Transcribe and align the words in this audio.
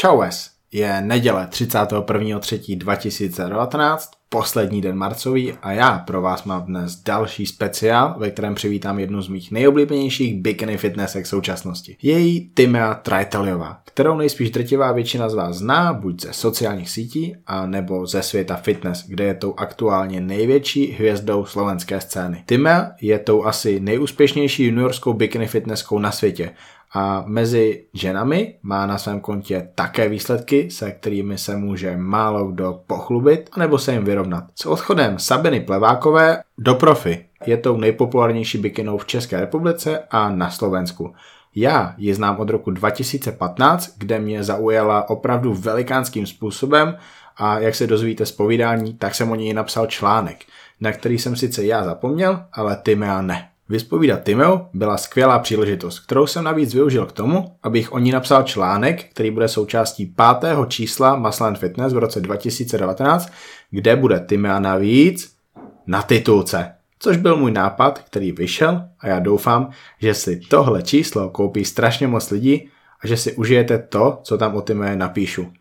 Čaues, 0.00 0.50
je 0.72 1.00
neděle 1.00 1.48
31.3.2019, 1.50 3.98
poslední 4.28 4.80
den 4.80 4.96
marcový 4.96 5.52
a 5.62 5.72
já 5.72 5.98
pro 5.98 6.22
vás 6.22 6.44
mám 6.44 6.62
dnes 6.62 7.02
další 7.02 7.46
speciál, 7.46 8.14
ve 8.18 8.30
kterém 8.30 8.54
přivítám 8.54 8.98
jednu 8.98 9.22
z 9.22 9.28
mých 9.28 9.50
nejoblíbenějších 9.50 10.42
bikini 10.42 10.76
fitnessek 10.76 11.26
současnosti. 11.26 11.96
Její 12.02 12.50
Timea 12.54 12.94
Traiteliová, 12.94 13.80
kterou 13.84 14.16
nejspíš 14.16 14.50
drtivá 14.50 14.92
většina 14.92 15.28
z 15.28 15.34
vás 15.34 15.56
zná, 15.56 15.92
buď 15.92 16.22
ze 16.22 16.32
sociálních 16.32 16.90
sítí, 16.90 17.36
a 17.46 17.66
nebo 17.66 18.06
ze 18.06 18.22
světa 18.22 18.56
fitness, 18.56 19.04
kde 19.08 19.24
je 19.24 19.34
tou 19.34 19.54
aktuálně 19.56 20.20
největší 20.20 20.86
hvězdou 20.86 21.44
slovenské 21.44 22.00
scény. 22.00 22.44
Timea 22.46 22.90
je 23.00 23.18
tou 23.18 23.44
asi 23.44 23.80
nejúspěšnější 23.80 24.64
juniorskou 24.64 25.12
bikini 25.12 25.46
fitnesskou 25.46 25.98
na 25.98 26.12
světě 26.12 26.50
a 26.94 27.24
mezi 27.26 27.84
ženami 27.92 28.54
má 28.62 28.86
na 28.86 28.98
svém 28.98 29.20
kontě 29.20 29.68
také 29.74 30.08
výsledky, 30.08 30.70
se 30.70 30.90
kterými 30.90 31.38
se 31.38 31.56
může 31.56 31.96
málo 31.96 32.46
kdo 32.46 32.80
pochlubit 32.86 33.50
nebo 33.56 33.78
se 33.78 33.92
jim 33.92 34.04
vyrovnat. 34.04 34.44
S 34.54 34.66
odchodem 34.66 35.18
Sabiny 35.18 35.60
Plevákové 35.60 36.42
do 36.58 36.74
profi 36.74 37.24
je 37.46 37.56
tou 37.56 37.76
nejpopulárnější 37.76 38.58
bikinou 38.58 38.98
v 38.98 39.06
České 39.06 39.40
republice 39.40 40.02
a 40.10 40.30
na 40.30 40.50
Slovensku. 40.50 41.14
Já 41.54 41.94
ji 41.98 42.14
znám 42.14 42.36
od 42.36 42.50
roku 42.50 42.70
2015, 42.70 43.94
kde 43.98 44.18
mě 44.18 44.44
zaujala 44.44 45.10
opravdu 45.10 45.54
velikánským 45.54 46.26
způsobem 46.26 46.96
a 47.36 47.58
jak 47.58 47.74
se 47.74 47.86
dozvíte 47.86 48.26
z 48.26 48.32
povídání, 48.32 48.94
tak 48.94 49.14
jsem 49.14 49.30
o 49.30 49.34
něj 49.34 49.54
napsal 49.54 49.86
článek, 49.86 50.44
na 50.80 50.92
který 50.92 51.18
jsem 51.18 51.36
sice 51.36 51.64
já 51.64 51.84
zapomněl, 51.84 52.44
ale 52.52 52.76
ty 52.76 52.96
ne. 52.96 53.48
Vyspovídat 53.68 54.22
Timeo 54.24 54.68
byla 54.74 54.96
skvělá 54.96 55.38
příležitost, 55.38 56.00
kterou 56.00 56.26
jsem 56.26 56.44
navíc 56.44 56.74
využil 56.74 57.06
k 57.06 57.12
tomu, 57.12 57.44
abych 57.62 57.92
o 57.92 57.98
ní 57.98 58.12
napsal 58.12 58.42
článek, 58.42 59.04
který 59.04 59.30
bude 59.30 59.48
součástí 59.48 60.06
pátého 60.06 60.66
čísla 60.66 61.16
Masland 61.16 61.58
Fitness 61.58 61.92
v 61.92 61.98
roce 61.98 62.20
2019, 62.20 63.32
kde 63.70 63.96
bude 63.96 64.20
Timea 64.20 64.60
navíc 64.60 65.32
na 65.86 66.02
titulce. 66.02 66.72
Což 66.98 67.16
byl 67.16 67.36
můj 67.36 67.52
nápad, 67.52 67.98
který 67.98 68.32
vyšel 68.32 68.82
a 69.00 69.08
já 69.08 69.18
doufám, 69.18 69.70
že 70.00 70.14
si 70.14 70.40
tohle 70.48 70.82
číslo 70.82 71.30
koupí 71.30 71.64
strašně 71.64 72.06
moc 72.06 72.30
lidí 72.30 72.68
a 73.00 73.06
že 73.06 73.16
si 73.16 73.32
užijete 73.32 73.78
to, 73.78 74.18
co 74.22 74.38
tam 74.38 74.54
o 74.54 74.60
Timea 74.60 74.94
napíšu. 74.94 75.52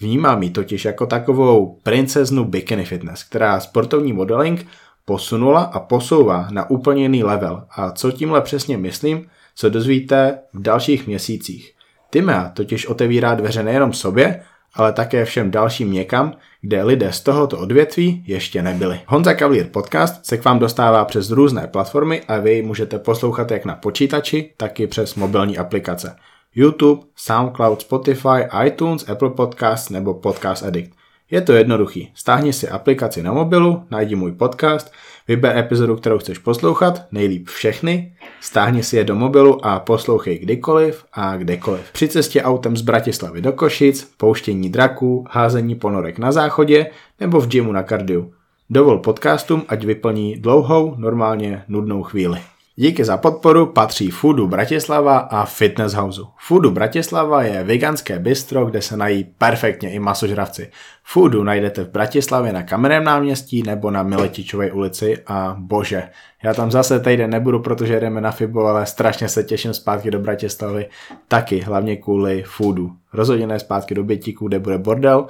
Vnímám 0.00 0.42
ji 0.42 0.50
totiž 0.50 0.84
jako 0.84 1.06
takovou 1.06 1.78
princeznu 1.82 2.44
bikini 2.44 2.84
fitness, 2.84 3.24
která 3.24 3.60
sportovní 3.60 4.12
modeling 4.12 4.66
posunula 5.06 5.62
a 5.62 5.80
posouvá 5.80 6.48
na 6.50 6.70
úplně 6.70 7.02
jiný 7.02 7.24
level. 7.24 7.62
A 7.70 7.90
co 7.90 8.12
tímhle 8.12 8.40
přesně 8.40 8.76
myslím, 8.76 9.26
co 9.54 9.70
dozvíte 9.70 10.38
v 10.52 10.62
dalších 10.62 11.06
měsících. 11.06 11.72
Timea 12.10 12.48
totiž 12.48 12.86
otevírá 12.86 13.34
dveře 13.34 13.62
nejenom 13.62 13.92
sobě, 13.92 14.42
ale 14.74 14.92
také 14.92 15.24
všem 15.24 15.50
dalším 15.50 15.92
někam, 15.92 16.32
kde 16.60 16.82
lidé 16.82 17.12
z 17.12 17.20
tohoto 17.20 17.58
odvětví 17.58 18.24
ještě 18.26 18.62
nebyli. 18.62 19.00
Honza 19.06 19.34
Cavalier 19.34 19.66
podcast 19.66 20.26
se 20.26 20.38
k 20.38 20.44
vám 20.44 20.58
dostává 20.58 21.04
přes 21.04 21.30
různé 21.30 21.66
platformy 21.66 22.22
a 22.28 22.38
vy 22.38 22.62
můžete 22.62 22.98
poslouchat 22.98 23.50
jak 23.50 23.64
na 23.64 23.74
počítači, 23.74 24.52
tak 24.56 24.80
i 24.80 24.86
přes 24.86 25.14
mobilní 25.14 25.58
aplikace. 25.58 26.16
YouTube, 26.54 27.02
SoundCloud, 27.16 27.80
Spotify, 27.80 28.48
iTunes, 28.66 29.08
Apple 29.08 29.30
Podcasts 29.30 29.90
nebo 29.90 30.14
Podcast 30.14 30.62
Addict. 30.62 30.96
Je 31.30 31.40
to 31.40 31.52
jednoduchý. 31.52 32.10
Stáhni 32.14 32.52
si 32.52 32.68
aplikaci 32.68 33.22
na 33.22 33.32
mobilu, 33.32 33.82
najdi 33.90 34.14
můj 34.14 34.32
podcast, 34.32 34.92
vyber 35.28 35.58
epizodu, 35.58 35.96
kterou 35.96 36.18
chceš 36.18 36.38
poslouchat, 36.38 37.02
nejlíp 37.12 37.48
všechny, 37.48 38.12
stáhni 38.40 38.82
si 38.82 38.96
je 38.96 39.04
do 39.04 39.14
mobilu 39.14 39.66
a 39.66 39.80
poslouchej 39.80 40.38
kdykoliv 40.38 41.04
a 41.12 41.36
kdekoliv. 41.36 41.92
Při 41.92 42.08
cestě 42.08 42.42
autem 42.42 42.76
z 42.76 42.82
Bratislavy 42.82 43.40
do 43.40 43.52
Košic, 43.52 44.14
pouštění 44.16 44.70
draků, 44.70 45.24
házení 45.30 45.74
ponorek 45.74 46.18
na 46.18 46.32
záchodě 46.32 46.86
nebo 47.20 47.40
v 47.40 47.48
gymu 47.48 47.72
na 47.72 47.82
kardiu. 47.82 48.32
Dovol 48.70 48.98
podcastům, 48.98 49.64
ať 49.68 49.84
vyplní 49.84 50.36
dlouhou, 50.36 50.94
normálně 50.96 51.64
nudnou 51.68 52.02
chvíli. 52.02 52.38
Díky 52.78 53.04
za 53.04 53.16
podporu 53.16 53.66
patří 53.66 54.10
Foodu 54.10 54.46
Bratislava 54.46 55.18
a 55.18 55.44
Fitness 55.44 55.92
House. 55.92 56.20
Foodu 56.38 56.70
Bratislava 56.70 57.42
je 57.42 57.64
veganské 57.64 58.18
bistro, 58.18 58.66
kde 58.66 58.82
se 58.82 58.96
nají 58.96 59.24
perfektně 59.24 59.92
i 59.92 59.98
masožravci. 59.98 60.70
Foodu 61.04 61.44
najdete 61.44 61.84
v 61.84 61.90
Bratislavě 61.90 62.52
na 62.52 62.62
Kamenném 62.62 63.04
náměstí 63.04 63.62
nebo 63.62 63.90
na 63.90 64.02
Miletičové 64.02 64.72
ulici 64.72 65.18
a 65.26 65.56
bože, 65.58 66.08
já 66.44 66.54
tam 66.54 66.70
zase 66.70 67.00
týden 67.00 67.30
nebudu, 67.30 67.60
protože 67.60 68.00
jdeme 68.00 68.20
na 68.20 68.30
Fibo, 68.30 68.66
ale 68.66 68.86
strašně 68.86 69.28
se 69.28 69.44
těším 69.44 69.74
zpátky 69.74 70.10
do 70.10 70.18
Bratislavy, 70.18 70.88
taky 71.28 71.60
hlavně 71.60 71.96
kvůli 71.96 72.42
Foodu. 72.42 72.92
Rozhodně 73.12 73.58
zpátky 73.58 73.94
do 73.94 74.04
Bětíku, 74.04 74.48
kde 74.48 74.58
bude 74.58 74.78
bordel, 74.78 75.26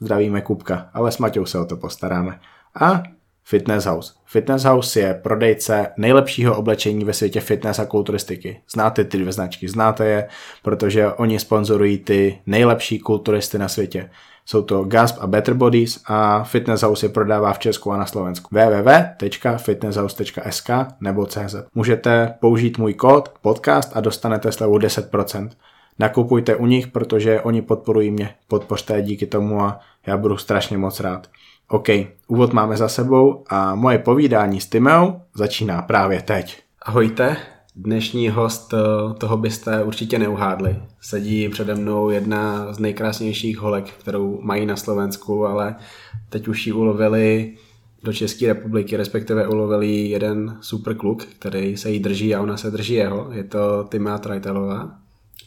zdravíme 0.00 0.40
Kupka, 0.40 0.90
ale 0.92 1.12
s 1.12 1.18
Maťou 1.18 1.46
se 1.46 1.58
o 1.58 1.64
to 1.64 1.76
postaráme. 1.76 2.40
A 2.80 3.02
Fitness 3.44 3.84
House. 3.84 4.12
Fitness 4.26 4.64
House 4.64 5.00
je 5.00 5.14
prodejce 5.14 5.86
nejlepšího 5.96 6.56
oblečení 6.56 7.04
ve 7.04 7.12
světě 7.12 7.40
fitness 7.40 7.78
a 7.78 7.84
kulturistiky. 7.84 8.60
Znáte 8.72 9.04
ty 9.04 9.18
dvě 9.18 9.32
značky, 9.32 9.68
znáte 9.68 10.06
je, 10.06 10.28
protože 10.62 11.12
oni 11.12 11.38
sponzorují 11.38 11.98
ty 11.98 12.38
nejlepší 12.46 12.98
kulturisty 12.98 13.58
na 13.58 13.68
světě. 13.68 14.10
Jsou 14.46 14.62
to 14.62 14.84
Gasp 14.84 15.16
a 15.20 15.26
Better 15.26 15.54
Bodies 15.54 16.00
a 16.06 16.44
Fitness 16.44 16.82
House 16.82 17.06
je 17.06 17.10
prodává 17.10 17.52
v 17.52 17.58
Česku 17.58 17.92
a 17.92 17.96
na 17.96 18.06
Slovensku. 18.06 18.48
www.fitnesshouse.sk 18.52 20.70
nebo 21.00 21.26
CZ. 21.26 21.54
Můžete 21.74 22.34
použít 22.40 22.78
můj 22.78 22.94
kód 22.94 23.28
podcast 23.42 23.90
a 23.94 24.00
dostanete 24.00 24.52
slevu 24.52 24.78
10%. 24.78 25.50
Nakupujte 25.98 26.56
u 26.56 26.66
nich, 26.66 26.86
protože 26.86 27.40
oni 27.40 27.62
podporují 27.62 28.10
mě. 28.10 28.34
Podpořte 28.48 29.02
díky 29.02 29.26
tomu 29.26 29.60
a 29.60 29.80
já 30.06 30.16
budu 30.16 30.36
strašně 30.36 30.78
moc 30.78 31.00
rád. 31.00 31.28
OK, 31.68 31.88
úvod 32.28 32.52
máme 32.52 32.76
za 32.76 32.88
sebou 32.88 33.44
a 33.48 33.74
moje 33.74 33.98
povídání 33.98 34.60
s 34.60 34.66
Timeou 34.66 35.20
začíná 35.34 35.82
právě 35.82 36.22
teď. 36.22 36.62
Ahojte, 36.82 37.36
dnešní 37.76 38.28
host 38.28 38.74
eh, 38.74 39.14
toho 39.14 39.36
byste 39.36 39.84
určitě 39.84 40.18
neuhádli. 40.18 40.76
Sedí 41.00 41.48
přede 41.48 41.74
mnou 41.74 42.10
jedna 42.10 42.72
z 42.72 42.78
nejkrásnějších 42.78 43.58
holek, 43.58 43.84
kterou 43.84 44.40
mají 44.42 44.66
na 44.66 44.76
Slovensku, 44.76 45.46
ale 45.46 45.76
teď 46.28 46.48
už 46.48 46.66
ji 46.66 46.72
ulovili 46.72 47.54
do 48.02 48.12
České 48.12 48.46
republiky, 48.46 48.96
respektive 48.96 49.48
ulovili 49.48 49.96
jeden 49.96 50.58
super 50.60 50.94
kluk, 50.94 51.24
který 51.24 51.76
se 51.76 51.90
jí 51.90 51.98
drží 51.98 52.34
a 52.34 52.42
ona 52.42 52.56
se 52.56 52.70
drží 52.70 52.94
jeho. 52.94 53.28
Je 53.32 53.44
to 53.44 53.84
Timea 53.90 54.18
Trajtelová. 54.18 55.03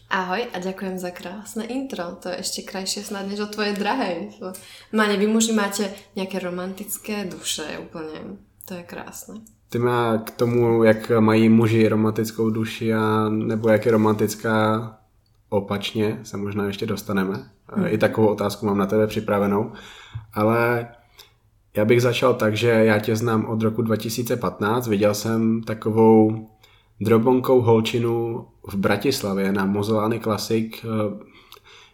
Ahoj 0.07 0.47
a 0.56 0.57
ďakujem 0.63 0.95
za 0.95 1.12
krásne 1.12 1.68
intro. 1.68 2.16
To 2.23 2.31
je 2.31 2.40
ešte 2.40 2.63
krajšie 2.63 3.03
snad 3.03 3.28
než 3.28 3.44
o 3.44 3.51
tvojej 3.51 3.75
drahej. 3.75 4.40
Máne, 4.95 5.19
vy 5.19 5.28
muži 5.28 5.51
máte 5.51 5.91
nejaké 6.16 6.40
romantické 6.40 7.28
duše 7.28 7.68
úplne. 7.75 8.40
To 8.72 8.79
je 8.79 8.84
krásne. 8.88 9.44
Ty 9.67 9.84
má 9.84 10.17
k 10.23 10.31
tomu, 10.31 10.84
jak 10.84 11.12
mají 11.19 11.50
muži 11.50 11.88
romantickou 11.88 12.50
duši 12.50 12.94
a 12.94 13.29
nebo 13.29 13.69
jak 13.69 13.85
je 13.85 13.91
romantická 13.91 14.57
opačně, 15.50 16.19
se 16.23 16.38
možná 16.38 16.66
ještě 16.66 16.85
dostaneme. 16.85 17.50
Hmm. 17.67 17.85
I 17.88 17.97
takovou 17.97 18.28
otázku 18.28 18.66
mám 18.66 18.78
na 18.78 18.85
tebe 18.85 19.07
připravenou. 19.07 19.72
Ale 20.34 20.88
já 21.75 21.85
bych 21.85 22.01
začal 22.01 22.34
tak, 22.34 22.57
že 22.57 22.69
já 22.69 23.00
tě 23.00 23.16
znám 23.16 23.46
od 23.46 23.62
roku 23.62 23.81
2015. 23.81 24.88
Viděl 24.88 25.13
jsem 25.13 25.63
takovou 25.63 26.47
drobonkou 27.02 27.62
holčinu 27.62 28.46
v 28.68 28.75
Bratislavě 28.75 29.52
na 29.52 29.66
Mozolány 29.66 30.19
Classic. 30.19 30.74
Eh, 30.84 31.25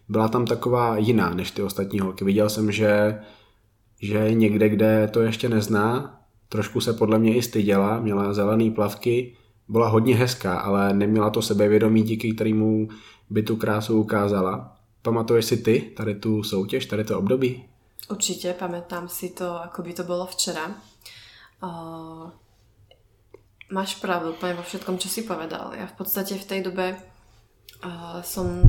byla 0.10 0.28
tam 0.28 0.46
taková 0.46 0.98
jiná 0.98 1.34
než 1.34 1.52
ty 1.52 1.62
ostatní 1.62 2.00
holky. 2.00 2.26
Viděl 2.26 2.50
jsem, 2.50 2.72
že, 2.72 3.20
že 4.02 4.34
někde, 4.34 4.70
kde 4.70 5.08
to 5.08 5.22
ještě 5.22 5.50
nezná. 5.50 6.20
Trošku 6.50 6.82
se 6.82 6.94
podle 6.94 7.20
mě 7.20 7.36
i 7.36 7.42
styděla, 7.42 8.00
měla 8.00 8.34
zelené 8.34 8.72
plavky, 8.72 9.36
byla 9.68 9.88
hodně 9.88 10.16
hezká, 10.16 10.60
ale 10.60 10.94
neměla 10.94 11.30
to 11.30 11.42
sebevědomí, 11.42 12.04
díky 12.04 12.34
kterému 12.34 12.88
by 13.30 13.44
tu 13.44 13.56
krásu 13.56 14.00
ukázala. 14.00 14.76
Pamatuješ 15.02 15.46
si 15.46 15.58
ty 15.58 15.82
tady 15.82 16.16
tu 16.16 16.44
soutěž, 16.44 16.86
tady 16.86 17.04
to 17.04 17.20
období? 17.20 17.64
Určitě, 18.12 18.56
pamätám 18.60 19.08
si 19.08 19.30
to, 19.30 19.64
ako 19.64 19.82
by 19.82 19.94
to 19.94 20.04
bylo 20.04 20.26
včera. 20.26 20.76
Máš 23.74 23.98
pravdu 23.98 24.38
úplne 24.38 24.54
vo 24.54 24.62
všetkom, 24.62 25.02
čo 25.02 25.10
si 25.10 25.26
povedal. 25.26 25.74
Ja 25.74 25.90
v 25.90 25.98
podstate 25.98 26.38
v 26.38 26.46
tej 26.46 26.60
dobe 26.70 26.94
uh, 26.94 28.22
som 28.22 28.62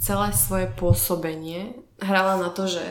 celé 0.00 0.32
svoje 0.32 0.72
pôsobenie 0.72 1.76
hrala 2.00 2.40
na 2.40 2.48
to, 2.48 2.64
že 2.64 2.82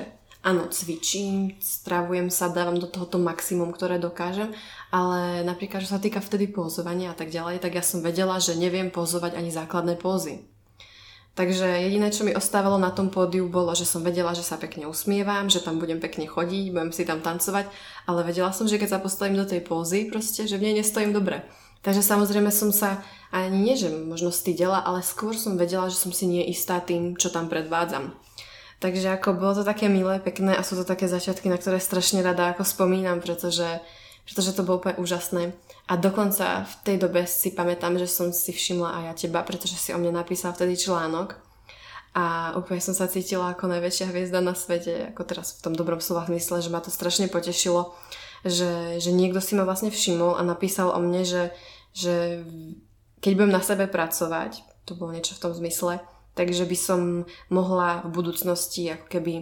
áno, 0.45 0.69
cvičím, 0.69 1.57
stravujem 1.57 2.29
sa, 2.29 2.53
dávam 2.53 2.77
do 2.77 2.85
toho 2.85 3.09
to 3.09 3.17
maximum, 3.17 3.73
ktoré 3.73 3.97
dokážem, 3.97 4.53
ale 4.93 5.43
napríklad, 5.43 5.83
čo 5.83 5.97
sa 5.97 5.99
týka 5.99 6.21
vtedy 6.23 6.47
pozovania 6.47 7.11
a 7.11 7.17
tak 7.17 7.33
ďalej, 7.33 7.59
tak 7.59 7.75
ja 7.75 7.83
som 7.83 7.99
vedela, 7.99 8.39
že 8.39 8.55
neviem 8.55 8.93
pozovať 8.93 9.35
ani 9.35 9.51
základné 9.51 9.99
pózy. 9.99 10.47
Takže 11.37 11.65
jediné, 11.65 12.11
čo 12.11 12.27
mi 12.27 12.35
ostávalo 12.35 12.75
na 12.75 12.91
tom 12.91 13.07
pódiu, 13.07 13.47
bolo, 13.47 13.71
že 13.71 13.87
som 13.87 14.03
vedela, 14.03 14.35
že 14.35 14.43
sa 14.43 14.59
pekne 14.59 14.91
usmievam, 14.91 15.47
že 15.47 15.63
tam 15.63 15.79
budem 15.79 16.03
pekne 16.03 16.27
chodiť, 16.27 16.75
budem 16.75 16.91
si 16.91 17.07
tam 17.07 17.23
tancovať, 17.23 17.71
ale 18.09 18.27
vedela 18.27 18.51
som, 18.51 18.67
že 18.67 18.75
keď 18.75 18.97
sa 18.97 18.99
postavím 18.99 19.39
do 19.39 19.47
tej 19.47 19.63
pózy, 19.63 20.11
proste, 20.11 20.43
že 20.49 20.59
v 20.59 20.67
nej 20.67 20.83
nestojím 20.83 21.15
dobre. 21.15 21.47
Takže 21.79 22.03
samozrejme 22.03 22.51
som 22.51 22.75
sa 22.75 22.99
ani 23.31 23.55
nie, 23.55 23.75
že 23.79 23.87
možno 23.87 24.35
stydela, 24.35 24.83
ale 24.83 24.99
skôr 24.99 25.31
som 25.31 25.55
vedela, 25.55 25.87
že 25.87 25.95
som 25.95 26.11
si 26.11 26.27
nie 26.27 26.43
istá 26.51 26.83
tým, 26.83 27.15
čo 27.15 27.31
tam 27.31 27.47
predvádzam. 27.47 28.11
Takže 28.79 29.15
ako 29.15 29.35
bolo 29.35 29.59
to 29.59 29.63
také 29.67 29.91
milé, 29.91 30.19
pekné 30.23 30.55
a 30.55 30.63
sú 30.63 30.75
to 30.75 30.87
také 30.87 31.07
začiatky, 31.07 31.51
na 31.51 31.59
ktoré 31.59 31.79
strašne 31.79 32.19
rada 32.23 32.51
ako 32.51 32.63
spomínam, 32.63 33.19
pretože, 33.23 33.79
pretože 34.23 34.55
to 34.55 34.63
bolo 34.63 34.83
úplne 34.83 34.99
úžasné. 34.99 35.55
A 35.89 35.97
dokonca 35.97 36.69
v 36.69 36.73
tej 36.85 36.97
dobe 37.01 37.25
si 37.25 37.49
pamätám, 37.49 37.97
že 37.97 38.05
som 38.05 38.29
si 38.29 38.53
všimla 38.53 39.01
aj 39.01 39.03
ja 39.09 39.13
teba, 39.25 39.41
pretože 39.41 39.73
si 39.73 39.89
o 39.89 39.97
mne 39.97 40.13
napísal 40.13 40.53
vtedy 40.53 40.77
článok 40.77 41.33
a 42.13 42.53
úplne 42.53 42.77
som 42.77 42.93
sa 42.93 43.09
cítila 43.09 43.53
ako 43.53 43.65
najväčšia 43.69 44.13
hviezda 44.13 44.37
na 44.37 44.53
svete, 44.53 45.13
ako 45.13 45.25
teraz 45.25 45.57
v 45.57 45.65
tom 45.65 45.73
dobrom 45.73 45.97
slova 45.97 46.29
zmysle, 46.29 46.61
že 46.61 46.69
ma 46.69 46.77
to 46.81 46.93
strašne 46.93 47.25
potešilo, 47.25 47.97
že, 48.45 49.01
že 49.01 49.09
niekto 49.09 49.41
si 49.41 49.57
ma 49.57 49.65
vlastne 49.65 49.89
všimol 49.89 50.37
a 50.37 50.45
napísal 50.45 50.93
o 50.93 50.99
mne, 51.01 51.25
že, 51.25 51.43
že 51.93 52.45
keď 53.21 53.31
budem 53.33 53.53
na 53.53 53.61
sebe 53.65 53.89
pracovať, 53.89 54.61
to 54.85 54.93
bolo 54.93 55.13
niečo 55.13 55.37
v 55.37 55.41
tom 55.41 55.53
zmysle, 55.57 56.05
takže 56.37 56.69
by 56.69 56.77
som 56.77 57.25
mohla 57.49 58.05
v 58.05 58.13
budúcnosti 58.13 58.89
ako 58.93 59.05
keby 59.09 59.33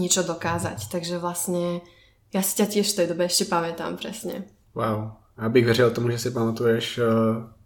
niečo 0.00 0.24
dokázať. 0.24 0.88
Takže 0.88 1.20
vlastne 1.20 1.84
ja 2.32 2.40
si 2.40 2.56
ťa 2.56 2.66
tiež 2.68 2.88
v 2.88 2.96
tej 3.00 3.06
dobe 3.12 3.28
ešte 3.28 3.48
pamätám 3.48 4.00
presne. 4.00 4.48
Wow. 4.72 5.21
Já 5.38 5.48
bych 5.48 5.64
věřil 5.64 5.90
tomu, 5.90 6.10
že 6.10 6.18
si 6.18 6.30
pamatuješ 6.30 6.98
eh, 6.98 7.04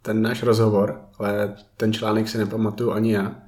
ten 0.01 0.21
náš 0.21 0.43
rozhovor, 0.43 1.01
ale 1.19 1.55
ten 1.77 1.93
článek 1.93 2.29
si 2.29 2.37
nepamatuju 2.37 2.91
ani 2.91 3.13
já 3.13 3.47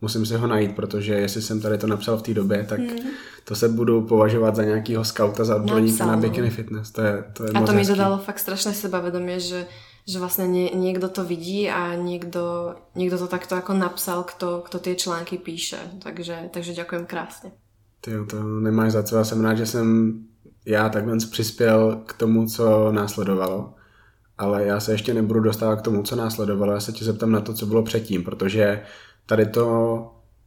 musím 0.00 0.26
si 0.26 0.36
ho 0.36 0.46
najít, 0.46 0.76
protože 0.76 1.14
jestli 1.14 1.42
jsem 1.42 1.60
tady 1.60 1.78
to 1.78 1.86
napsal 1.86 2.16
v 2.16 2.22
té 2.22 2.34
době, 2.34 2.66
tak 2.68 2.80
hmm. 2.80 3.10
to 3.44 3.54
se 3.54 3.68
budu 3.68 4.02
považovat 4.02 4.56
za 4.56 4.64
nějakého 4.64 5.04
skauta, 5.04 5.44
za 5.44 5.56
odborníka 5.56 6.06
na 6.06 6.16
bikini 6.16 6.50
fitness. 6.50 6.90
To 6.90 7.00
je, 7.00 7.24
to 7.32 7.44
je 7.44 7.50
a 7.50 7.62
to 7.62 7.72
mi 7.72 7.84
dodalo 7.84 8.18
fakt 8.18 8.38
strašné 8.38 8.72
sebavedomie, 8.72 9.40
že, 9.40 9.66
že 10.08 10.18
vlastne 10.18 10.48
nie, 10.48 10.72
niekto 10.72 11.08
to 11.08 11.24
vidí 11.24 11.68
a 11.68 11.96
niekto, 11.96 12.74
niekto 12.96 13.18
to 13.18 13.26
takto 13.28 13.56
ako 13.56 13.76
napsal, 13.76 14.24
kto, 14.24 14.64
kto 14.64 14.78
tie 14.78 14.94
články 14.96 15.38
píše. 15.38 15.78
Takže, 16.02 16.50
takže 16.52 16.72
ďakujem 16.72 17.06
krásně. 17.06 17.52
Ty 18.00 18.10
to 18.30 18.42
nemáš 18.42 18.92
za 18.92 19.02
co. 19.02 19.16
Já 19.16 19.24
jsem 19.24 19.44
rád, 19.44 19.54
že 19.54 19.66
jsem 19.66 20.18
já 20.70 20.88
takhle 20.88 21.16
přispěl 21.30 22.02
k 22.06 22.12
tomu, 22.12 22.46
co 22.46 22.92
následovalo. 22.92 23.74
Ale 24.38 24.64
já 24.64 24.80
se 24.80 24.92
ještě 24.92 25.14
nebudu 25.14 25.40
dostávat 25.40 25.76
k 25.76 25.82
tomu, 25.82 26.02
co 26.02 26.16
následovalo. 26.16 26.72
Já 26.72 26.80
se 26.80 26.92
tě 26.92 27.04
zeptám 27.04 27.32
na 27.32 27.40
to, 27.40 27.54
co 27.54 27.66
bylo 27.66 27.82
předtím, 27.82 28.24
protože 28.24 28.82
tady 29.26 29.46
to, 29.46 29.66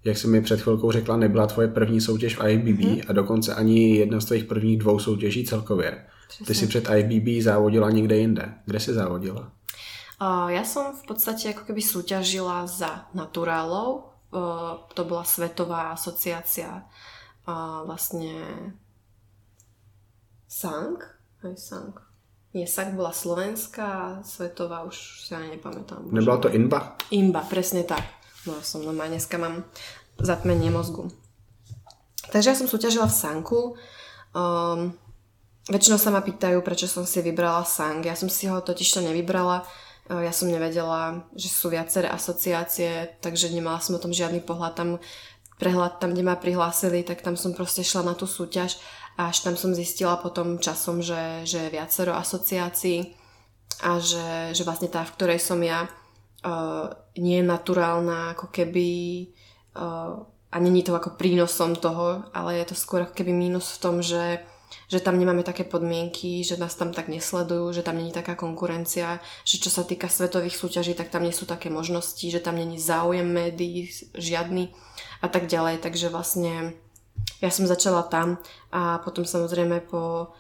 jak 0.04 0.18
jsi 0.18 0.28
mi 0.28 0.42
před 0.42 0.62
chvilkou 0.62 0.92
řekla, 0.92 1.18
nebyla 1.18 1.48
tvoje 1.48 1.68
první 1.68 2.02
soutěž 2.02 2.38
v 2.38 2.50
IBB 2.50 2.80
hmm. 2.80 3.02
a 3.08 3.14
dokonce 3.14 3.56
ani 3.56 3.98
jedna 3.98 4.20
z 4.20 4.26
tvých 4.26 4.44
prvních 4.44 4.78
dvou 4.78 5.00
soutěží 5.00 5.46
celkově. 5.46 6.06
Přesně. 6.28 6.46
Ty 6.46 6.56
si 6.56 6.68
před 6.68 6.90
IBB 6.98 7.44
závodila 7.44 7.90
někde 7.90 8.18
jinde. 8.18 8.54
Kde 8.66 8.80
si 8.80 8.94
závodila? 8.94 9.52
Uh, 10.24 10.48
ja 10.56 10.64
som 10.64 10.96
v 10.96 11.04
podstate 11.04 11.52
ako 11.52 11.68
keby 11.68 11.84
súťažila 11.84 12.64
za 12.64 13.12
naturálov. 13.12 14.16
Uh, 14.32 14.88
to 14.96 15.04
bola 15.04 15.28
svetová 15.28 15.92
asociácia 15.92 16.86
uh, 17.44 17.84
vlastne 17.84 18.40
SANG. 20.54 21.02
Aj 21.42 21.56
SANG. 21.58 21.98
Nie, 22.54 22.70
SANG 22.70 22.94
bola 22.94 23.10
slovenská, 23.10 24.22
svetová 24.22 24.86
už 24.86 25.26
si 25.26 25.34
ani 25.34 25.58
nepamätám. 25.58 26.14
Nebola 26.14 26.38
to 26.38 26.54
INBA? 26.54 26.94
INBA, 27.10 27.42
presne 27.50 27.82
tak. 27.82 28.06
No 28.46 28.62
som 28.62 28.86
normálne, 28.86 29.18
dneska 29.18 29.42
mám 29.42 29.66
zatmenie 30.22 30.70
mozgu. 30.70 31.10
Takže 32.30 32.54
ja 32.54 32.60
som 32.60 32.70
súťažila 32.70 33.10
v 33.10 33.18
Sanku. 33.18 33.60
Um, 34.38 34.94
väčšinou 35.74 35.98
sa 35.98 36.14
ma 36.14 36.22
pýtajú, 36.22 36.62
prečo 36.62 36.86
som 36.86 37.10
si 37.10 37.26
vybrala 37.26 37.66
Sang. 37.66 38.06
Ja 38.06 38.14
som 38.14 38.30
si 38.30 38.46
ho 38.46 38.62
totiž 38.62 38.94
to 38.94 39.02
nevybrala. 39.02 39.66
Uh, 40.06 40.22
ja 40.22 40.30
som 40.30 40.54
nevedela, 40.54 41.26
že 41.34 41.50
sú 41.50 41.74
viaceré 41.74 42.14
asociácie, 42.14 43.18
takže 43.26 43.50
nemala 43.50 43.82
som 43.82 43.98
o 43.98 44.04
tom 44.04 44.14
žiadny 44.14 44.46
pohľad. 44.46 44.78
Tam, 44.78 44.90
prehľad 45.58 45.98
tam, 45.98 46.14
kde 46.14 46.22
ma 46.22 46.38
prihlásili, 46.38 47.02
tak 47.02 47.26
tam 47.26 47.34
som 47.34 47.58
proste 47.58 47.82
šla 47.82 48.06
na 48.06 48.14
tú 48.14 48.30
súťaž 48.30 48.78
až 49.18 49.46
tam 49.46 49.54
som 49.54 49.78
zistila 49.78 50.18
potom 50.18 50.58
časom, 50.58 51.02
že, 51.02 51.46
že 51.46 51.68
je 51.68 51.74
viacero 51.74 52.18
asociácií 52.18 53.14
a 53.86 54.02
že, 54.02 54.54
že 54.58 54.64
vlastne 54.66 54.90
tá, 54.90 55.06
v 55.06 55.14
ktorej 55.14 55.40
som 55.42 55.62
ja, 55.62 55.86
uh, 55.86 56.90
nie 57.18 57.42
je 57.42 57.46
naturálna, 57.46 58.34
ako 58.34 58.50
keby 58.50 58.90
uh, 59.78 60.24
a 60.54 60.58
není 60.62 60.86
to 60.86 60.94
ako 60.94 61.18
prínosom 61.18 61.74
toho, 61.74 62.30
ale 62.34 62.62
je 62.62 62.66
to 62.70 62.76
skôr 62.78 63.06
ako 63.06 63.18
keby 63.18 63.34
mínus 63.34 63.74
v 63.78 63.82
tom, 63.82 63.96
že 64.02 64.42
že 64.90 65.00
tam 65.00 65.18
nemáme 65.18 65.46
také 65.46 65.64
podmienky, 65.64 66.42
že 66.42 66.58
nás 66.58 66.74
tam 66.76 66.94
tak 66.94 67.06
nesledujú, 67.06 67.74
že 67.74 67.86
tam 67.86 67.98
není 67.98 68.10
taká 68.10 68.34
konkurencia, 68.34 69.22
že 69.46 69.62
čo 69.62 69.70
sa 69.70 69.86
týka 69.86 70.10
svetových 70.10 70.58
súťaží, 70.58 70.98
tak 70.98 71.10
tam 71.14 71.24
nie 71.24 71.34
sú 71.34 71.46
také 71.46 71.70
možnosti, 71.70 72.26
že 72.26 72.42
tam 72.42 72.58
není 72.58 72.82
záujem 72.82 73.26
médií 73.26 73.90
žiadny 74.18 74.74
a 75.22 75.28
tak 75.30 75.46
ďalej. 75.46 75.82
Takže 75.82 76.10
vlastne 76.10 76.74
ja 77.44 77.50
som 77.52 77.68
začala 77.68 78.08
tam 78.08 78.40
a 78.72 79.04
potom 79.04 79.28
samozrejme 79.28 79.84
po 79.88 80.32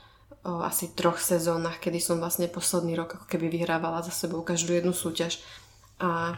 o, 0.43 0.61
asi 0.63 0.91
troch 0.95 1.19
sezónach, 1.19 1.79
kedy 1.79 1.99
som 1.99 2.19
vlastne 2.19 2.47
posledný 2.47 2.95
rok 2.95 3.19
ako 3.19 3.25
keby 3.27 3.51
vyhrávala 3.51 4.03
za 4.03 4.11
sebou 4.11 4.43
každú 4.43 4.75
jednu 4.75 4.95
súťaž, 4.95 5.43
a 6.03 6.35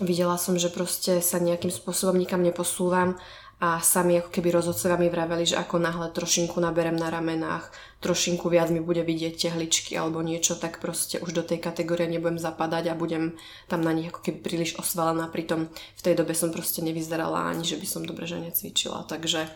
videla 0.00 0.36
som, 0.36 0.58
že 0.60 0.68
proste 0.68 1.24
sa 1.24 1.40
nejakým 1.40 1.72
spôsobom 1.72 2.18
nikam 2.18 2.42
neposúvam 2.44 3.16
a 3.58 3.82
sami 3.82 4.22
ako 4.22 4.30
keby 4.30 4.54
rozhodcovia 4.54 4.94
mi 5.02 5.10
vraveli, 5.10 5.42
že 5.42 5.58
ako 5.58 5.82
náhle 5.82 6.14
trošinku 6.14 6.62
naberem 6.62 6.94
na 6.94 7.10
ramenách, 7.10 7.74
trošinku 7.98 8.46
viac 8.46 8.70
mi 8.70 8.78
bude 8.78 9.02
vidieť 9.02 9.34
tehličky 9.34 9.98
alebo 9.98 10.22
niečo, 10.22 10.54
tak 10.54 10.78
proste 10.78 11.18
už 11.18 11.34
do 11.34 11.42
tej 11.42 11.58
kategórie 11.58 12.06
nebudem 12.06 12.38
zapadať 12.38 12.94
a 12.94 12.94
budem 12.94 13.34
tam 13.66 13.82
na 13.82 13.90
nich 13.90 14.14
ako 14.14 14.22
keby 14.22 14.38
príliš 14.46 14.78
osvalená. 14.78 15.26
Pritom 15.26 15.66
v 15.74 16.04
tej 16.06 16.14
dobe 16.14 16.38
som 16.38 16.54
proste 16.54 16.86
nevyzerala 16.86 17.50
ani, 17.50 17.66
že 17.66 17.82
by 17.82 17.86
som 17.90 18.06
dobre 18.06 18.30
že 18.30 18.38
necvičila. 18.38 19.02
Takže, 19.10 19.50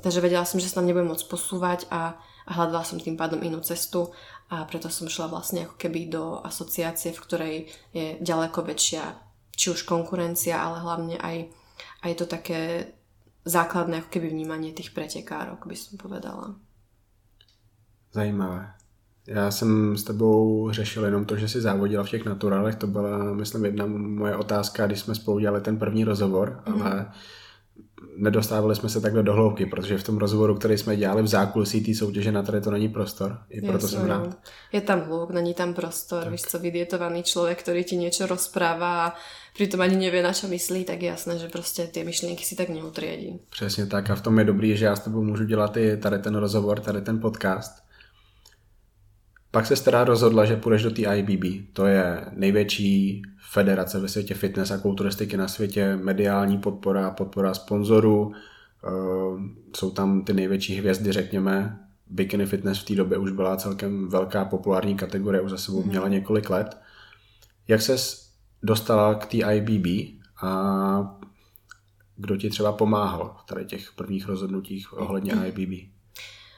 takže 0.00 0.24
vedela 0.24 0.48
som, 0.48 0.56
že 0.56 0.72
sa 0.72 0.80
tam 0.80 0.88
nebudem 0.88 1.12
môcť 1.12 1.28
posúvať 1.28 1.92
a, 1.92 2.16
a 2.48 2.50
hľadala 2.56 2.88
som 2.88 2.96
tým 2.96 3.20
pádom 3.20 3.44
inú 3.44 3.60
cestu 3.60 4.16
a 4.48 4.64
preto 4.64 4.88
som 4.88 5.12
šla 5.12 5.28
vlastne 5.28 5.68
ako 5.68 5.76
keby 5.76 6.08
do 6.08 6.40
asociácie, 6.40 7.12
v 7.12 7.20
ktorej 7.20 7.56
je 7.92 8.16
ďaleko 8.16 8.64
väčšia 8.64 9.26
či 9.52 9.76
už 9.76 9.84
konkurencia, 9.84 10.56
ale 10.56 10.80
hlavne 10.80 11.16
aj, 11.20 11.52
aj 12.00 12.12
to 12.16 12.24
také 12.24 12.60
základné 13.46 14.02
ako 14.02 14.10
keby 14.10 14.28
vnímanie 14.28 14.74
tých 14.74 14.90
pretekárok, 14.90 15.64
by 15.64 15.76
som 15.78 15.94
povedala. 15.94 16.58
Zajímavé. 18.12 18.74
Já 19.26 19.50
jsem 19.50 19.96
s 19.96 20.04
tebou 20.04 20.70
řešil 20.70 21.04
jenom 21.04 21.24
to, 21.24 21.36
že 21.36 21.48
jsi 21.48 21.60
závodila 21.60 22.04
v 22.04 22.10
těch 22.10 22.24
naturálech, 22.24 22.74
to 22.74 22.86
byla, 22.86 23.34
myslím, 23.34 23.64
jedna 23.64 23.86
moje 23.86 24.36
otázka, 24.36 24.86
když 24.86 25.00
jsme 25.00 25.14
spolu 25.14 25.38
dělali 25.38 25.60
ten 25.60 25.78
první 25.78 26.04
rozhovor, 26.04 26.62
mm. 26.68 26.82
ale 26.82 27.10
nedostávali 28.16 28.76
jsme 28.76 28.88
se 28.88 29.00
takhle 29.00 29.22
do 29.22 29.32
hloubky, 29.32 29.66
protože 29.66 29.98
v 29.98 30.02
tom 30.02 30.18
rozhovoru, 30.18 30.54
který 30.54 30.78
jsme 30.78 30.96
dělali 30.96 31.22
v 31.22 31.26
zákulisí 31.26 31.84
té 31.84 31.94
soutěže, 31.94 32.32
na 32.32 32.42
tady 32.42 32.60
to 32.60 32.70
není 32.70 32.88
prostor. 32.88 33.38
I 33.50 33.60
proto 33.60 33.84
Jasne, 33.86 33.88
jsem 33.88 34.08
rád. 34.08 34.38
Je 34.72 34.80
tam 34.80 35.00
hluk, 35.00 35.30
není 35.30 35.54
tam 35.54 35.74
prostor. 35.74 36.22
Tak. 36.22 36.32
Víš 36.32 36.42
co, 36.42 36.58
vydietovaný 36.58 37.22
člověk, 37.22 37.62
který 37.62 37.84
ti 37.84 37.96
něco 37.96 38.26
rozpráva 38.26 39.06
a 39.06 39.14
pritom 39.56 39.80
ani 39.80 39.96
nevie, 39.96 40.22
na 40.22 40.32
čo 40.32 40.48
myslí, 40.48 40.84
tak 40.84 41.02
je 41.02 41.08
jasné, 41.08 41.38
že 41.38 41.48
prostě 41.48 41.86
ty 41.86 42.04
myšlenky 42.04 42.44
si 42.44 42.56
tak 42.56 42.68
neutriedí. 42.68 43.40
Přesně 43.50 43.86
tak 43.86 44.10
a 44.10 44.14
v 44.14 44.20
tom 44.20 44.38
je 44.38 44.44
dobrý, 44.44 44.76
že 44.76 44.84
já 44.84 44.96
s 44.96 45.00
tebou 45.00 45.22
můžu 45.22 45.44
dělat 45.44 45.76
i 45.76 45.96
tady 45.96 46.18
ten 46.18 46.34
rozhovor, 46.34 46.80
tady 46.80 47.00
ten 47.00 47.20
podcast. 47.20 47.85
Pak 49.50 49.66
se 49.66 49.84
teda 49.84 50.04
rozhodla, 50.04 50.44
že 50.44 50.56
půjdeš 50.56 50.82
do 50.82 50.90
té 50.90 51.16
IBB. 51.16 51.72
To 51.72 51.86
je 51.86 52.24
největší 52.32 53.22
federace 53.50 54.00
ve 54.00 54.08
světě 54.08 54.34
fitness 54.34 54.70
a 54.70 54.78
kulturistiky 54.78 55.36
na 55.36 55.48
světě, 55.48 55.96
mediální 55.96 56.58
podpora, 56.58 57.10
podpora 57.10 57.54
sponzorů, 57.54 58.32
eh, 58.32 58.90
jsou 59.76 59.90
tam 59.90 60.24
ty 60.24 60.32
největší 60.32 60.74
hvězdy, 60.74 61.12
řekněme. 61.12 61.78
Bikini 62.06 62.46
fitness 62.46 62.78
v 62.78 62.84
té 62.84 62.94
době 62.94 63.18
už 63.18 63.30
byla 63.30 63.56
celkem 63.56 64.08
velká 64.08 64.44
populární 64.44 64.96
kategorie, 64.96 65.40
už 65.40 65.50
za 65.50 65.58
sebou 65.58 65.80
mhm. 65.80 65.88
měla 65.88 66.08
několik 66.08 66.50
let. 66.50 66.78
Jak 67.68 67.82
se 67.82 67.96
dostala 68.62 69.14
k 69.14 69.26
té 69.26 69.54
IBB 69.54 69.86
a 70.42 71.20
kdo 72.16 72.36
ti 72.36 72.50
třeba 72.50 72.72
pomáhal 72.72 73.36
v 73.42 73.46
tady 73.46 73.64
těch 73.64 73.92
prvních 73.92 74.28
rozhodnutích 74.28 74.98
ohledně 74.98 75.32
IBB? 75.32 75.95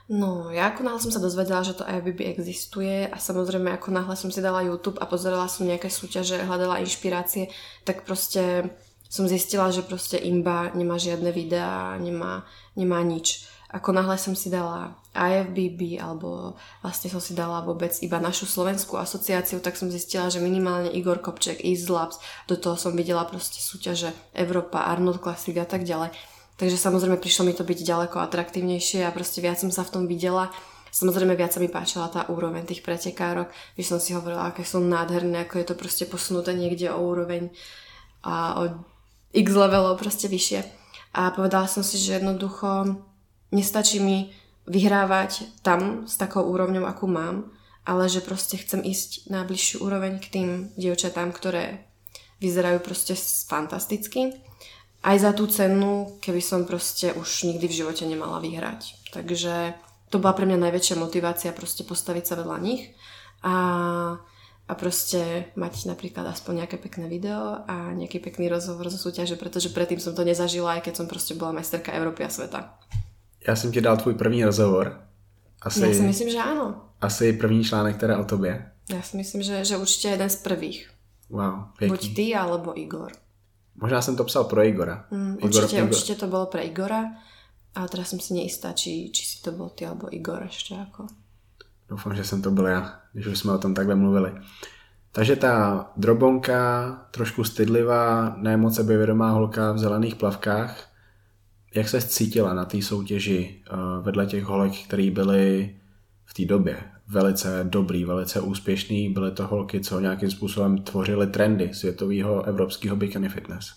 No, 0.09 0.49
ja 0.49 0.73
ako 0.73 0.89
náhle 0.89 1.05
som 1.05 1.13
sa 1.13 1.21
dozvedela, 1.21 1.61
že 1.61 1.77
to 1.77 1.85
IFBB 1.85 2.33
existuje 2.33 3.05
a 3.05 3.21
samozrejme 3.21 3.69
ako 3.77 3.93
náhle 3.93 4.17
som 4.17 4.33
si 4.33 4.41
dala 4.41 4.65
YouTube 4.65 4.97
a 4.97 5.05
pozerala 5.05 5.53
som 5.53 5.69
nejaké 5.69 5.93
súťaže, 5.93 6.49
hľadala 6.49 6.81
inšpirácie, 6.81 7.53
tak 7.85 8.09
proste 8.09 8.73
som 9.05 9.29
zistila, 9.29 9.69
že 9.69 9.85
proste 9.85 10.17
Imba 10.17 10.73
nemá 10.73 10.97
žiadne 10.97 11.29
videá, 11.29 11.93
nemá, 12.01 12.49
nemá 12.73 13.05
nič. 13.05 13.45
Ako 13.69 13.93
náhle 13.93 14.17
som 14.17 14.33
si 14.33 14.49
dala 14.49 14.97
IFBB 15.13 16.01
alebo 16.01 16.57
vlastne 16.81 17.13
som 17.13 17.21
si 17.21 17.37
dala 17.37 17.61
vôbec 17.61 17.93
iba 18.01 18.17
našu 18.17 18.49
slovenskú 18.49 18.97
asociáciu, 18.97 19.61
tak 19.61 19.77
som 19.77 19.93
zistila, 19.93 20.33
že 20.33 20.41
minimálne 20.41 20.89
Igor 20.89 21.21
Kopček, 21.21 21.61
Easy 21.61 21.85
Labs, 21.85 22.17
do 22.49 22.57
toho 22.57 22.81
som 22.81 22.97
videla 22.97 23.29
proste 23.29 23.61
súťaže 23.61 24.17
Európa, 24.33 24.89
Arnold 24.89 25.21
Classic 25.21 25.53
a 25.61 25.69
tak 25.69 25.85
ďalej 25.85 26.17
Takže 26.59 26.75
samozrejme 26.75 27.23
prišlo 27.23 27.47
mi 27.47 27.55
to 27.55 27.63
byť 27.63 27.79
ďaleko 27.87 28.19
atraktívnejšie 28.19 29.07
a 29.07 29.15
proste 29.15 29.39
viac 29.39 29.63
som 29.63 29.71
sa 29.71 29.87
v 29.87 29.95
tom 29.95 30.05
videla 30.11 30.51
Samozrejme 30.89 31.37
viac 31.37 31.53
sa 31.53 31.61
mi 31.61 31.69
páčila 31.69 32.09
tá 32.09 32.25
úroveň 32.33 32.65
tých 32.65 32.81
pretekárok, 32.81 33.53
když 33.77 33.87
som 33.93 34.01
si 34.01 34.17
hovorila, 34.17 34.49
aké 34.49 34.65
sú 34.65 34.81
nádherné, 34.81 35.45
ako 35.45 35.61
je 35.61 35.67
to 35.69 35.75
proste 35.77 36.05
posunuté 36.09 36.57
niekde 36.57 36.89
o 36.89 36.99
úroveň 36.99 37.53
a 38.25 38.57
o 38.57 38.63
x 39.37 39.47
levelov 39.53 40.01
proste 40.01 40.27
vyššie. 40.33 40.65
A 41.13 41.33
povedala 41.33 41.69
som 41.69 41.85
si, 41.85 42.01
že 42.01 42.21
jednoducho 42.21 42.99
nestačí 43.53 44.01
mi 44.01 44.33
vyhrávať 44.69 45.61
tam 45.65 46.09
s 46.09 46.17
takou 46.17 46.45
úrovňou, 46.45 46.85
akú 46.85 47.09
mám, 47.09 47.53
ale 47.89 48.09
že 48.09 48.25
proste 48.25 48.61
chcem 48.61 48.85
ísť 48.85 49.33
na 49.33 49.45
bližšiu 49.45 49.81
úroveň 49.85 50.21
k 50.21 50.27
tým 50.29 50.49
dievčatám, 50.77 51.33
ktoré 51.33 51.89
vyzerajú 52.41 52.81
proste 52.85 53.17
fantasticky. 53.49 54.37
Aj 55.03 55.17
za 55.19 55.31
tú 55.33 55.47
cenu, 55.47 56.19
keby 56.21 56.43
som 56.43 56.67
proste 56.67 57.15
už 57.15 57.47
nikdy 57.47 57.71
v 57.71 57.77
živote 57.85 58.03
nemala 58.03 58.43
vyhrať. 58.43 59.13
Takže 59.15 59.79
to 60.11 60.19
bola 60.19 60.35
pre 60.35 60.45
mňa 60.49 60.59
najväčšia 60.59 60.97
motivácia 60.99 61.51
proste 61.55 61.85
postaviť 61.87 62.25
sa 62.27 62.35
vedľa 62.35 62.59
nich 62.59 62.91
a, 63.45 63.57
a 64.67 64.73
proste 64.75 65.53
mať 65.55 65.87
napríklad 65.87 66.27
aspoň 66.27 66.65
nejaké 66.65 66.77
pekné 66.83 67.07
video 67.07 67.63
a 67.69 67.95
nejaký 67.95 68.19
pekný 68.19 68.51
rozhovor 68.51 68.91
zo 68.91 68.99
súťaže, 68.99 69.39
pretože 69.39 69.71
predtým 69.71 70.03
som 70.03 70.19
to 70.19 70.27
nezažila, 70.27 70.77
aj 70.77 70.91
keď 70.91 70.95
som 70.99 71.07
proste 71.07 71.39
bola 71.39 71.55
majsterka 71.55 71.95
Európy 71.95 72.25
a 72.25 72.31
sveta. 72.31 72.61
Já 73.47 73.57
jsem 73.57 73.73
ti 73.73 73.81
dal 73.81 73.97
tvůj 73.97 74.15
první 74.15 74.45
rozhovor. 74.45 75.01
Asi, 75.63 75.81
Já 75.81 75.95
si 75.95 76.03
myslím, 76.03 76.31
že 76.31 76.39
áno. 76.39 76.75
Asi 77.01 77.33
první 77.33 77.65
článek 77.65 77.97
teda 77.97 78.19
o 78.19 78.25
tobě. 78.25 78.71
Ja 78.89 79.03
si 79.03 79.17
myslím, 79.17 79.43
že, 79.43 79.65
že 79.65 79.77
určite 79.77 80.09
jeden 80.09 80.31
z 80.31 80.37
prvých. 80.37 80.91
Wow, 81.31 81.77
pěkný. 81.79 81.89
Buď 81.89 82.15
ty, 82.17 82.35
alebo 82.35 82.79
Igor. 82.79 83.13
Možná 83.81 84.03
jsem 84.03 84.17
to 84.17 84.25
psal 84.25 84.45
pro 84.45 84.65
Igora. 84.65 85.05
Mm, 85.11 85.35
Igor, 85.39 85.45
určite, 85.45 85.77
Igor. 85.77 85.89
určite 85.89 86.15
to 86.15 86.27
bolo 86.27 86.47
pre 86.47 86.63
Igora, 86.63 87.05
ale 87.75 87.87
teraz 87.89 88.11
som 88.11 88.19
si 88.19 88.35
neistá, 88.35 88.75
či, 88.75 89.15
či 89.15 89.23
si 89.23 89.39
to 89.43 89.55
bol 89.55 89.71
ty 89.71 89.87
alebo 89.87 90.11
Igor 90.11 90.43
ešte 90.43 90.75
ako. 90.75 91.07
Doufám, 91.89 92.17
že 92.17 92.25
jsem 92.25 92.43
to 92.43 92.51
byl 92.51 92.67
já, 92.67 93.01
když 93.13 93.27
už 93.27 93.39
jsme 93.39 93.53
o 93.53 93.59
tom 93.59 93.75
takhle 93.75 93.95
mluvili. 93.95 94.33
Takže 95.13 95.37
ta 95.37 95.87
drobonka, 95.97 96.91
trošku 97.11 97.45
stydlivá, 97.45 98.35
ne 98.37 98.57
moc 98.57 98.75
sebevědomá 98.75 99.31
holka 99.31 99.73
v 99.73 99.79
zelených 99.79 100.15
plavkách, 100.15 100.89
jak 101.75 101.89
se 101.89 102.03
cítila 102.03 102.55
na 102.55 102.65
té 102.65 102.83
soutěži 102.83 103.63
eh, 103.67 103.77
vedle 104.03 104.27
těch 104.27 104.45
holek, 104.45 104.73
které 104.85 105.11
byly 105.11 105.77
v 106.25 106.35
té 106.35 106.45
době 106.45 106.98
velice 107.09 107.65
dobrý, 107.65 108.05
velice 108.05 108.41
úspěšný, 108.41 109.09
byly 109.09 109.31
to 109.31 109.47
holky, 109.47 109.81
co 109.81 110.01
nějakým 110.01 110.31
způsobem 110.31 110.79
tvořily 110.79 111.27
trendy 111.27 111.75
světového 111.75 112.43
evropského 112.45 112.97
bikini 112.97 113.29
fitness. 113.29 113.73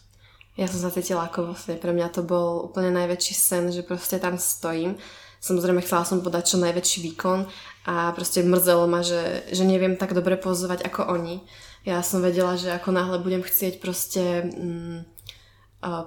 Ja 0.60 0.68
som 0.68 0.84
sa 0.84 0.92
cítila 0.92 1.32
ako 1.32 1.48
vlastne, 1.48 1.80
pre 1.80 1.96
mňa 1.96 2.12
to 2.12 2.28
bol 2.28 2.68
úplne 2.68 2.92
najväčší 2.92 3.34
sen, 3.34 3.64
že 3.72 3.88
proste 3.88 4.20
tam 4.20 4.36
stojím. 4.36 5.00
Samozrejme 5.40 5.80
chcela 5.80 6.04
som 6.04 6.20
podať 6.20 6.54
čo 6.54 6.58
najväčší 6.60 7.00
výkon 7.08 7.48
a 7.88 8.12
proste 8.12 8.44
mrzelo 8.44 8.84
ma, 8.84 9.00
že, 9.00 9.48
že 9.48 9.64
neviem 9.64 9.96
tak 9.96 10.12
dobre 10.12 10.36
pozovať 10.36 10.84
ako 10.84 11.08
oni. 11.08 11.40
Ja 11.88 12.04
som 12.04 12.20
vedela, 12.20 12.60
že 12.60 12.68
ako 12.76 12.92
náhle 12.92 13.24
budem 13.24 13.42
chcieť 13.48 13.80
proste 13.80 14.52
mm, 14.52 15.08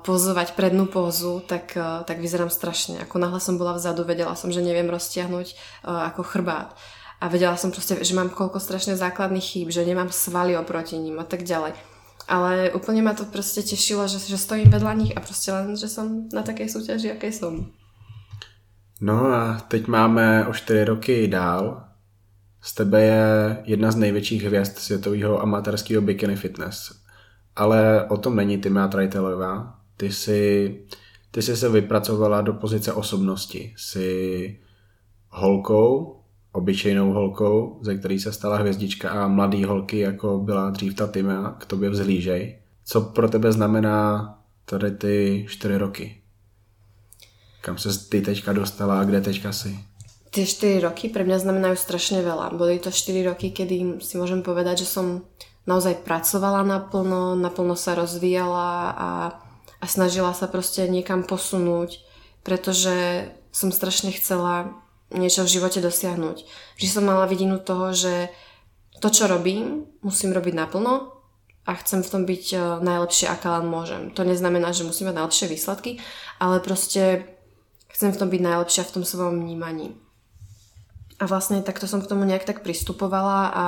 pozovať 0.06 0.54
prednú 0.54 0.86
pózu, 0.86 1.42
tak, 1.42 1.74
tak 2.04 2.20
vyzerám 2.20 2.52
strašne. 2.52 3.02
Ako 3.02 3.18
náhle 3.18 3.40
som 3.42 3.58
bola 3.58 3.74
vzadu, 3.74 4.06
vedela 4.06 4.38
som, 4.38 4.52
že 4.52 4.62
neviem 4.62 4.86
roztiahnuť 4.86 5.82
ako 5.82 6.20
chrbát. 6.22 6.78
A 7.20 7.28
vedela 7.28 7.56
som 7.56 7.70
proste, 7.70 8.02
že 8.04 8.14
mám 8.14 8.30
koľko 8.30 8.58
strašne 8.60 8.98
základných 8.98 9.44
chýb, 9.44 9.68
že 9.70 9.86
nemám 9.86 10.10
svaly 10.10 10.56
oproti 10.56 10.98
ním 10.98 11.18
a 11.18 11.26
tak 11.26 11.42
ďalej. 11.46 11.72
Ale 12.28 12.72
úplne 12.72 13.04
ma 13.04 13.12
to 13.12 13.28
proste 13.28 13.60
tešilo, 13.62 14.08
že, 14.08 14.16
že 14.16 14.40
stojím 14.40 14.72
vedľa 14.72 14.92
nich 14.96 15.12
a 15.12 15.20
proste 15.20 15.52
len, 15.52 15.76
že 15.76 15.92
som 15.92 16.28
na 16.32 16.40
takej 16.40 16.72
súťaži, 16.72 17.12
akej 17.12 17.32
som. 17.32 17.68
No 19.00 19.28
a 19.28 19.60
teď 19.68 19.86
máme 19.86 20.46
o 20.46 20.52
4 20.52 20.84
roky 20.84 21.28
dál. 21.28 21.84
Z 22.62 22.74
tebe 22.74 23.02
je 23.02 23.56
jedna 23.64 23.90
z 23.90 23.96
největších 23.96 24.42
hvězd 24.42 24.78
světového 24.78 25.42
amatérského 25.42 26.02
bikini 26.02 26.36
fitness. 26.36 26.92
Ale 27.56 28.08
o 28.08 28.16
tom 28.16 28.36
není 28.36 28.58
Timea 28.58 28.88
Trajtelová. 28.88 29.78
Ty 29.96 30.12
si, 30.12 30.80
ty 31.30 31.42
si 31.42 31.56
se 31.56 31.68
vypracovala 31.68 32.40
do 32.40 32.52
pozice 32.52 32.92
osobnosti. 32.92 33.74
Jsi 33.76 34.60
holkou, 35.28 36.23
obyčejnou 36.54 37.12
holkou, 37.12 37.78
ze 37.82 37.98
který 37.98 38.20
se 38.20 38.32
stala 38.32 38.56
hvězdička 38.56 39.10
a 39.10 39.28
mladý 39.28 39.64
holky, 39.64 39.98
jako 39.98 40.38
byla 40.38 40.70
dřív 40.70 40.94
ta 40.94 41.06
Timea, 41.06 41.56
k 41.58 41.66
tobě 41.66 41.90
vzhlížej. 41.90 42.58
Co 42.84 43.00
pro 43.00 43.28
tebe 43.28 43.52
znamená 43.52 44.28
tady 44.64 44.90
ty 44.90 45.46
4 45.48 45.76
roky? 45.76 46.16
Kam 47.60 47.78
se 47.78 48.08
ty 48.08 48.22
teďka 48.22 48.52
dostala 48.52 49.00
a 49.00 49.04
kde 49.04 49.20
teďka 49.20 49.52
si? 49.52 49.78
Tie 50.30 50.46
4 50.46 50.80
roky 50.80 51.08
pre 51.08 51.26
mňa 51.26 51.38
znamenajú 51.42 51.74
strašne 51.78 52.22
veľa. 52.22 52.54
Boli 52.54 52.78
to 52.78 52.90
4 52.90 53.22
roky, 53.26 53.50
kedy 53.50 53.98
si 54.02 54.14
môžem 54.18 54.42
povedať, 54.42 54.86
že 54.86 54.90
som 54.90 55.26
naozaj 55.66 56.06
pracovala 56.06 56.62
naplno, 56.62 57.34
naplno 57.34 57.74
sa 57.74 57.98
rozvíjala 57.98 58.94
a, 58.94 59.10
a 59.78 59.84
snažila 59.86 60.30
sa 60.34 60.46
proste 60.46 60.86
niekam 60.86 61.26
posunúť, 61.26 62.02
pretože 62.46 63.26
som 63.50 63.74
strašne 63.74 64.14
chcela 64.14 64.83
niečo 65.14 65.46
v 65.46 65.52
živote 65.58 65.78
dosiahnuť. 65.80 66.36
Vždy 66.76 66.88
som 66.90 67.06
mala 67.06 67.24
vidinu 67.30 67.62
toho, 67.62 67.94
že 67.94 68.28
to, 68.98 69.08
čo 69.10 69.30
robím, 69.30 69.86
musím 70.02 70.34
robiť 70.34 70.54
naplno 70.54 71.14
a 71.64 71.72
chcem 71.80 72.04
v 72.04 72.10
tom 72.10 72.22
byť 72.28 72.44
eh, 72.52 72.60
najlepšie, 72.84 73.26
aká 73.28 73.60
len 73.60 73.66
môžem. 73.70 74.12
To 74.12 74.22
neznamená, 74.26 74.74
že 74.74 74.86
musím 74.86 75.10
mať 75.10 75.16
najlepšie 75.22 75.46
výsledky, 75.48 75.90
ale 76.36 76.60
proste 76.60 77.24
chcem 77.94 78.10
v 78.12 78.20
tom 78.20 78.28
byť 78.28 78.42
najlepšia 78.42 78.82
v 78.84 78.94
tom 79.00 79.04
svojom 79.06 79.40
vnímaní. 79.40 79.96
A 81.22 81.30
vlastne 81.30 81.62
takto 81.62 81.86
som 81.86 82.02
k 82.02 82.10
tomu 82.10 82.26
nejak 82.26 82.42
tak 82.42 82.66
pristupovala 82.66 83.54
a, 83.54 83.66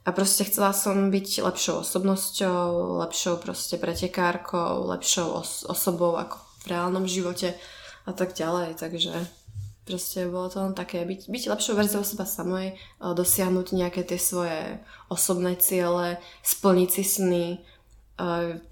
a 0.00 0.08
proste 0.16 0.48
chcela 0.48 0.72
som 0.72 1.12
byť 1.12 1.44
lepšou 1.44 1.84
osobnosťou, 1.84 2.98
lepšou 3.04 3.36
proste 3.36 3.76
pretekárkou, 3.76 4.88
lepšou 4.96 5.44
os- 5.44 5.64
osobou 5.68 6.16
ako 6.16 6.40
v 6.64 6.72
reálnom 6.72 7.04
živote 7.04 7.52
a 8.08 8.12
tak 8.16 8.32
ďalej. 8.32 8.80
Takže 8.80 9.12
proste 9.84 10.24
bolo 10.26 10.48
to 10.48 10.60
len 10.64 10.72
také, 10.72 11.04
byť, 11.04 11.28
byť 11.28 11.42
lepšou 11.48 11.76
verziou 11.76 12.04
seba 12.04 12.24
samej, 12.24 12.76
dosiahnuť 13.00 13.76
nejaké 13.76 14.00
tie 14.04 14.16
svoje 14.16 14.80
osobné 15.12 15.56
ciele, 15.60 16.16
splniť 16.40 16.88
si 16.88 17.04
sny. 17.04 17.46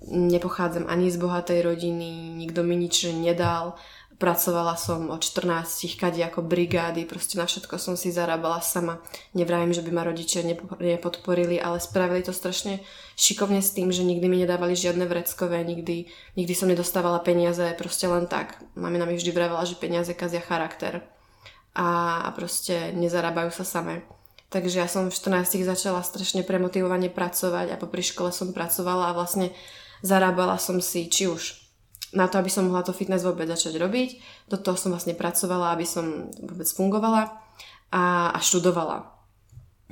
Nepochádzam 0.09 0.89
ani 0.89 1.13
z 1.13 1.17
bohatej 1.21 1.61
rodiny, 1.63 2.37
nikto 2.39 2.65
mi 2.65 2.79
nič 2.79 3.11
nedal 3.13 3.77
Pracovala 4.23 4.79
som 4.79 5.11
od 5.11 5.19
14 5.19 5.99
kadi 5.99 6.23
ako 6.23 6.47
brigády, 6.47 7.11
proste 7.11 7.43
na 7.43 7.51
všetko 7.51 7.75
som 7.75 7.99
si 7.99 8.15
zarábala 8.15 8.63
sama. 8.63 9.03
Nevravím, 9.35 9.75
že 9.75 9.83
by 9.83 9.91
ma 9.91 10.07
rodičia 10.07 10.47
nepodporili, 10.79 11.59
ale 11.59 11.83
spravili 11.83 12.23
to 12.23 12.31
strašne 12.31 12.79
šikovne 13.19 13.59
s 13.59 13.75
tým, 13.75 13.91
že 13.91 14.07
nikdy 14.07 14.31
mi 14.31 14.47
nedávali 14.47 14.79
žiadne 14.79 15.11
vreckové, 15.11 15.67
nikdy, 15.67 16.07
nikdy 16.39 16.55
som 16.55 16.71
nedostávala 16.71 17.19
peniaze 17.19 17.67
proste 17.75 18.07
len 18.07 18.31
tak. 18.31 18.63
Mamina 18.79 19.11
mi 19.11 19.19
vždy 19.19 19.35
vravela, 19.35 19.67
že 19.67 19.75
peniaze 19.75 20.15
kazia 20.15 20.39
charakter 20.39 21.03
a, 21.75 22.23
a 22.23 22.29
proste 22.31 22.95
nezarábajú 22.95 23.51
sa 23.51 23.67
samé. 23.67 24.07
Takže 24.55 24.79
ja 24.79 24.87
som 24.87 25.11
v 25.11 25.19
14 25.19 25.67
začala 25.67 25.99
strašne 26.07 26.47
premotivovane 26.47 27.11
pracovať 27.11 27.75
a 27.75 27.81
popri 27.81 28.07
škole 28.07 28.31
som 28.31 28.55
pracovala 28.55 29.11
a 29.11 29.17
vlastne 29.19 29.51
zarábala 29.99 30.63
som 30.63 30.79
si 30.79 31.11
či 31.11 31.27
už 31.27 31.62
na 32.13 32.29
to, 32.29 32.39
aby 32.39 32.51
som 32.53 32.69
mohla 32.69 32.85
to 32.85 32.93
fitness 32.93 33.25
vôbec 33.25 33.49
začať 33.49 33.81
robiť. 33.81 34.09
Do 34.53 34.61
toho 34.61 34.77
som 34.77 34.93
vlastne 34.93 35.17
pracovala, 35.17 35.73
aby 35.73 35.89
som 35.89 36.29
vôbec 36.41 36.69
fungovala 36.69 37.33
a, 37.89 38.33
a 38.37 38.39
študovala. 38.41 39.09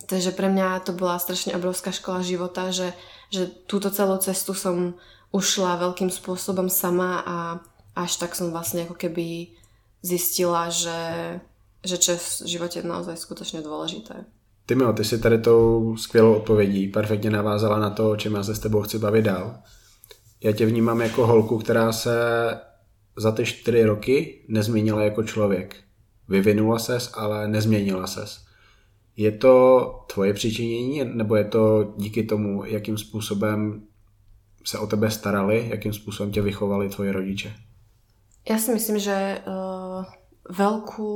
Takže 0.05 0.33
pre 0.33 0.49
mňa 0.49 0.85
to 0.85 0.97
bola 0.97 1.21
strašne 1.21 1.57
obrovská 1.57 1.93
škola 1.93 2.25
života, 2.25 2.73
že, 2.73 2.93
že 3.29 3.49
túto 3.69 3.93
celú 3.93 4.17
cestu 4.21 4.57
som 4.57 4.97
ušla 5.33 5.81
veľkým 5.81 6.09
spôsobom 6.09 6.73
sama 6.73 7.21
a 7.25 7.37
až 7.97 8.17
tak 8.17 8.33
som 8.37 8.53
vlastne 8.53 8.89
ako 8.89 8.97
keby 8.97 9.53
zistila, 10.01 10.73
že, 10.73 11.41
že 11.85 11.97
čo 12.01 12.17
je 12.17 12.21
v 12.21 12.29
živote 12.49 12.79
naozaj 12.81 13.17
skutočne 13.17 13.61
dôležité. 13.61 14.25
Tymio, 14.67 14.93
ty 14.93 15.05
si 15.05 15.19
tady 15.19 15.39
tou 15.39 15.97
skvělou 15.97 16.35
odpovědí 16.35 16.89
perfektně 16.89 17.31
navázala 17.31 17.79
na 17.79 17.91
to, 17.91 18.11
o 18.11 18.17
čem 18.17 18.35
já 18.35 18.43
se 18.43 18.55
s 18.55 18.59
tebou 18.59 18.83
chci 18.83 18.99
bavit 18.99 19.23
dál 19.23 19.59
já 20.43 20.53
tě 20.53 20.67
vnímám 20.67 21.01
jako 21.01 21.27
holku, 21.27 21.59
která 21.59 21.93
se 21.93 22.15
za 23.17 23.33
ty 23.33 23.45
čtyři 23.45 23.85
roky 23.85 24.45
nezměnila 24.49 25.03
jako 25.03 25.23
člověk. 25.23 25.77
Vyvinula 26.29 26.79
ses, 26.79 27.11
ale 27.15 27.49
nezměnila 27.49 28.07
ses. 28.07 28.45
Je 29.17 29.33
to 29.33 30.05
tvoje 30.13 30.35
přičinění, 30.35 31.05
nebo 31.05 31.37
je 31.37 31.45
to 31.45 31.95
díky 31.97 32.23
tomu, 32.23 32.65
jakým 32.65 32.99
způsobem 32.99 33.83
se 34.65 34.79
o 34.79 34.87
tebe 34.87 35.11
starali, 35.11 35.67
jakým 35.71 35.93
způsobem 35.93 36.33
tě 36.33 36.43
vychovali 36.43 36.89
tvoje 36.89 37.13
rodiče? 37.13 37.55
Já 38.51 38.59
si 38.59 38.75
myslím, 38.75 38.99
že 38.99 39.39
uh, 39.47 39.53
veľkú 40.51 41.13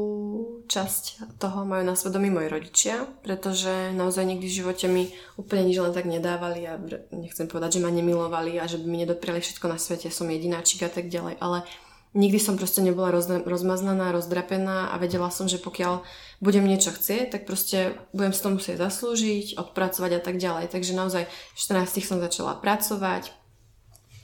časť 0.70 1.36
toho 1.42 1.66
majú 1.66 1.82
na 1.82 1.98
svedomí 1.98 2.30
moji 2.30 2.46
rodičia, 2.46 3.02
pretože 3.26 3.90
naozaj 3.90 4.22
nikdy 4.22 4.46
v 4.46 4.58
živote 4.62 4.86
mi 4.86 5.10
úplne 5.34 5.66
nič 5.66 5.76
len 5.82 5.90
tak 5.90 6.06
nedávali 6.06 6.62
a 6.70 6.78
nechcem 7.10 7.50
povedať, 7.50 7.78
že 7.78 7.82
ma 7.82 7.90
nemilovali 7.90 8.62
a 8.62 8.70
že 8.70 8.78
by 8.78 8.86
mi 8.86 9.02
nedopriali 9.02 9.42
všetko 9.42 9.66
na 9.66 9.76
svete, 9.76 10.08
som 10.14 10.30
jedináčik 10.30 10.86
a 10.86 10.90
tak 10.90 11.10
ďalej, 11.10 11.42
ale 11.42 11.66
nikdy 12.14 12.38
som 12.38 12.54
proste 12.54 12.78
nebola 12.78 13.10
roz, 13.10 13.26
rozmaznaná, 13.26 14.14
rozdrapená 14.14 14.94
a 14.94 15.02
vedela 15.02 15.28
som, 15.34 15.50
že 15.50 15.58
pokiaľ 15.58 16.06
budem 16.38 16.62
niečo 16.62 16.94
chcieť, 16.94 17.34
tak 17.34 17.42
proste 17.42 17.98
budem 18.14 18.30
si 18.30 18.40
to 18.40 18.54
musieť 18.54 18.76
zaslúžiť, 18.86 19.58
odpracovať 19.58 20.10
a 20.14 20.20
tak 20.22 20.38
ďalej. 20.38 20.70
Takže 20.70 20.94
naozaj 20.94 21.26
v 21.26 21.58
14 21.58 22.06
som 22.06 22.22
začala 22.22 22.54
pracovať, 22.62 23.34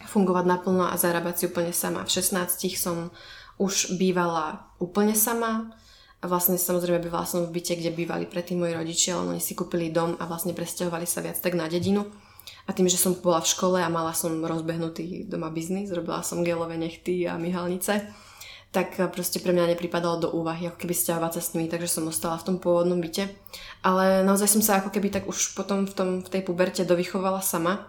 fungovať 0.06 0.44
naplno 0.46 0.86
a 0.86 0.94
zarábať 0.94 1.34
si 1.34 1.44
úplne 1.50 1.74
sama. 1.74 2.06
V 2.06 2.14
16 2.14 2.78
som 2.78 3.10
už 3.60 4.00
bývala 4.00 4.72
úplne 4.80 5.12
sama, 5.12 5.76
a 6.20 6.28
vlastne 6.28 6.60
samozrejme 6.60 7.08
bývala 7.08 7.24
som 7.24 7.48
v 7.48 7.56
byte, 7.56 7.80
kde 7.80 7.96
bývali 7.96 8.28
predtým 8.28 8.60
moji 8.60 8.76
rodičia, 8.76 9.16
ale 9.16 9.36
oni 9.36 9.40
si 9.40 9.56
kúpili 9.56 9.88
dom 9.88 10.20
a 10.20 10.28
vlastne 10.28 10.52
presťahovali 10.52 11.08
sa 11.08 11.24
viac 11.24 11.40
tak 11.40 11.56
na 11.56 11.64
dedinu. 11.64 12.04
A 12.68 12.76
tým, 12.76 12.92
že 12.92 13.00
som 13.00 13.16
bola 13.16 13.40
v 13.40 13.48
škole 13.48 13.80
a 13.80 13.88
mala 13.88 14.12
som 14.12 14.36
rozbehnutý 14.44 15.24
doma 15.24 15.48
biznis, 15.48 15.88
robila 15.88 16.20
som 16.20 16.44
gelové 16.44 16.76
nechty 16.76 17.24
a 17.24 17.40
myhalnice, 17.40 18.04
tak 18.68 19.00
proste 19.16 19.40
pre 19.40 19.56
mňa 19.56 19.74
nepripadalo 19.74 20.16
do 20.20 20.28
úvahy, 20.36 20.68
ako 20.68 20.84
keby 20.84 20.92
stiahovať 20.92 21.40
sa 21.40 21.42
s 21.42 21.52
nimi, 21.56 21.72
takže 21.72 21.88
som 21.88 22.06
ostala 22.06 22.36
v 22.36 22.46
tom 22.52 22.56
pôvodnom 22.60 23.00
byte. 23.00 23.32
Ale 23.80 24.20
naozaj 24.20 24.60
som 24.60 24.62
sa 24.62 24.84
ako 24.84 24.92
keby 24.92 25.08
tak 25.08 25.24
už 25.24 25.56
potom 25.56 25.88
v, 25.88 25.92
tom, 25.96 26.08
v 26.20 26.28
tej 26.28 26.44
puberte 26.44 26.84
dovychovala 26.84 27.40
sama 27.40 27.88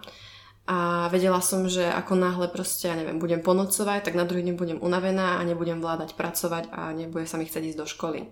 a 0.69 1.09
vedela 1.09 1.41
som, 1.41 1.65
že 1.65 1.81
ako 1.83 2.13
náhle 2.15 2.47
proste, 2.47 2.87
ja 2.87 2.95
neviem, 2.95 3.17
budem 3.17 3.41
ponocovať, 3.41 4.05
tak 4.05 4.13
na 4.13 4.29
druhý 4.29 4.45
deň 4.45 4.55
budem 4.55 4.79
unavená 4.79 5.41
a 5.41 5.45
nebudem 5.47 5.81
vládať 5.81 6.13
pracovať 6.13 6.69
a 6.69 6.93
nebude 6.93 7.25
sa 7.25 7.41
mi 7.41 7.49
chcieť 7.49 7.73
ísť 7.73 7.79
do 7.81 7.87
školy. 7.89 8.29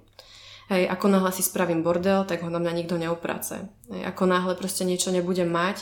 Hej, 0.70 0.86
ako 0.86 1.10
náhle 1.10 1.34
si 1.34 1.42
spravím 1.42 1.82
bordel, 1.82 2.30
tak 2.30 2.46
ho 2.46 2.50
na 2.54 2.62
mňa 2.62 2.74
nikto 2.78 3.02
neuprace. 3.02 3.74
Hej, 3.90 4.06
ako 4.06 4.24
náhle 4.30 4.54
proste 4.54 4.86
niečo 4.86 5.10
nebudem 5.10 5.50
mať, 5.50 5.82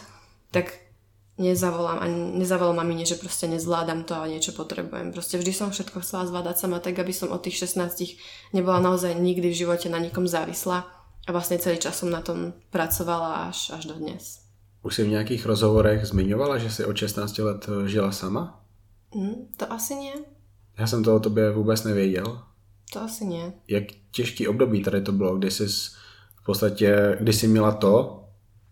tak 0.55 0.87
nezavolám, 1.35 1.99
ani 1.99 2.39
nezavolám 2.39 2.79
mamine, 2.79 3.03
že 3.03 3.19
proste 3.19 3.51
nezvládam 3.51 4.07
to 4.07 4.15
a 4.15 4.31
niečo 4.31 4.55
potrebujem. 4.55 5.11
Proste 5.11 5.37
vždy 5.37 5.51
som 5.51 5.75
všetko 5.75 5.99
chcela 5.99 6.25
zvládať 6.25 6.55
sama 6.63 6.79
tak, 6.79 6.97
aby 6.97 7.11
som 7.11 7.35
od 7.35 7.43
tých 7.43 7.59
16 7.67 8.55
nebola 8.55 8.79
naozaj 8.79 9.19
nikdy 9.19 9.51
v 9.51 9.59
živote 9.67 9.91
na 9.91 9.99
nikom 9.99 10.23
závislá 10.23 10.87
a 11.27 11.29
vlastne 11.29 11.59
celý 11.59 11.77
čas 11.77 11.99
som 11.99 12.07
na 12.07 12.23
tom 12.23 12.55
pracovala 12.71 13.51
až, 13.51 13.75
až 13.75 13.91
do 13.91 13.99
dnes. 13.99 14.46
Už 14.87 14.95
si 14.95 15.03
v 15.03 15.19
nějakých 15.19 15.45
rozhovorech 15.45 16.05
zmiňovala, 16.05 16.57
že 16.57 16.71
si 16.71 16.85
od 16.85 16.95
16 16.95 17.37
let 17.37 17.67
eh, 17.67 17.87
žila 17.91 18.11
sama? 18.11 18.63
Mm, 19.15 19.51
to 19.57 19.73
asi 19.73 19.95
nie. 19.95 20.15
Já 20.79 20.87
jsem 20.87 21.03
to 21.03 21.15
o 21.15 21.19
tobě 21.19 21.51
vůbec 21.51 21.83
nevěděl. 21.83 22.43
To 22.93 23.01
asi 23.01 23.25
nie. 23.25 23.53
Jak 23.67 23.83
těžký 24.11 24.47
období 24.47 24.83
tady 24.83 25.01
to 25.01 25.11
bylo, 25.11 25.37
kdy 25.37 25.51
jsi 25.51 25.67
v 26.35 26.45
podstatě, 26.45 27.17
kdy 27.19 27.33
jsi 27.33 27.47
měla 27.47 27.71
to, 27.71 28.23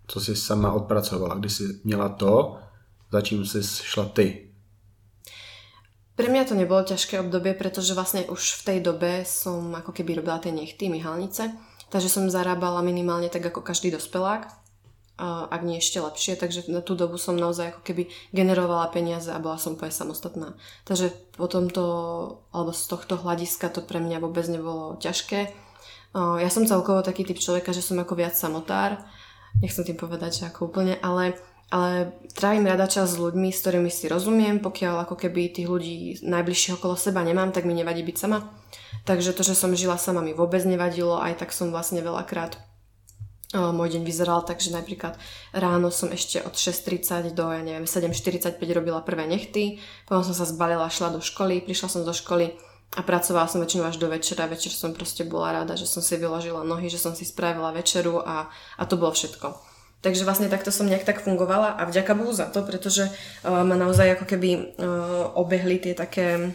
co 0.08 0.22
jsi 0.22 0.36
sama 0.36 0.72
odpracovala, 0.72 1.36
kdy 1.36 1.50
jsi 1.50 1.64
měla 1.84 2.10
to, 2.10 2.58
za 3.12 3.22
čím 3.22 3.46
jsi 3.46 3.64
šla 3.64 4.06
ty. 4.06 4.48
Pre 6.16 6.32
mňa 6.32 6.48
to 6.48 6.56
nebolo 6.56 6.80
ťažké 6.88 7.20
obdobie, 7.20 7.60
pretože 7.60 7.92
vlastne 7.92 8.24
už 8.32 8.64
v 8.64 8.66
tej 8.72 8.80
dobe 8.80 9.28
som 9.28 9.76
ako 9.76 9.92
keby 9.92 10.24
robila 10.24 10.40
tie 10.40 10.56
nechty, 10.56 10.88
myhalnice, 10.88 11.52
takže 11.92 12.08
som 12.08 12.32
zarábala 12.32 12.80
minimálne 12.80 13.28
tak 13.28 13.52
ako 13.52 13.60
každý 13.60 13.92
dospelák 13.92 14.65
ak 15.20 15.62
nie 15.64 15.80
ešte 15.80 16.04
lepšie, 16.04 16.36
takže 16.36 16.68
na 16.68 16.84
tú 16.84 16.92
dobu 17.00 17.16
som 17.16 17.40
naozaj 17.40 17.72
ako 17.72 17.82
keby 17.88 18.12
generovala 18.36 18.92
peniaze 18.92 19.32
a 19.32 19.40
bola 19.40 19.56
som 19.56 19.80
úplne 19.80 19.96
samostatná. 19.96 20.60
Takže 20.84 21.16
po 21.40 21.48
tomto, 21.48 21.84
alebo 22.52 22.76
z 22.76 22.84
tohto 22.92 23.16
hľadiska 23.16 23.72
to 23.72 23.80
pre 23.80 24.04
mňa 24.04 24.20
vôbec 24.20 24.44
nebolo 24.52 25.00
ťažké. 25.00 25.56
Ja 26.16 26.50
som 26.52 26.68
celkovo 26.68 27.00
taký 27.00 27.24
typ 27.24 27.40
človeka, 27.40 27.72
že 27.72 27.84
som 27.84 28.00
ako 28.00 28.16
viac 28.16 28.36
samotár, 28.36 29.00
nechcem 29.64 29.88
tým 29.88 29.96
povedať, 29.96 30.44
že 30.44 30.44
ako 30.52 30.68
úplne, 30.72 31.00
ale, 31.00 31.40
ale 31.72 32.12
trávim 32.36 32.68
rada 32.68 32.88
čas 32.88 33.16
s 33.16 33.20
ľuďmi, 33.20 33.56
s 33.56 33.64
ktorými 33.64 33.92
si 33.92 34.12
rozumiem, 34.12 34.60
pokiaľ 34.60 35.08
ako 35.08 35.16
keby 35.16 35.56
tých 35.56 35.72
ľudí 35.72 36.24
najbližšie 36.28 36.76
okolo 36.76 37.00
seba 37.00 37.24
nemám, 37.24 37.56
tak 37.56 37.64
mi 37.64 37.72
nevadí 37.72 38.04
byť 38.04 38.16
sama. 38.20 38.52
Takže 39.08 39.32
to, 39.32 39.48
že 39.48 39.56
som 39.56 39.72
žila 39.76 39.96
sama 39.96 40.20
mi 40.20 40.36
vôbec 40.36 40.64
nevadilo, 40.68 41.20
aj 41.20 41.40
tak 41.40 41.56
som 41.56 41.72
vlastne 41.72 42.04
veľakrát 42.04 42.60
môj 43.56 43.96
deň 43.96 44.04
vyzeral 44.04 44.44
tak, 44.44 44.60
že 44.60 44.76
napríklad 44.76 45.16
ráno 45.56 45.88
som 45.88 46.12
ešte 46.12 46.44
od 46.44 46.54
6.30 46.60 47.32
do, 47.32 47.48
ja 47.48 47.64
neviem, 47.64 47.88
7.45 47.88 48.60
robila 48.76 49.00
prvé 49.00 49.24
nechty, 49.26 49.80
potom 50.04 50.28
som 50.28 50.36
sa 50.36 50.44
zbalila, 50.44 50.92
šla 50.92 51.16
do 51.16 51.22
školy, 51.24 51.64
prišla 51.64 51.88
som 51.88 52.02
do 52.04 52.12
školy 52.12 52.54
a 52.96 53.02
pracovala 53.04 53.48
som 53.48 53.60
väčšinou 53.60 53.88
až 53.88 53.98
do 54.00 54.08
večera. 54.08 54.48
Večer 54.48 54.72
som 54.72 54.96
proste 54.96 55.28
bola 55.28 55.64
rada, 55.64 55.76
že 55.76 55.88
som 55.88 56.00
si 56.00 56.16
vyložila 56.16 56.64
nohy, 56.64 56.88
že 56.88 57.02
som 57.02 57.12
si 57.18 57.28
spravila 57.28 57.76
večeru 57.76 58.24
a, 58.24 58.48
a 58.52 58.84
to 58.88 58.96
bolo 58.96 59.12
všetko. 59.12 59.76
Takže 60.06 60.22
vlastne 60.22 60.54
takto 60.54 60.70
som 60.70 60.86
nejak 60.86 61.02
tak 61.02 61.26
fungovala 61.26 61.74
a 61.76 61.82
vďaka 61.90 62.14
Bohu 62.14 62.30
za 62.30 62.46
to, 62.54 62.62
pretože 62.62 63.10
uh, 63.10 63.66
ma 63.66 63.74
naozaj 63.74 64.22
ako 64.22 64.26
keby 64.30 64.50
uh, 64.54 65.34
obehli 65.34 65.82
tie 65.82 65.98
také 65.98 66.54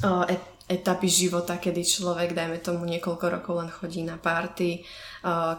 uh, 0.00 0.24
etapy 0.64 1.12
života, 1.12 1.60
kedy 1.60 1.84
človek, 1.84 2.32
dajme 2.32 2.56
tomu, 2.56 2.88
niekoľko 2.88 3.26
rokov 3.28 3.54
len 3.60 3.68
chodí 3.68 4.00
na 4.00 4.16
párty, 4.16 4.80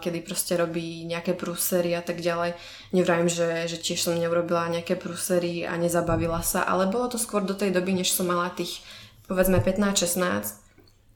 kedy 0.02 0.26
proste 0.26 0.58
robí 0.58 1.06
nejaké 1.06 1.38
prúsery 1.38 1.94
a 1.94 2.02
tak 2.02 2.26
ďalej. 2.26 2.58
Nevrajím, 2.90 3.30
že, 3.30 3.70
že 3.70 3.78
tiež 3.78 4.02
som 4.02 4.18
neurobila 4.18 4.66
nejaké 4.74 4.98
prúsery 4.98 5.62
a 5.62 5.78
nezabavila 5.78 6.42
sa, 6.42 6.66
ale 6.66 6.90
bolo 6.90 7.14
to 7.14 7.22
skôr 7.22 7.46
do 7.46 7.54
tej 7.54 7.70
doby, 7.70 7.94
než 7.94 8.18
som 8.18 8.26
mala 8.26 8.50
tých 8.50 8.82
povedzme 9.30 9.62
15-16 9.62 10.66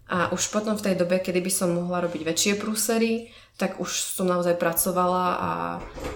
a 0.10 0.34
už 0.34 0.49
potom 0.49 0.73
v 0.73 0.86
tej 0.86 0.95
dobe, 0.97 1.21
kedy 1.21 1.41
by 1.41 1.52
som 1.54 1.73
mohla 1.73 2.02
robiť 2.06 2.21
väčšie 2.25 2.54
prúsery, 2.58 3.30
tak 3.58 3.78
už 3.78 3.89
som 3.89 4.25
naozaj 4.25 4.58
pracovala 4.58 5.25
a, 5.38 5.52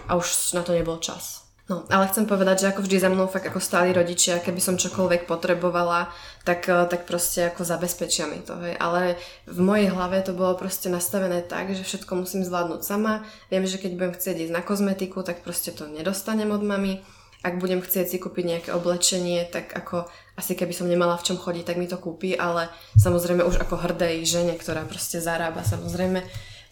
a 0.10 0.12
už 0.18 0.58
na 0.58 0.66
to 0.66 0.74
nebol 0.74 0.98
čas. 0.98 1.43
No, 1.64 1.88
ale 1.88 2.12
chcem 2.12 2.28
povedať, 2.28 2.68
že 2.68 2.70
ako 2.76 2.84
vždy 2.84 2.98
za 3.00 3.08
mnou 3.08 3.32
fakt 3.32 3.48
ako 3.48 3.64
stáli 3.64 3.96
rodičia, 3.96 4.44
keby 4.44 4.60
som 4.60 4.76
čokoľvek 4.76 5.24
potrebovala, 5.24 6.12
tak, 6.44 6.68
eh, 6.68 6.84
tak 6.92 7.08
proste 7.08 7.48
ako 7.48 7.64
zabezpečia 7.64 8.28
mi 8.28 8.44
to. 8.44 8.60
Hej. 8.60 8.76
Ale 8.84 9.16
v 9.48 9.60
mojej 9.64 9.88
hlave 9.88 10.20
to 10.28 10.36
bolo 10.36 10.60
proste 10.60 10.92
nastavené 10.92 11.40
tak, 11.40 11.72
že 11.72 11.88
všetko 11.88 12.20
musím 12.20 12.44
zvládnuť 12.44 12.84
sama. 12.84 13.24
Viem, 13.48 13.64
že 13.64 13.80
keď 13.80 13.96
budem 13.96 14.12
chcieť 14.12 14.36
ísť 14.44 14.54
na 14.54 14.60
kozmetiku, 14.60 15.24
tak 15.24 15.40
proste 15.40 15.72
to 15.72 15.88
nedostanem 15.88 16.52
od 16.52 16.68
mami. 16.68 17.00
Ak 17.48 17.60
budem 17.60 17.80
chcieť 17.80 18.12
si 18.12 18.18
kúpiť 18.20 18.44
nejaké 18.44 18.70
oblečenie, 18.76 19.48
tak 19.48 19.72
ako 19.72 20.08
asi 20.36 20.60
keby 20.60 20.76
som 20.76 20.92
nemala 20.92 21.16
v 21.16 21.32
čom 21.32 21.40
chodiť, 21.40 21.64
tak 21.64 21.80
mi 21.80 21.88
to 21.88 21.96
kúpi, 21.96 22.36
ale 22.36 22.68
samozrejme 23.00 23.44
už 23.44 23.64
ako 23.64 23.80
hrdej 23.84 24.24
žene, 24.28 24.56
ktorá 24.60 24.84
proste 24.84 25.24
zarába 25.24 25.64
samozrejme 25.64 26.24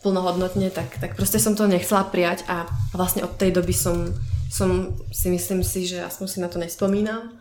plnohodnotne, 0.01 0.73
tak, 0.73 0.97
tak 0.97 1.13
proste 1.15 1.37
som 1.37 1.53
to 1.53 1.69
nechcela 1.69 2.03
prijať 2.03 2.45
a 2.49 2.65
vlastne 2.93 3.21
od 3.21 3.37
tej 3.37 3.53
doby 3.53 3.73
som 3.73 4.13
som 4.51 4.99
si 5.15 5.31
myslím 5.31 5.63
si, 5.63 5.87
že 5.87 6.03
aspoň 6.03 6.27
si 6.27 6.43
na 6.43 6.51
to 6.51 6.59
nespomínam. 6.59 7.39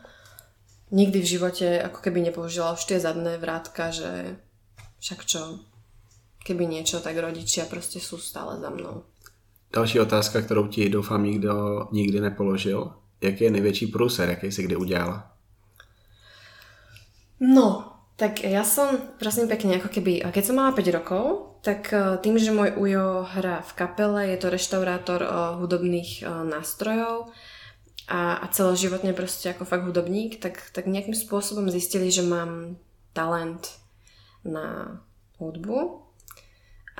Nikdy 0.94 1.18
v 1.18 1.30
živote 1.38 1.66
ako 1.82 1.98
keby 1.98 2.22
nepoužila 2.30 2.78
už 2.78 2.86
tie 2.86 3.02
zadné 3.02 3.34
vrátka, 3.34 3.90
že 3.90 4.38
však 5.02 5.26
čo, 5.26 5.58
keby 6.46 6.70
niečo, 6.70 7.02
tak 7.02 7.18
rodičia 7.18 7.66
proste 7.66 7.98
sú 7.98 8.18
stále 8.22 8.62
za 8.62 8.70
mnou. 8.70 9.02
Další 9.74 10.00
otázka, 10.00 10.42
kterou 10.42 10.66
ti 10.66 10.88
doufám 10.88 11.24
nikdo 11.24 11.88
nikdy 11.92 12.20
nepoložil. 12.20 12.92
Jaký 13.20 13.44
je 13.44 13.50
největší 13.50 13.86
průser, 13.86 14.30
jaký 14.30 14.52
si 14.52 14.62
kdy 14.62 14.76
udělala? 14.76 15.32
No, 17.40 17.89
tak 18.20 18.44
ja 18.44 18.60
som, 18.68 19.16
prosím 19.16 19.48
pekne, 19.48 19.80
ako 19.80 19.88
keby, 19.88 20.28
keď 20.28 20.44
som 20.44 20.60
mala 20.60 20.76
5 20.76 20.92
rokov, 20.92 21.56
tak 21.64 21.88
e, 21.88 22.20
tým, 22.20 22.36
že 22.36 22.52
môj 22.52 22.76
ujo 22.76 23.24
hrá 23.24 23.64
v 23.64 23.72
kapele, 23.72 24.28
je 24.28 24.36
to 24.36 24.52
reštaurátor 24.52 25.20
e, 25.24 25.28
hudobných 25.56 26.20
e, 26.20 26.28
nástrojov 26.28 27.32
a, 28.12 28.44
a 28.44 28.46
celoživotne 28.52 29.16
proste 29.16 29.56
ako 29.56 29.64
fakt 29.64 29.88
hudobník, 29.88 30.36
tak, 30.36 30.60
tak 30.76 30.84
nejakým 30.84 31.16
spôsobom 31.16 31.72
zistili, 31.72 32.12
že 32.12 32.20
mám 32.20 32.76
talent 33.16 33.80
na 34.44 35.00
hudbu. 35.40 36.04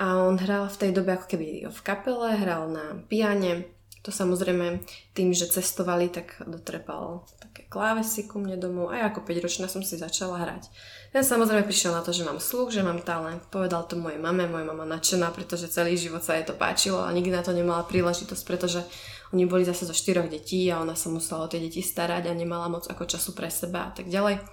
A 0.01 0.25
on 0.25 0.41
hral 0.41 0.73
v 0.73 0.79
tej 0.81 0.91
dobe 0.97 1.13
ako 1.13 1.37
keby 1.37 1.69
v 1.69 1.79
kapele, 1.85 2.33
hral 2.33 2.65
na 2.65 2.97
piane, 3.05 3.69
to 4.01 4.09
samozrejme 4.09 4.81
tým, 5.13 5.29
že 5.29 5.53
cestovali, 5.53 6.09
tak 6.09 6.41
dotrepal 6.49 7.29
také 7.37 7.50
klávesy 7.71 8.27
ku 8.27 8.35
mne 8.35 8.59
domov 8.59 8.91
a 8.91 8.99
ja 8.99 9.05
ako 9.07 9.23
5 9.23 9.43
ročná 9.47 9.65
som 9.71 9.79
si 9.79 9.95
začala 9.95 10.43
hrať. 10.43 10.67
Ten 11.15 11.23
samozrejme 11.23 11.63
prišiel 11.63 11.95
na 11.95 12.03
to, 12.03 12.11
že 12.11 12.27
mám 12.27 12.43
sluch, 12.43 12.75
že 12.75 12.83
mám 12.83 12.99
talent. 12.99 13.47
Povedal 13.47 13.87
to 13.87 13.95
mojej 13.95 14.19
mame, 14.19 14.43
moja 14.51 14.67
mama 14.67 14.83
nadšená, 14.83 15.31
pretože 15.31 15.71
celý 15.71 15.95
život 15.95 16.19
sa 16.19 16.35
jej 16.35 16.43
to 16.43 16.51
páčilo 16.51 16.99
a 16.99 17.15
nikdy 17.15 17.31
na 17.31 17.39
to 17.39 17.55
nemala 17.55 17.87
príležitosť, 17.87 18.43
pretože 18.43 18.83
oni 19.31 19.47
boli 19.47 19.63
zase 19.63 19.87
zo 19.87 19.95
štyroch 19.95 20.27
detí 20.27 20.67
a 20.67 20.83
ona 20.83 20.99
sa 20.99 21.07
musela 21.07 21.47
o 21.47 21.51
tie 21.51 21.63
deti 21.63 21.79
starať 21.79 22.27
a 22.27 22.35
nemala 22.35 22.67
moc 22.67 22.83
ako 22.91 23.07
času 23.07 23.31
pre 23.31 23.47
seba 23.47 23.87
a 23.87 23.91
tak 23.95 24.11
ďalej. 24.11 24.43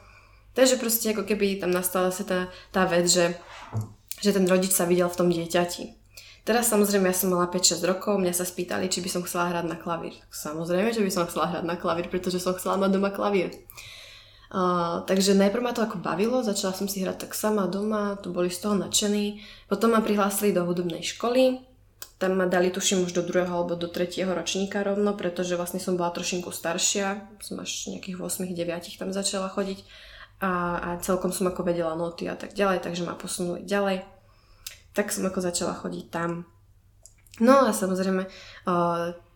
Takže 0.54 0.78
proste 0.78 1.10
ako 1.10 1.26
keby 1.26 1.58
tam 1.58 1.74
nastala 1.74 2.14
sa 2.14 2.22
tá, 2.22 2.40
tá 2.70 2.86
vec, 2.86 3.10
že, 3.10 3.34
že 4.22 4.30
ten 4.30 4.46
rodič 4.46 4.70
sa 4.70 4.86
videl 4.86 5.10
v 5.10 5.18
tom 5.18 5.26
dieťati. 5.26 5.98
Teraz 6.48 6.72
samozrejme 6.72 7.12
ja 7.12 7.16
som 7.16 7.28
mala 7.28 7.44
5-6 7.52 7.84
rokov, 7.84 8.16
mňa 8.16 8.32
sa 8.32 8.48
spýtali, 8.48 8.88
či 8.88 9.04
by 9.04 9.12
som 9.12 9.20
chcela 9.20 9.52
hrať 9.52 9.68
na 9.68 9.76
klavír. 9.76 10.16
Samozrejme, 10.32 10.96
že 10.96 11.04
by 11.04 11.10
som 11.12 11.28
chcela 11.28 11.52
hrať 11.52 11.64
na 11.68 11.76
klavír, 11.76 12.08
pretože 12.08 12.40
som 12.40 12.56
chcela 12.56 12.80
mať 12.80 12.96
doma 12.96 13.12
klavír. 13.12 13.52
Uh, 14.48 15.04
takže 15.04 15.36
najprv 15.36 15.60
ma 15.60 15.76
to 15.76 15.84
ako 15.84 16.00
bavilo, 16.00 16.40
začala 16.40 16.72
som 16.72 16.88
si 16.88 17.04
hrať 17.04 17.28
tak 17.28 17.36
sama 17.36 17.68
doma, 17.68 18.16
tu 18.16 18.32
boli 18.32 18.48
z 18.48 18.64
toho 18.64 18.80
nadšení. 18.80 19.44
Potom 19.68 19.92
ma 19.92 20.00
prihlásili 20.00 20.56
do 20.56 20.64
hudobnej 20.64 21.04
školy, 21.04 21.60
tam 22.16 22.40
ma 22.40 22.48
dali 22.48 22.72
tuším 22.72 23.04
už 23.04 23.12
do 23.12 23.28
druhého 23.28 23.52
alebo 23.52 23.76
do 23.76 23.92
tretieho 23.92 24.32
ročníka 24.32 24.80
rovno, 24.80 25.12
pretože 25.20 25.52
vlastne 25.52 25.84
som 25.84 26.00
bola 26.00 26.16
trošinku 26.16 26.48
staršia, 26.48 27.28
som 27.44 27.60
až 27.60 27.92
nejakých 27.92 28.24
8-9 28.24 28.96
tam 28.96 29.12
začala 29.12 29.52
chodiť. 29.52 29.84
a, 30.40 30.80
a 30.80 30.88
celkom 31.04 31.28
som 31.28 31.44
ako 31.52 31.60
vedela 31.60 31.92
noty 31.92 32.24
a 32.24 32.40
tak 32.40 32.56
ďalej, 32.56 32.88
takže 32.88 33.04
ma 33.04 33.12
posunuli 33.20 33.68
ďalej. 33.68 34.17
Tak 34.98 35.14
som 35.14 35.22
ako 35.30 35.38
začala 35.38 35.78
chodiť 35.78 36.10
tam. 36.10 36.42
No 37.38 37.62
a 37.62 37.70
samozrejme, 37.70 38.26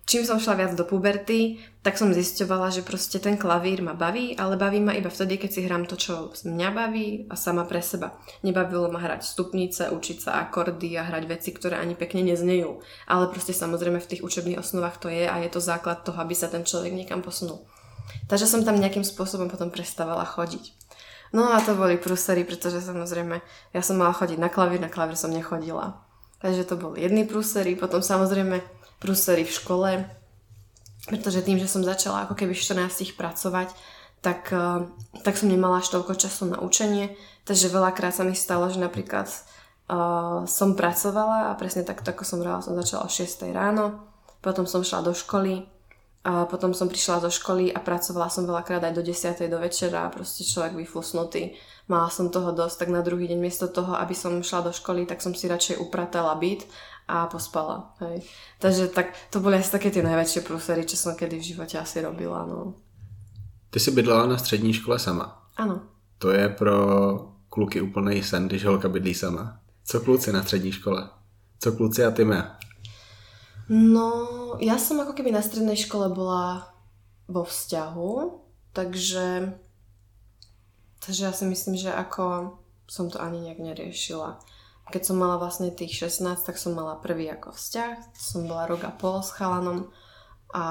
čím 0.03 0.27
som 0.27 0.42
šla 0.42 0.59
viac 0.59 0.75
do 0.75 0.83
puberty, 0.83 1.62
tak 1.87 1.94
som 1.94 2.11
zisťovala, 2.11 2.75
že 2.75 2.83
proste 2.83 3.22
ten 3.22 3.38
klavír 3.38 3.79
ma 3.79 3.94
baví, 3.94 4.35
ale 4.35 4.59
baví 4.59 4.83
ma 4.83 4.90
iba 4.90 5.07
vtedy, 5.07 5.38
keď 5.38 5.51
si 5.55 5.62
hrám 5.62 5.87
to, 5.87 5.94
čo 5.94 6.35
mňa 6.35 6.68
baví 6.75 7.31
a 7.31 7.38
sama 7.38 7.62
pre 7.62 7.79
seba. 7.79 8.18
Nebavilo 8.42 8.90
ma 8.90 8.98
hrať 8.98 9.22
stupnice, 9.22 9.94
učiť 9.94 10.18
sa 10.18 10.42
akordy 10.42 10.98
a 10.98 11.07
hrať 11.07 11.31
veci, 11.31 11.55
ktoré 11.55 11.79
ani 11.79 11.94
pekne 11.94 12.27
neznejú. 12.27 12.83
Ale 13.07 13.31
proste 13.31 13.55
samozrejme 13.55 14.03
v 14.03 14.11
tých 14.11 14.27
učebných 14.27 14.59
osnovách 14.59 14.98
to 14.98 15.14
je 15.14 15.31
a 15.31 15.38
je 15.38 15.51
to 15.55 15.62
základ 15.62 16.03
toho, 16.03 16.18
aby 16.18 16.35
sa 16.35 16.51
ten 16.51 16.66
človek 16.66 16.90
niekam 16.90 17.22
posunul. 17.22 17.62
Takže 18.27 18.51
som 18.51 18.66
tam 18.66 18.83
nejakým 18.83 19.07
spôsobom 19.07 19.46
potom 19.46 19.70
prestávala 19.70 20.27
chodiť. 20.27 20.82
No 21.33 21.49
a 21.49 21.64
to 21.64 21.73
boli 21.73 21.97
prúsery, 21.97 22.45
pretože 22.45 22.85
samozrejme 22.85 23.40
ja 23.73 23.81
som 23.81 23.97
mala 23.97 24.12
chodiť 24.12 24.37
na 24.37 24.53
klavír, 24.53 24.81
na 24.85 24.92
klavír 24.92 25.16
som 25.16 25.33
nechodila. 25.33 26.05
Takže 26.45 26.68
to 26.68 26.77
boli 26.77 27.01
jedny 27.01 27.25
prúsery, 27.25 27.73
potom 27.73 28.05
samozrejme 28.05 28.61
prúsery 29.01 29.49
v 29.49 29.57
škole, 29.57 29.90
pretože 31.09 31.42
tým, 31.42 31.57
že 31.57 31.66
som 31.66 31.81
začala 31.81 32.29
ako 32.29 32.37
keby 32.37 32.53
14 32.53 33.16
pracovať, 33.16 33.73
tak, 34.23 34.53
eh, 34.55 34.87
tak 35.27 35.35
som 35.35 35.51
nemala 35.51 35.83
až 35.83 35.90
toľko 35.90 36.14
času 36.14 36.53
na 36.53 36.62
učenie, 36.62 37.16
takže 37.49 37.73
veľakrát 37.73 38.14
sa 38.14 38.23
mi 38.23 38.38
stalo, 38.38 38.71
že 38.71 38.79
napríklad 38.79 39.27
uh, 39.27 40.47
som 40.47 40.79
pracovala 40.79 41.51
a 41.51 41.59
presne 41.59 41.83
tak, 41.83 42.07
ako 42.07 42.23
som 42.23 42.38
vrala, 42.38 42.62
som 42.62 42.79
začala 42.79 43.05
o 43.05 43.11
6 43.11 43.51
ráno, 43.51 44.07
potom 44.38 44.62
som 44.62 44.87
šla 44.87 45.03
do 45.03 45.11
školy, 45.11 45.66
a 46.24 46.46
potom 46.46 46.70
som 46.70 46.87
prišla 46.87 47.18
do 47.18 47.30
školy 47.30 47.74
a 47.74 47.82
pracovala 47.82 48.30
som 48.30 48.46
veľakrát 48.46 48.78
aj 48.87 48.94
do 48.94 49.02
10. 49.02 49.42
do 49.50 49.58
večera 49.58 50.06
a 50.06 50.12
proste 50.12 50.46
človek 50.46 50.78
vyflusnutý. 50.78 51.58
Mala 51.90 52.11
som 52.14 52.30
toho 52.30 52.54
dosť, 52.54 52.87
tak 52.87 52.88
na 52.94 53.02
druhý 53.02 53.26
deň 53.26 53.42
miesto 53.42 53.66
toho, 53.66 53.98
aby 53.98 54.14
som 54.14 54.38
šla 54.38 54.70
do 54.70 54.72
školy, 54.72 55.02
tak 55.02 55.18
som 55.18 55.35
si 55.35 55.50
radšej 55.50 55.82
upratala 55.82 56.38
byt 56.38 56.62
a 57.11 57.26
pospala. 57.26 57.98
Hej. 57.98 58.22
Takže 58.62 58.94
tak, 58.94 59.18
to 59.35 59.42
boli 59.42 59.58
asi 59.58 59.74
také 59.74 59.90
tie 59.90 60.06
najväčšie 60.06 60.46
prúsery, 60.46 60.87
čo 60.87 60.94
som 60.94 61.18
kedy 61.18 61.42
v 61.42 61.48
živote 61.54 61.74
asi 61.82 61.98
robila. 61.98 62.46
No. 62.46 62.78
Ty 63.70 63.80
jsi 63.80 63.90
bydlela 63.90 64.26
na 64.26 64.38
střední 64.38 64.72
škole 64.72 64.98
sama. 64.98 65.42
Ano. 65.56 65.80
To 66.18 66.30
je 66.30 66.48
pro 66.48 66.78
kluky 67.48 67.80
úplný 67.80 68.22
sen, 68.22 68.48
když 68.48 68.64
holka 68.64 68.88
bydlí 68.88 69.14
sama. 69.14 69.58
Co 69.85 70.00
kluci 70.00 70.32
na 70.32 70.42
střední 70.42 70.72
škole? 70.72 71.08
Co 71.58 71.72
kluci 71.72 72.04
a 72.04 72.11
ty 72.11 72.24
mé? 72.24 72.56
No, 73.70 74.09
ja 74.59 74.81
som 74.81 74.98
ako 74.98 75.14
keby 75.14 75.31
na 75.31 75.44
strednej 75.44 75.79
škole 75.79 76.11
bola 76.11 76.72
vo 77.31 77.46
vzťahu, 77.46 78.12
takže, 78.75 79.55
takže 80.98 81.22
ja 81.22 81.33
si 81.33 81.44
myslím, 81.46 81.79
že 81.79 81.94
ako 81.94 82.59
som 82.90 83.09
to 83.09 83.22
ani 83.22 83.40
nejak 83.40 83.62
neriešila. 83.62 84.42
Keď 84.92 85.03
som 85.09 85.16
mala 85.16 85.40
vlastne 85.40 85.72
tých 85.72 85.94
16, 85.96 86.44
tak 86.44 86.59
som 86.59 86.77
mala 86.77 87.01
prvý 87.01 87.31
ako 87.33 87.55
vzťah. 87.55 88.12
Som 88.12 88.51
bola 88.51 88.68
rok 88.68 88.85
a 88.85 88.92
pol 88.92 89.25
s 89.25 89.33
chalanom 89.33 89.88
a, 90.53 90.66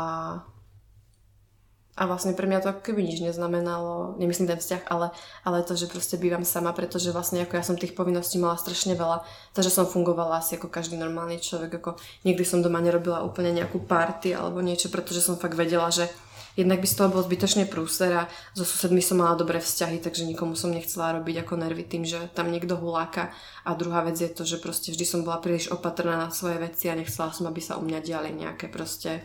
a 2.00 2.08
vlastne 2.08 2.32
pre 2.32 2.48
mňa 2.48 2.64
to 2.64 2.72
ako 2.72 2.82
keby 2.88 3.04
nič 3.04 3.20
neznamenalo, 3.20 4.16
nemyslím 4.16 4.48
ten 4.48 4.60
vzťah, 4.64 4.88
ale, 4.88 5.12
ale 5.44 5.68
to, 5.68 5.76
že 5.76 5.92
proste 5.92 6.16
bývam 6.16 6.48
sama, 6.48 6.72
pretože 6.72 7.12
vlastne 7.12 7.44
ako 7.44 7.60
ja 7.60 7.64
som 7.68 7.76
tých 7.76 7.92
povinností 7.92 8.40
mala 8.40 8.56
strašne 8.56 8.96
veľa, 8.96 9.28
takže 9.52 9.76
som 9.76 9.84
fungovala 9.84 10.40
asi 10.40 10.56
ako 10.56 10.72
každý 10.72 10.96
normálny 10.96 11.44
človek, 11.44 11.84
ako 11.84 12.00
nikdy 12.24 12.48
som 12.48 12.64
doma 12.64 12.80
nerobila 12.80 13.28
úplne 13.28 13.52
nejakú 13.52 13.84
party 13.84 14.32
alebo 14.32 14.64
niečo, 14.64 14.88
pretože 14.88 15.20
som 15.20 15.36
fakt 15.36 15.60
vedela, 15.60 15.92
že 15.92 16.08
jednak 16.56 16.80
by 16.80 16.88
z 16.88 16.96
toho 16.96 17.12
bol 17.12 17.24
zbytočne 17.24 17.68
prúser 17.68 18.12
a 18.24 18.28
so 18.56 18.64
susedmi 18.64 19.04
som 19.04 19.20
mala 19.20 19.36
dobré 19.36 19.60
vzťahy, 19.60 20.00
takže 20.00 20.28
nikomu 20.28 20.56
som 20.56 20.72
nechcela 20.72 21.20
robiť 21.20 21.44
ako 21.44 21.54
nervy 21.60 21.84
tým, 21.88 22.04
že 22.08 22.32
tam 22.32 22.52
niekto 22.52 22.76
huláka. 22.76 23.32
A 23.68 23.76
druhá 23.76 24.04
vec 24.04 24.20
je 24.20 24.32
to, 24.32 24.44
že 24.44 24.60
proste 24.60 24.92
vždy 24.92 25.06
som 25.08 25.24
bola 25.24 25.40
príliš 25.40 25.72
opatrná 25.72 26.20
na 26.20 26.30
svoje 26.32 26.60
veci 26.60 26.92
a 26.92 26.96
nechcela 26.96 27.32
som, 27.32 27.48
aby 27.48 27.60
sa 27.64 27.80
u 27.80 27.84
mňa 27.84 28.00
diali 28.04 28.32
nejaké 28.36 28.68
proste 28.68 29.24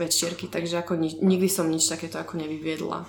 večierky, 0.00 0.48
takže 0.48 0.80
ako 0.80 0.96
ni- 0.96 1.20
nikdy 1.20 1.48
som 1.52 1.68
nič 1.68 1.84
takéto 1.92 2.16
ako 2.16 2.40
nevyviedla. 2.40 3.04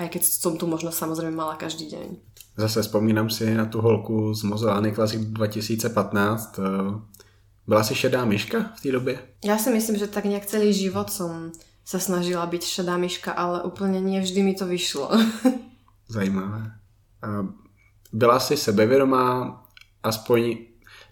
Aj 0.00 0.08
keď 0.08 0.24
som 0.24 0.56
tu 0.56 0.64
možno 0.64 0.88
samozrejme 0.88 1.36
mala 1.36 1.60
každý 1.60 1.92
deň. 1.92 2.08
Zase 2.56 2.82
vzpomínám 2.82 3.28
si 3.28 3.44
na 3.52 3.68
tu 3.68 3.80
holku 3.84 4.32
z 4.32 4.42
Mozoány 4.48 4.92
Classic 4.96 5.20
2015. 5.20 6.56
Byla 7.66 7.82
si 7.84 7.94
šedá 7.94 8.24
myška 8.24 8.72
v 8.76 8.80
té 8.80 8.88
době? 8.92 9.14
Ja 9.44 9.58
si 9.58 9.70
myslím, 9.70 9.96
že 10.00 10.08
tak 10.08 10.24
nejak 10.24 10.46
celý 10.48 10.72
život 10.72 11.12
som 11.12 11.52
sa 11.84 11.98
snažila 11.98 12.46
byť 12.46 12.62
šedá 12.64 12.96
myška, 12.96 13.32
ale 13.32 13.62
úplne 13.62 14.00
nie 14.00 14.20
vždy 14.20 14.40
mi 14.42 14.54
to 14.54 14.66
vyšlo. 14.66 15.10
Zajímavé. 16.08 16.72
Byla 18.12 18.40
si 18.40 18.56
sebevědomá 18.56 19.56
aspoň 20.02 20.56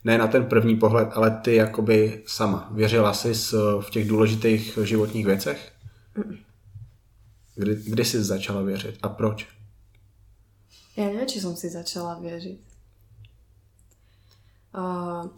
ne 0.04 0.18
na 0.18 0.26
ten 0.26 0.46
první 0.46 0.76
pohled, 0.76 1.08
ale 1.12 1.30
ty 1.30 1.54
jakoby 1.54 2.22
sama. 2.26 2.68
Věřila 2.70 3.14
jsi 3.14 3.32
v 3.80 3.90
těch 3.90 4.08
důležitých 4.08 4.78
životních 4.82 5.26
věcech? 5.26 5.72
Kdy, 7.54 7.76
kdy 7.86 8.04
jsi 8.04 8.24
začala 8.24 8.62
věřit 8.62 8.98
a 9.02 9.08
proč? 9.08 9.46
Ja 10.98 11.06
neviem, 11.06 11.30
či 11.30 11.38
som 11.38 11.54
si 11.54 11.70
začala 11.70 12.18
věřit. 12.18 12.58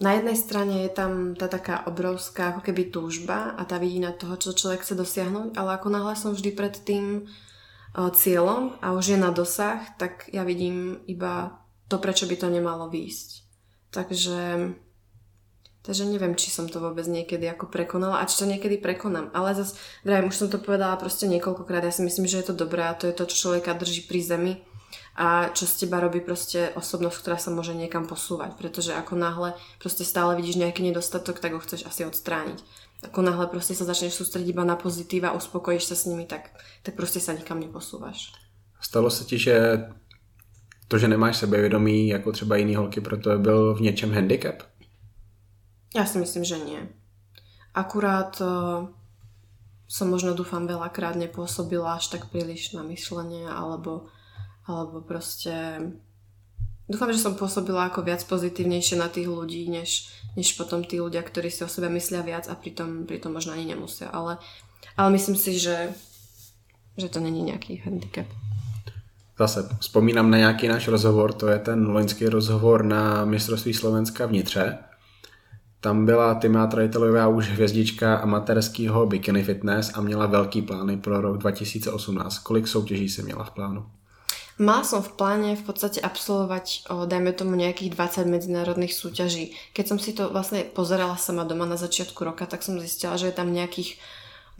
Na 0.00 0.10
jednej 0.12 0.36
strane 0.36 0.84
je 0.84 0.88
tam 0.88 1.36
tá 1.36 1.48
taká 1.48 1.84
obrovská 1.84 2.56
ako 2.56 2.60
keby 2.64 2.88
túžba 2.88 3.52
a 3.56 3.64
tá 3.68 3.76
vidina 3.76 4.12
toho, 4.12 4.40
čo 4.40 4.56
človek 4.56 4.80
chce 4.80 4.96
dosiahnuť, 4.96 5.56
ale 5.60 5.76
ako 5.76 5.88
náhle 5.92 6.16
som 6.16 6.32
vždy 6.32 6.50
pred 6.56 6.80
tým 6.80 7.28
cieľom 7.92 8.80
a 8.80 8.96
už 8.96 9.16
je 9.16 9.18
na 9.20 9.28
dosah, 9.32 9.84
tak 10.00 10.32
ja 10.32 10.48
vidím 10.48 10.96
iba 11.04 11.60
to, 11.92 12.00
prečo 12.00 12.24
by 12.24 12.36
to 12.36 12.48
nemalo 12.48 12.88
výjsť. 12.88 13.39
Takže, 13.90 14.70
takže 15.82 16.04
neviem, 16.06 16.38
či 16.38 16.54
som 16.54 16.70
to 16.70 16.78
vôbec 16.78 17.06
niekedy 17.10 17.50
ako 17.50 17.66
prekonala 17.66 18.22
a 18.22 18.28
či 18.30 18.38
to 18.38 18.46
niekedy 18.46 18.78
prekonám. 18.78 19.34
Ale 19.34 19.58
zase, 19.58 19.74
vrajím, 20.06 20.30
už 20.30 20.38
som 20.38 20.48
to 20.48 20.62
povedala 20.62 20.94
proste 20.94 21.26
niekoľkokrát, 21.26 21.82
ja 21.82 21.94
si 21.94 22.06
myslím, 22.06 22.30
že 22.30 22.38
je 22.42 22.54
to 22.54 22.54
dobré 22.54 22.86
a 22.86 22.94
to 22.94 23.10
je 23.10 23.14
to, 23.14 23.26
čo 23.26 23.50
človeka 23.50 23.74
drží 23.74 24.06
pri 24.06 24.22
zemi 24.22 24.52
a 25.18 25.50
čo 25.50 25.66
z 25.66 25.84
teba 25.84 25.98
robí 26.00 26.22
proste 26.22 26.70
osobnosť, 26.78 27.18
ktorá 27.18 27.38
sa 27.38 27.50
môže 27.50 27.74
niekam 27.74 28.06
posúvať, 28.06 28.54
pretože 28.56 28.94
ako 28.94 29.18
náhle 29.18 29.58
proste 29.82 30.06
stále 30.06 30.38
vidíš 30.38 30.62
nejaký 30.62 30.86
nedostatok, 30.86 31.42
tak 31.42 31.54
ho 31.54 31.60
chceš 31.60 31.86
asi 31.86 32.06
odstrániť. 32.06 32.62
Ako 33.10 33.24
náhle 33.24 33.48
proste 33.48 33.72
sa 33.72 33.88
začneš 33.88 34.20
sústrediť 34.20 34.52
iba 34.52 34.64
na 34.64 34.76
pozitíva, 34.76 35.34
uspokojíš 35.34 35.84
sa 35.92 35.96
s 35.96 36.06
nimi, 36.06 36.28
tak, 36.28 36.52
tak 36.84 36.94
proste 36.94 37.18
sa 37.18 37.32
nikam 37.32 37.58
neposúvaš. 37.58 38.32
Stalo 38.80 39.10
se 39.10 39.24
ti, 39.24 39.36
že 39.38 39.88
to, 40.90 40.98
že 40.98 41.08
nemáš 41.08 41.36
sebevědomí 41.36 42.08
jako 42.08 42.32
třeba 42.32 42.56
jiný 42.56 42.74
holky, 42.74 43.00
proto 43.00 43.38
byl 43.38 43.74
v 43.74 43.80
něčem 43.80 44.12
handicap? 44.14 44.62
Ja 45.94 46.06
si 46.06 46.18
myslím, 46.18 46.46
že 46.46 46.58
nie. 46.58 46.86
Akurát 47.74 48.38
uh, 48.38 48.86
som 49.90 50.06
možno 50.06 50.38
dúfam 50.38 50.66
veľakrát 50.66 51.18
nepôsobila 51.18 51.98
až 51.98 52.14
tak 52.14 52.30
príliš 52.30 52.78
na 52.78 52.86
myšlenie 52.86 53.50
alebo 53.50 54.06
alebo 54.70 55.02
proste 55.02 55.82
dúfam, 56.86 57.10
že 57.10 57.22
som 57.22 57.34
pôsobila 57.34 57.90
ako 57.90 58.06
viac 58.06 58.22
pozitívnejšie 58.22 58.98
na 58.98 59.10
tých 59.10 59.26
ľudí, 59.26 59.66
než, 59.66 60.14
než 60.38 60.54
potom 60.54 60.86
tí 60.86 61.02
ľudia, 61.02 61.26
ktorí 61.26 61.50
si 61.50 61.66
o 61.66 61.70
sebe 61.70 61.90
myslia 61.90 62.22
viac 62.22 62.46
a 62.46 62.54
pritom, 62.54 63.02
pritom 63.02 63.34
možno 63.34 63.54
ani 63.54 63.66
nemusia. 63.66 64.06
Ale, 64.14 64.38
ale 64.94 65.08
myslím 65.18 65.34
si, 65.34 65.58
že, 65.58 65.90
že 66.94 67.10
to 67.10 67.18
není 67.18 67.42
nejaký 67.42 67.82
handicap. 67.82 68.30
Zase 69.40 69.68
vzpomínám 69.80 70.30
na 70.30 70.38
nějaký 70.38 70.68
náš 70.68 70.88
rozhovor, 70.88 71.32
to 71.32 71.48
je 71.48 71.58
ten 71.58 71.88
loňský 71.88 72.28
rozhovor 72.28 72.84
na 72.84 73.24
mistrovství 73.24 73.74
Slovenska 73.74 74.26
vnitře. 74.26 74.78
Tam 75.80 76.06
byla 76.06 76.34
Tyma 76.34 76.66
Trajtelová 76.66 77.28
už 77.28 77.48
hvězdička 77.48 78.16
amatérského 78.16 79.06
bikini 79.06 79.44
fitness 79.44 79.90
a 79.94 80.00
měla 80.00 80.26
velký 80.26 80.62
plány 80.62 80.96
pro 80.96 81.20
rok 81.20 81.38
2018. 81.38 82.38
Kolik 82.38 82.68
soutěží 82.68 83.08
si 83.08 83.22
měla 83.22 83.44
v 83.44 83.50
plánu? 83.50 83.86
Mala 84.60 84.84
som 84.84 85.00
v 85.00 85.16
pláne 85.16 85.56
v 85.56 85.64
podstate 85.64 86.04
absolvovať, 86.04 86.92
o, 86.92 87.08
dajme 87.08 87.32
tomu, 87.32 87.56
nejakých 87.56 87.96
20 87.96 88.28
medzinárodných 88.28 88.92
súťaží. 88.92 89.56
Keď 89.72 89.84
som 89.88 89.96
si 89.96 90.12
to 90.12 90.28
vlastne 90.28 90.68
pozerala 90.68 91.16
sama 91.16 91.48
doma 91.48 91.64
na 91.64 91.80
začiatku 91.80 92.20
roka, 92.28 92.44
tak 92.44 92.60
som 92.60 92.76
zistila, 92.76 93.16
že 93.16 93.32
je 93.32 93.40
tam 93.40 93.56
nejakých 93.56 93.96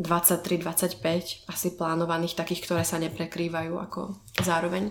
23-25 0.01 1.45
asi 1.49 1.69
plánovaných, 1.77 2.35
takých, 2.35 2.65
ktoré 2.65 2.83
sa 2.89 2.97
neprekrývajú 2.97 3.77
ako 3.77 4.17
zároveň. 4.41 4.89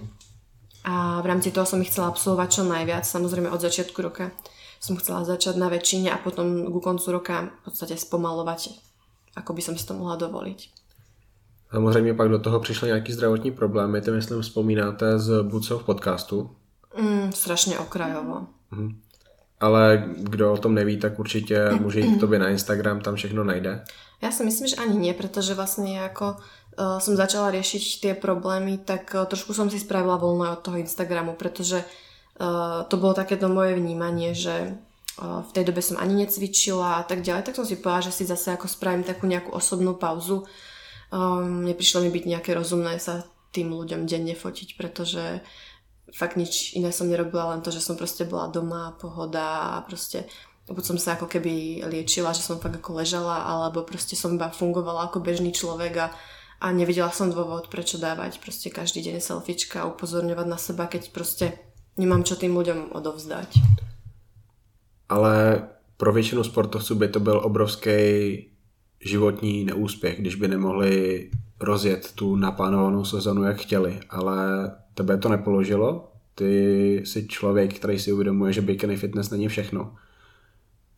A 0.86 1.20
v 1.20 1.26
rámci 1.26 1.52
toho 1.52 1.66
som 1.66 1.82
ich 1.82 1.90
chcela 1.90 2.14
absolvovať 2.14 2.50
čo 2.50 2.64
najviac, 2.64 3.04
samozrejme 3.04 3.50
od 3.52 3.60
začiatku 3.60 4.00
roka 4.00 4.32
som 4.80 4.96
chcela 4.96 5.28
začať 5.28 5.60
na 5.60 5.68
väčšine 5.68 6.08
a 6.08 6.22
potom 6.24 6.72
ku 6.72 6.80
koncu 6.80 7.12
roka 7.12 7.52
v 7.52 7.62
podstate 7.68 8.00
spomalovať, 8.00 8.80
ako 9.36 9.52
by 9.52 9.62
som 9.62 9.76
si 9.76 9.84
to 9.84 9.94
mohla 9.94 10.16
dovoliť. 10.16 10.80
Samozřejmě 11.72 12.14
pak 12.14 12.30
do 12.30 12.40
toho 12.40 12.60
přišly 12.60 12.88
nějaký 12.88 13.14
zdravotní 13.14 13.52
problémy, 13.52 14.02
ty 14.02 14.12
myslím 14.12 14.42
vzpomínáte 14.42 15.20
z 15.20 15.44
Bucov 15.44 15.84
podcastu. 15.84 16.50
Mm, 17.02 17.32
strašně 17.32 17.80
okrajovo. 17.80 18.48
Mm. 18.72 19.02
Ale 19.60 20.04
kdo 20.18 20.54
o 20.54 20.58
tom 20.58 20.76
neví, 20.76 20.98
tak 20.98 21.20
určitě 21.20 21.70
může 21.82 22.00
jít 22.00 22.18
k 22.18 22.20
tobě 22.20 22.40
na 22.40 22.50
Instagram, 22.50 23.00
tam 23.02 23.16
všechno 23.16 23.44
najde. 23.44 23.84
Ja 24.20 24.36
si 24.36 24.44
myslím, 24.44 24.68
že 24.68 24.80
ani 24.80 24.96
nie, 25.00 25.14
pretože 25.16 25.56
vlastne 25.56 26.04
ako 26.04 26.36
uh, 26.36 27.00
som 27.00 27.16
začala 27.16 27.56
riešiť 27.56 27.84
tie 28.04 28.14
problémy, 28.16 28.80
tak 28.84 29.16
uh, 29.16 29.24
trošku 29.24 29.56
som 29.56 29.72
si 29.72 29.80
spravila 29.80 30.20
voľno 30.20 30.56
od 30.56 30.64
toho 30.64 30.76
Instagramu, 30.80 31.40
pretože 31.40 31.84
uh, 31.84 32.84
to 32.92 32.96
bolo 33.00 33.16
takéto 33.16 33.48
moje 33.48 33.80
vnímanie, 33.80 34.36
že 34.36 34.76
v 35.20 35.52
tej 35.52 35.68
dobe 35.68 35.84
som 35.84 36.00
ani 36.00 36.24
necvičila 36.24 37.04
a 37.04 37.04
tak 37.04 37.20
ďalej, 37.20 37.52
tak 37.52 37.60
som 37.60 37.68
si 37.68 37.76
povedala, 37.76 38.08
že 38.08 38.16
si 38.16 38.24
zase 38.24 38.56
ako 38.56 38.72
spravím 38.72 39.04
takú 39.04 39.28
nejakú 39.28 39.52
osobnú 39.52 40.00
pauzu. 40.00 40.48
Um, 41.12 41.68
neprišlo 41.68 42.06
mi 42.06 42.10
byť 42.14 42.24
nejaké 42.24 42.52
rozumné 42.56 42.96
sa 43.04 43.28
tým 43.52 43.74
ľuďom 43.74 44.06
denne 44.08 44.38
fotiť, 44.38 44.78
pretože 44.78 45.42
fakt 46.14 46.38
nič 46.38 46.78
iné 46.78 46.94
som 46.94 47.10
nerobila, 47.10 47.52
len 47.52 47.62
to, 47.66 47.74
že 47.74 47.82
som 47.82 47.98
proste 47.98 48.24
bola 48.24 48.48
doma, 48.48 48.96
pohoda 48.96 49.78
a 49.78 49.84
proste 49.84 50.30
buď 50.74 50.86
som 50.86 50.98
sa 51.02 51.18
ako 51.18 51.26
keby 51.26 51.84
liečila, 51.90 52.34
že 52.34 52.46
som 52.46 52.62
fakt 52.62 52.78
ako 52.78 53.02
ležala, 53.02 53.46
alebo 53.46 53.82
proste 53.82 54.14
som 54.16 54.38
iba 54.38 54.54
fungovala 54.54 55.10
ako 55.10 55.20
bežný 55.20 55.50
človek 55.50 55.94
a, 55.98 56.08
a 56.62 56.72
nevidela 56.72 57.10
som 57.10 57.34
dôvod, 57.34 57.68
prečo 57.74 57.98
dávať 57.98 58.38
proste 58.38 58.70
každý 58.70 59.02
deň 59.02 59.18
selfiečka 59.22 59.90
upozorňovať 59.90 60.48
na 60.48 60.58
seba, 60.62 60.86
keď 60.86 61.10
proste 61.10 61.58
nemám 61.98 62.24
čo 62.24 62.38
tým 62.38 62.54
ľuďom 62.54 62.94
odovzdať. 62.94 63.50
Ale 65.10 65.68
pro 65.98 66.14
většinu 66.14 66.44
sportovců 66.44 66.96
by 66.96 67.08
to 67.08 67.20
byl 67.20 67.42
obrovský 67.44 67.92
životní 69.00 69.66
neúspěch, 69.66 70.20
když 70.20 70.36
by 70.36 70.48
nemohli 70.48 71.30
rozjet 71.60 72.12
tu 72.16 72.36
naplánovanou 72.36 73.06
sezonu, 73.06 73.44
jak 73.44 73.58
chtěli, 73.58 74.00
ale 74.10 74.72
tebe 74.94 75.18
to 75.18 75.30
nepoložilo. 75.30 76.12
Ty 76.36 76.96
jsi 77.06 77.28
člověk, 77.28 77.74
který 77.74 78.00
si 78.00 78.14
uvědomuje, 78.14 78.54
že 78.54 78.62
bikini 78.62 78.98
fitness 78.98 79.30
není 79.30 79.48
všechno 79.48 79.96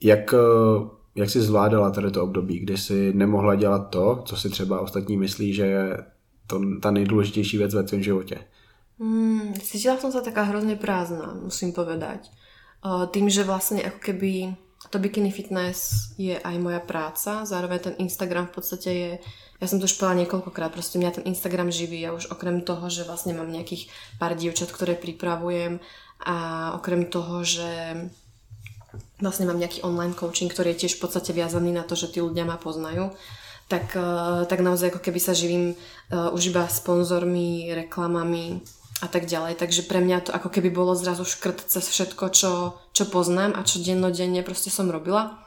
jak, 0.03 0.33
eh, 0.33 0.87
jak 1.15 1.29
jsi 1.29 1.41
zvládala 1.41 1.91
tady 1.91 2.11
to 2.11 2.23
období, 2.23 2.59
kdy 2.59 2.77
jsi 2.77 3.13
nemohla 3.13 3.55
dělat 3.55 3.89
to, 3.89 4.23
co 4.25 4.37
si 4.37 4.49
třeba 4.49 4.81
ostatní 4.81 5.17
myslí, 5.17 5.53
že 5.53 5.65
je 5.65 5.97
to, 6.47 6.61
ta 6.81 6.91
nejdůležitější 6.91 7.57
věc 7.57 7.73
ve 7.73 7.83
tvém 7.83 8.03
životě? 8.03 8.37
Hmm, 9.01 9.57
cítila 9.57 9.97
som 9.97 10.13
sa 10.13 10.21
taká 10.21 10.45
hrozne 10.45 10.77
prázdna, 10.77 11.33
musím 11.33 11.73
povedať. 11.73 12.29
Uh, 12.85 13.09
tým, 13.09 13.33
že 13.33 13.41
vlastne 13.41 13.81
ako 13.81 13.97
keby 13.97 14.53
to 14.93 15.01
bikini 15.01 15.33
fitness 15.33 16.13
je 16.21 16.37
aj 16.37 16.55
moja 16.61 16.77
práca, 16.77 17.41
zároveň 17.41 17.79
ten 17.81 17.95
Instagram 17.97 18.53
v 18.53 18.61
podstate 18.61 18.89
je, 18.93 19.11
ja 19.57 19.65
som 19.65 19.81
to 19.81 19.89
už 19.89 19.97
povedala 19.97 20.21
niekoľkokrát, 20.21 20.69
proste 20.69 21.01
mňa 21.01 21.17
ten 21.17 21.25
Instagram 21.25 21.73
živí, 21.73 21.97
ja 21.97 22.13
už 22.13 22.29
okrem 22.29 22.61
toho, 22.61 22.93
že 22.93 23.05
vlastne 23.09 23.33
mám 23.33 23.49
nejakých 23.49 23.89
pár 24.21 24.37
dievčat, 24.37 24.69
ktoré 24.69 24.93
pripravujem 24.93 25.81
a 26.21 26.37
okrem 26.77 27.09
toho, 27.09 27.41
že 27.41 27.69
vlastne 29.21 29.47
mám 29.47 29.61
nejaký 29.61 29.85
online 29.85 30.17
coaching, 30.17 30.51
ktorý 30.51 30.75
je 30.75 30.87
tiež 30.87 30.97
v 30.99 31.07
podstate 31.07 31.31
viazaný 31.31 31.71
na 31.71 31.83
to, 31.87 31.95
že 31.95 32.11
tí 32.11 32.19
ľudia 32.19 32.43
ma 32.43 32.59
poznajú, 32.59 33.13
tak, 33.71 33.95
eh, 33.95 34.43
tak 34.45 34.59
naozaj 34.59 34.91
ako 34.91 34.99
keby 34.99 35.19
sa 35.23 35.31
živím 35.31 35.79
uh, 36.11 36.35
už 36.35 36.51
iba 36.51 36.67
sponzormi, 36.67 37.71
reklamami 37.71 38.59
a 38.99 39.07
tak 39.07 39.31
ďalej. 39.31 39.55
Takže 39.55 39.87
pre 39.87 40.03
mňa 40.03 40.27
to 40.27 40.31
ako 40.35 40.51
keby 40.51 40.69
bolo 40.69 40.91
zrazu 40.93 41.23
škrt 41.23 41.71
cez 41.71 41.87
všetko, 41.87 42.25
čo, 42.35 42.51
čo 42.91 43.03
poznám 43.07 43.55
a 43.55 43.63
čo 43.63 43.79
dennodenne 43.79 44.43
proste 44.43 44.67
som 44.67 44.91
robila. 44.91 45.39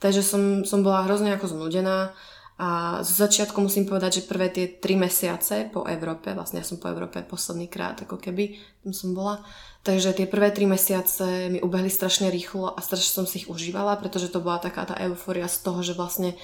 Takže 0.00 0.24
som, 0.24 0.42
som 0.64 0.80
bola 0.80 1.04
hrozne 1.04 1.36
ako 1.36 1.52
znudená 1.52 2.16
a 2.56 3.04
z 3.04 3.28
začiatku 3.28 3.60
musím 3.60 3.84
povedať, 3.84 4.24
že 4.24 4.28
prvé 4.32 4.48
tie 4.48 4.64
tri 4.80 4.96
mesiace 4.96 5.68
po 5.68 5.84
Európe, 5.84 6.32
vlastne 6.32 6.64
ja 6.64 6.66
som 6.66 6.80
po 6.80 6.88
Európe 6.88 7.20
posledný 7.20 7.68
krát 7.68 8.00
ako 8.00 8.16
keby 8.16 8.56
tam 8.80 8.96
som 8.96 9.12
bola, 9.12 9.44
takže 9.84 10.16
tie 10.16 10.24
prvé 10.24 10.48
tri 10.56 10.64
mesiace 10.64 11.52
mi 11.52 11.60
ubehli 11.60 11.92
strašne 11.92 12.32
rýchlo 12.32 12.72
a 12.72 12.80
strašne 12.80 13.12
som 13.12 13.26
si 13.28 13.44
ich 13.44 13.52
užívala, 13.52 14.00
pretože 14.00 14.32
to 14.32 14.40
bola 14.40 14.56
taká 14.56 14.88
tá 14.88 14.96
euforia 15.04 15.52
z 15.52 15.68
toho, 15.68 15.84
že 15.84 15.92
vlastne 15.92 16.32
e, 16.32 16.36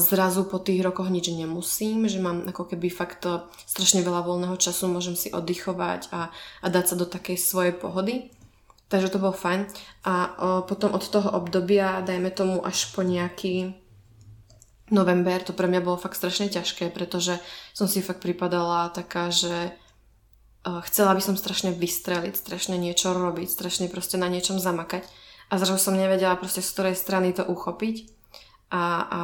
zrazu 0.00 0.48
po 0.48 0.56
tých 0.56 0.80
rokoch 0.80 1.12
nič 1.12 1.28
nemusím, 1.28 2.08
že 2.08 2.24
mám 2.24 2.48
ako 2.48 2.72
keby 2.72 2.88
fakt 2.88 3.28
e, 3.28 3.44
strašne 3.68 4.00
veľa 4.00 4.24
voľného 4.24 4.56
času, 4.56 4.88
môžem 4.88 5.12
si 5.12 5.28
oddychovať 5.28 6.08
a, 6.08 6.32
a 6.64 6.66
dať 6.72 6.84
sa 6.88 6.96
do 6.96 7.04
takej 7.04 7.36
svojej 7.36 7.76
pohody. 7.76 8.32
Takže 8.88 9.12
to 9.12 9.22
bolo 9.22 9.36
fajn. 9.36 9.68
A 10.08 10.14
e, 10.24 10.28
potom 10.64 10.96
od 10.96 11.04
toho 11.04 11.28
obdobia, 11.36 12.00
dajme 12.00 12.32
tomu 12.32 12.64
až 12.64 12.88
po 12.96 13.04
nejaký 13.04 13.76
november, 14.90 15.42
to 15.42 15.54
pre 15.56 15.70
mňa 15.70 15.80
bolo 15.82 15.96
fakt 15.98 16.18
strašne 16.18 16.50
ťažké, 16.50 16.90
pretože 16.90 17.38
som 17.74 17.86
si 17.86 18.04
fakt 18.04 18.20
pripadala 18.22 18.90
taká, 18.90 19.30
že 19.30 19.70
uh, 19.70 20.82
chcela 20.86 21.14
by 21.14 21.22
som 21.22 21.34
strašne 21.38 21.74
vystreliť, 21.74 22.34
strašne 22.34 22.76
niečo 22.76 23.14
robiť, 23.14 23.48
strašne 23.48 23.86
proste 23.90 24.18
na 24.18 24.26
niečom 24.28 24.58
zamakať. 24.58 25.06
A 25.50 25.58
zrazu 25.58 25.90
som 25.90 25.98
nevedela 25.98 26.38
proste 26.38 26.62
z 26.62 26.70
ktorej 26.70 26.94
strany 26.94 27.34
to 27.34 27.42
uchopiť. 27.42 28.10
A, 28.70 28.82
a 29.02 29.20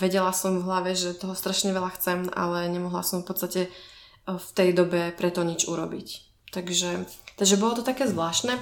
vedela 0.00 0.32
som 0.32 0.56
v 0.56 0.64
hlave, 0.64 0.96
že 0.96 1.12
toho 1.12 1.36
strašne 1.36 1.76
veľa 1.76 1.92
chcem, 2.00 2.24
ale 2.32 2.72
nemohla 2.72 3.04
som 3.04 3.20
v 3.20 3.28
podstate 3.28 3.60
uh, 3.68 4.40
v 4.40 4.48
tej 4.56 4.72
dobe 4.72 5.12
preto 5.12 5.44
nič 5.44 5.68
urobiť. 5.68 6.08
Takže, 6.48 7.04
takže 7.36 7.60
bolo 7.60 7.76
to 7.76 7.82
také 7.84 8.08
zvláštne, 8.08 8.56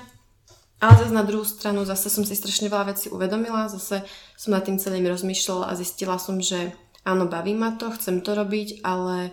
ale 0.77 0.95
zase 1.01 1.13
na 1.13 1.25
druhú 1.25 1.45
stranu 1.45 1.89
zase 1.89 2.13
som 2.13 2.25
si 2.29 2.37
strašne 2.37 2.69
veľa 2.69 2.93
vecí 2.93 3.09
uvedomila, 3.09 3.73
zase 3.73 4.05
som 4.37 4.53
nad 4.53 4.61
tým 4.61 4.77
celým 4.77 5.09
rozmýšľala 5.09 5.73
a 5.73 5.79
zistila 5.79 6.21
som, 6.21 6.37
že 6.37 6.77
áno, 7.07 7.25
baví 7.31 7.57
ma 7.57 7.79
to, 7.81 7.89
chcem 7.97 8.21
to 8.21 8.37
robiť, 8.37 8.85
ale, 8.85 9.33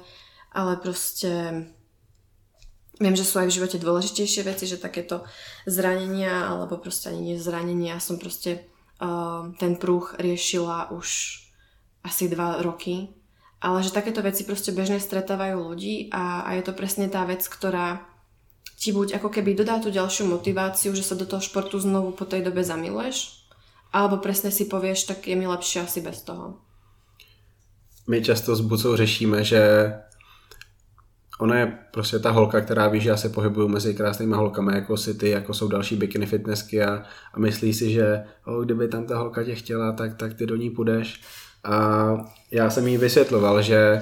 ale 0.55 0.73
proste 0.79 1.67
viem, 3.01 3.15
že 3.17 3.27
sú 3.27 3.43
aj 3.43 3.51
v 3.51 3.55
živote 3.59 3.77
dôležitejšie 3.81 4.47
veci, 4.47 4.69
že 4.69 4.79
takéto 4.79 5.27
zranenia, 5.67 6.47
alebo 6.47 6.79
proste 6.79 7.11
ani 7.11 7.33
nie 7.33 7.37
zranenia, 7.41 7.99
som 7.99 8.15
proste 8.15 8.63
uh, 9.03 9.51
ten 9.59 9.75
prúh 9.75 10.15
riešila 10.15 10.95
už 10.95 11.39
asi 12.07 12.31
dva 12.31 12.63
roky, 12.63 13.11
ale 13.59 13.83
že 13.83 13.95
takéto 13.95 14.23
veci 14.23 14.47
proste 14.47 14.75
bežne 14.75 14.99
stretávajú 14.99 15.55
ľudí 15.59 16.07
a, 16.11 16.47
a 16.47 16.49
je 16.59 16.63
to 16.63 16.75
presne 16.75 17.07
tá 17.11 17.23
vec, 17.27 17.43
ktorá 17.43 18.12
ti 18.83 18.91
buď 18.91 19.15
ako 19.15 19.31
keby 19.31 19.55
dodá 19.55 19.79
tú 19.79 19.87
ďalšiu 19.87 20.27
motiváciu, 20.27 20.91
že 20.91 21.07
sa 21.07 21.15
do 21.15 21.23
toho 21.23 21.39
športu 21.39 21.79
znovu 21.79 22.11
po 22.11 22.27
tej 22.27 22.43
dobe 22.43 22.67
zamiluješ, 22.67 23.47
alebo 23.95 24.19
presne 24.19 24.51
si 24.51 24.67
povieš, 24.67 25.07
tak 25.07 25.23
je 25.23 25.39
mi 25.39 25.47
lepšie 25.47 25.87
asi 25.87 26.03
bez 26.03 26.27
toho. 26.27 26.59
My 28.11 28.19
často 28.19 28.51
s 28.51 28.59
Bucou 28.59 28.95
řešíme, 28.95 29.43
že 29.43 29.93
ona 31.39 31.59
je 31.59 31.77
prostě 31.91 32.19
ta 32.19 32.31
holka, 32.31 32.61
která 32.61 32.87
ví, 32.87 32.99
že 32.99 33.09
já 33.09 33.17
se 33.17 33.29
pohybuju 33.29 33.67
mezi 33.67 33.93
krásnými 33.95 34.35
holkami, 34.35 34.75
jako 34.75 34.97
si 34.97 35.13
ty, 35.13 35.29
jako 35.29 35.53
jsou 35.53 35.67
další 35.67 35.95
bikini 35.95 36.25
fitnessky 36.25 36.83
a, 36.83 37.03
a 37.33 37.39
myslí 37.39 37.73
si, 37.73 37.91
že 37.91 38.23
oh, 38.45 38.65
kdyby 38.65 38.87
tam 38.87 39.05
ta 39.05 39.17
holka 39.17 39.43
tě 39.43 39.55
chtěla, 39.55 39.91
tak, 39.91 40.17
tak 40.17 40.33
ty 40.33 40.45
do 40.45 40.55
ní 40.55 40.69
půjdeš. 40.69 41.21
A 41.63 42.13
já 42.51 42.69
jsem 42.69 42.87
jí 42.87 42.97
vysvětloval, 42.97 43.61
že 43.61 44.01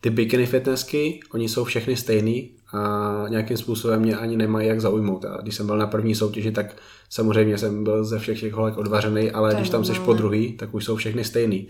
ty 0.00 0.10
bikini 0.10 0.46
fitnessky, 0.46 1.20
oni 1.34 1.48
jsou 1.48 1.64
všechny 1.64 1.96
stejný 1.96 2.59
a 2.72 3.24
nějakým 3.28 3.56
způsobem 3.56 4.00
mě 4.00 4.16
ani 4.16 4.36
nemají 4.36 4.68
jak 4.68 4.80
zaujmout. 4.80 5.24
A 5.24 5.38
když 5.42 5.54
jsem 5.54 5.66
byl 5.66 5.78
na 5.78 5.86
první 5.86 6.14
soutěži, 6.14 6.52
tak 6.52 6.76
samozřejmě 7.08 7.58
jsem 7.58 7.84
byl 7.84 8.04
ze 8.04 8.18
všech 8.18 8.40
těch 8.40 8.52
holek 8.52 8.78
odvařený, 8.78 9.30
ale 9.30 9.54
když 9.54 9.70
tam 9.70 9.84
seš 9.84 9.98
po 9.98 10.12
druhý, 10.12 10.52
tak 10.52 10.74
už 10.74 10.84
jsou 10.84 10.96
všechny 10.96 11.24
stejný. 11.24 11.66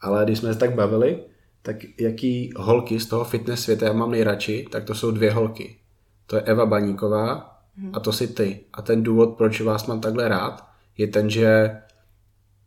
Ale 0.00 0.24
když 0.24 0.38
jsme 0.38 0.52
se 0.52 0.58
tak 0.58 0.74
bavili, 0.74 1.18
tak 1.62 1.76
jaký 2.00 2.50
holky 2.56 3.00
z 3.00 3.06
toho 3.06 3.24
fitness 3.24 3.60
světa 3.60 3.86
já 3.86 3.92
mám 3.92 4.10
nejradši, 4.10 4.66
tak 4.70 4.84
to 4.84 4.94
jsou 4.94 5.10
dvě 5.10 5.30
holky. 5.30 5.76
To 6.26 6.36
je 6.36 6.42
Eva 6.42 6.66
Baníková 6.66 7.58
a 7.92 8.00
to 8.00 8.12
si 8.12 8.28
ty. 8.28 8.60
A 8.72 8.82
ten 8.82 9.02
důvod, 9.02 9.36
proč 9.36 9.60
vás 9.60 9.86
mám 9.86 10.00
takhle 10.00 10.28
rád, 10.28 10.68
je 10.98 11.06
ten, 11.06 11.30
že 11.30 11.76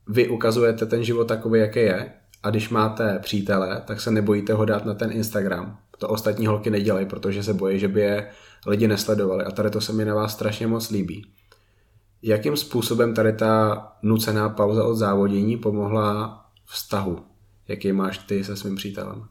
vy 0.07 0.27
ukazujete 0.27 0.85
ten 0.85 1.03
život 1.03 1.27
takový, 1.27 1.59
jaký 1.59 1.79
je 1.79 2.11
a 2.43 2.49
když 2.49 2.69
máte 2.69 3.19
přítele, 3.19 3.81
tak 3.85 4.01
se 4.01 4.11
nebojíte 4.11 4.53
ho 4.53 4.65
dát 4.65 4.85
na 4.85 4.93
ten 4.93 5.11
Instagram. 5.11 5.77
To 5.97 6.07
ostatní 6.07 6.47
holky 6.47 6.69
nedělají, 6.69 7.05
protože 7.05 7.43
se 7.43 7.53
bojí, 7.53 7.79
že 7.79 7.87
by 7.87 8.01
je 8.01 8.31
lidi 8.67 8.87
nesledovali. 8.87 9.45
A 9.45 9.51
tady 9.51 9.69
to 9.69 9.81
se 9.81 9.93
mi 9.93 10.05
na 10.05 10.15
vás 10.15 10.33
strašně 10.33 10.67
moc 10.67 10.89
líbí. 10.89 11.25
Jakým 12.21 12.57
způsobem 12.57 13.13
tady 13.13 13.33
ta 13.33 13.81
nucená 14.01 14.49
pauza 14.49 14.83
od 14.83 14.95
závodění 14.95 15.57
pomohla 15.57 16.45
vztahu? 16.65 17.25
Jaký 17.67 17.91
máš 17.91 18.17
ty 18.17 18.43
se 18.43 18.55
svým 18.55 18.75
přítelem? 18.75 19.27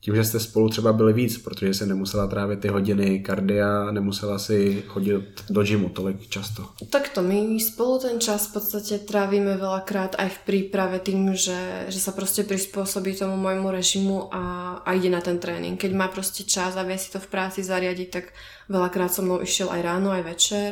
Tím, 0.00 0.16
že 0.16 0.24
jste 0.24 0.40
spolu 0.40 0.68
třeba 0.68 0.92
byli 0.92 1.12
víc, 1.12 1.38
protože 1.38 1.74
se 1.74 1.86
nemusela 1.86 2.26
trávit 2.26 2.60
ty 2.60 2.68
hodiny 2.68 3.20
kardia, 3.20 3.90
nemusela 3.90 4.38
si 4.38 4.82
chodit 4.86 5.44
do 5.50 5.62
gymu 5.62 5.88
tolik 5.88 6.28
často. 6.28 6.66
Takto, 6.90 7.22
my 7.22 7.60
spolu 7.60 7.98
ten 7.98 8.20
čas 8.20 8.48
v 8.48 8.52
podstate 8.52 8.98
trávime 8.98 9.56
veľakrát 9.56 10.16
aj 10.18 10.28
v 10.28 10.38
príprave 10.46 10.98
tým, 11.04 11.36
že, 11.36 11.84
že 11.92 12.00
sa 12.00 12.16
proste 12.16 12.48
prispôsobí 12.48 13.12
tomu 13.12 13.36
môjmu 13.36 13.68
režimu 13.70 14.28
a, 14.32 14.76
a 14.80 14.90
ide 14.96 15.12
na 15.12 15.20
ten 15.20 15.36
tréning. 15.36 15.76
Keď 15.76 15.92
má 15.92 16.08
proste 16.08 16.48
čas 16.48 16.80
a 16.80 16.82
vie 16.82 16.96
si 16.96 17.12
to 17.12 17.20
v 17.20 17.28
práci 17.28 17.60
zariadiť, 17.60 18.08
tak 18.08 18.32
veľakrát 18.72 19.12
so 19.12 19.20
mnou 19.20 19.44
išiel 19.44 19.68
aj 19.68 19.80
ráno, 19.84 20.16
aj 20.16 20.22
večer. 20.24 20.70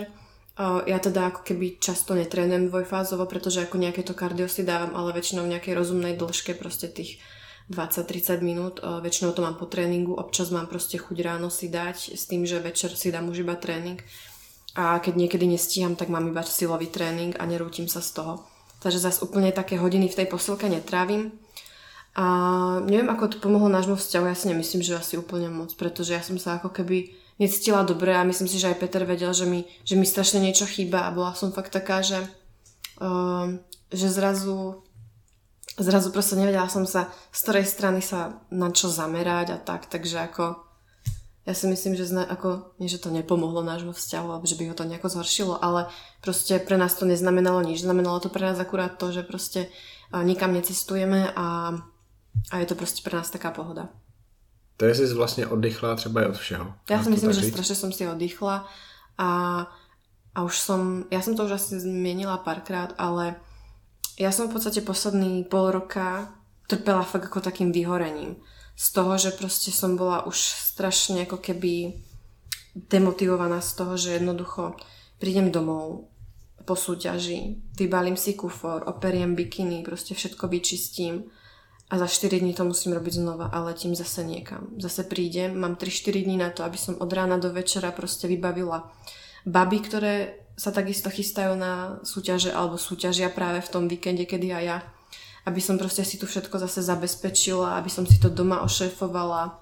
Ja 0.91 0.99
teda 0.99 1.31
ako 1.31 1.47
keby 1.47 1.79
často 1.79 2.19
netrénujem 2.19 2.67
dvojfázovo, 2.67 3.31
pretože 3.31 3.63
ako 3.63 3.79
nejaké 3.79 4.03
to 4.03 4.11
kardio 4.11 4.51
si 4.51 4.67
dávam, 4.67 4.91
ale 4.99 5.15
väčšinou 5.15 5.47
v 5.47 5.55
nejakej 5.55 5.77
rozumnej 5.77 6.19
dĺžke 6.19 6.59
proste 6.59 6.91
tých 6.91 7.23
20-30 7.69 8.41
minút, 8.41 8.81
väčšinou 8.81 9.37
to 9.37 9.45
mám 9.45 9.61
po 9.61 9.69
tréningu, 9.69 10.17
občas 10.17 10.49
mám 10.49 10.67
proste 10.67 10.97
chuť 10.97 11.17
ráno 11.21 11.53
si 11.53 11.69
dať 11.69 12.17
s 12.17 12.25
tým, 12.25 12.49
že 12.49 12.65
večer 12.65 12.93
si 12.97 13.13
dám 13.13 13.29
už 13.29 13.45
iba 13.45 13.57
tréning 13.61 14.01
a 14.79 15.03
keď 15.03 15.15
niekedy 15.19 15.45
nestíham, 15.51 15.99
tak 15.99 16.07
mám 16.07 16.31
iba 16.31 16.45
silový 16.47 16.87
tréning 16.87 17.35
a 17.35 17.43
nerútim 17.51 17.91
sa 17.91 17.99
z 17.99 18.23
toho. 18.23 18.35
Takže 18.79 19.03
zase 19.03 19.27
úplne 19.27 19.51
také 19.51 19.75
hodiny 19.75 20.07
v 20.07 20.23
tej 20.23 20.27
posilke 20.31 20.71
netrávim. 20.71 21.35
A 22.15 22.25
neviem, 22.87 23.11
ako 23.11 23.25
to 23.27 23.37
pomohlo 23.43 23.67
nášmu 23.67 23.99
vzťahu, 23.99 24.25
ja 24.27 24.39
si 24.39 24.47
nemyslím, 24.51 24.83
že 24.87 24.99
asi 24.99 25.19
úplne 25.19 25.51
moc, 25.51 25.75
pretože 25.75 26.15
ja 26.15 26.23
som 26.23 26.39
sa 26.39 26.63
ako 26.63 26.71
keby 26.71 27.11
necítila 27.43 27.87
dobre 27.87 28.15
a 28.15 28.27
myslím 28.27 28.51
si, 28.51 28.59
že 28.59 28.75
aj 28.75 28.79
Peter 28.83 29.03
vedel, 29.07 29.31
že 29.31 29.47
mi, 29.47 29.67
že 29.87 29.95
mi 29.95 30.07
strašne 30.07 30.43
niečo 30.43 30.67
chýba 30.67 31.07
a 31.07 31.15
bola 31.15 31.35
som 31.35 31.55
fakt 31.55 31.71
taká, 31.71 32.03
že, 32.03 32.19
uh, 33.03 33.55
že 33.91 34.11
zrazu 34.11 34.83
zrazu 35.83 36.11
proste 36.11 36.35
nevedela 36.37 36.69
som 36.69 36.87
sa, 36.87 37.11
z 37.33 37.39
ktorej 37.43 37.67
strany 37.67 38.03
sa 38.03 38.43
na 38.51 38.71
čo 38.75 38.91
zamerať 38.91 39.55
a 39.55 39.59
tak, 39.59 39.87
takže 39.87 40.19
ako 40.27 40.69
ja 41.49 41.57
si 41.57 41.65
myslím, 41.65 41.97
že 41.97 42.05
zna, 42.05 42.29
ako, 42.29 42.77
nie, 42.77 42.93
že 42.93 43.01
to 43.01 43.09
nepomohlo 43.09 43.65
nášmu 43.65 43.97
vzťahu, 43.97 44.29
alebo 44.29 44.45
že 44.45 44.61
by 44.61 44.69
ho 44.69 44.77
to 44.77 44.85
nejako 44.85 45.09
zhoršilo, 45.09 45.57
ale 45.57 45.89
proste 46.21 46.61
pre 46.61 46.77
nás 46.77 46.93
to 46.93 47.09
neznamenalo 47.09 47.65
nič. 47.65 47.81
Znamenalo 47.81 48.21
to 48.21 48.29
pre 48.29 48.45
nás 48.45 48.61
akurát 48.61 49.01
to, 49.01 49.09
že 49.09 49.25
proste 49.25 49.73
nikam 50.13 50.53
necestujeme 50.53 51.33
a, 51.33 51.73
a 52.53 52.55
je 52.61 52.67
to 52.69 52.77
proste 52.77 53.01
pre 53.01 53.17
nás 53.17 53.33
taká 53.33 53.49
pohoda. 53.49 53.89
To 54.77 54.85
je 54.85 54.95
si 54.95 55.15
vlastně 55.15 55.47
oddychla 55.47 55.97
třeba 55.97 56.23
i 56.23 56.27
od 56.27 56.37
všeho. 56.37 56.75
Ja 56.91 57.03
si 57.03 57.11
myslím, 57.11 57.33
že 57.33 57.51
strašne 57.51 57.75
som 57.75 57.91
si 57.91 58.07
oddychla 58.07 58.69
a, 59.19 59.31
a 60.35 60.39
už 60.45 60.55
som, 60.55 61.09
ja 61.11 61.19
som 61.19 61.35
to 61.35 61.51
už 61.51 61.59
asi 61.59 61.81
zmienila 61.81 62.39
párkrát, 62.39 62.95
ale 62.95 63.41
ja 64.19 64.35
som 64.35 64.51
v 64.51 64.59
podstate 64.59 64.83
posledný 64.83 65.47
pol 65.47 65.71
roka 65.71 66.35
trpela 66.67 67.07
fakt 67.07 67.31
ako 67.31 67.41
takým 67.41 67.71
vyhorením. 67.71 68.37
Z 68.75 68.87
toho, 68.95 69.15
že 69.19 69.31
proste 69.35 69.71
som 69.71 69.95
bola 69.95 70.27
už 70.27 70.37
strašne 70.75 71.23
ako 71.27 71.39
keby 71.39 71.99
demotivovaná 72.75 73.63
z 73.63 73.71
toho, 73.75 73.95
že 73.95 74.19
jednoducho 74.19 74.75
prídem 75.19 75.51
domov 75.51 76.11
po 76.63 76.77
súťaži, 76.77 77.59
vybalím 77.81 78.15
si 78.15 78.37
kufor, 78.37 78.85
operiem 78.85 79.33
bikiny, 79.33 79.81
proste 79.81 80.13
všetko 80.13 80.53
vyčistím 80.53 81.33
a 81.89 81.97
za 81.97 82.05
4 82.05 82.45
dní 82.45 82.53
to 82.53 82.69
musím 82.69 82.93
robiť 82.93 83.25
znova 83.25 83.49
a 83.49 83.65
letím 83.65 83.97
zase 83.97 84.21
niekam. 84.21 84.69
Zase 84.77 85.09
prídem, 85.09 85.57
mám 85.57 85.81
3-4 85.81 86.29
dní 86.29 86.37
na 86.37 86.53
to, 86.53 86.69
aby 86.69 86.77
som 86.77 87.01
od 87.01 87.09
rána 87.09 87.41
do 87.41 87.49
večera 87.49 87.89
proste 87.97 88.29
vybavila 88.29 88.93
baby, 89.49 89.81
ktoré 89.81 90.15
sa 90.59 90.75
takisto 90.75 91.07
chystajú 91.07 91.55
na 91.55 92.03
súťaže 92.03 92.51
alebo 92.51 92.75
súťažia 92.75 93.31
práve 93.31 93.63
v 93.63 93.71
tom 93.71 93.85
víkende, 93.87 94.27
kedy 94.27 94.51
aj 94.51 94.65
ja. 94.67 94.79
Aby 95.47 95.63
som 95.63 95.79
proste 95.79 96.03
si 96.03 96.19
tu 96.19 96.27
všetko 96.27 96.59
zase 96.59 96.83
zabezpečila, 96.83 97.79
aby 97.79 97.87
som 97.87 98.03
si 98.03 98.19
to 98.19 98.27
doma 98.27 98.67
ošéfovala 98.67 99.55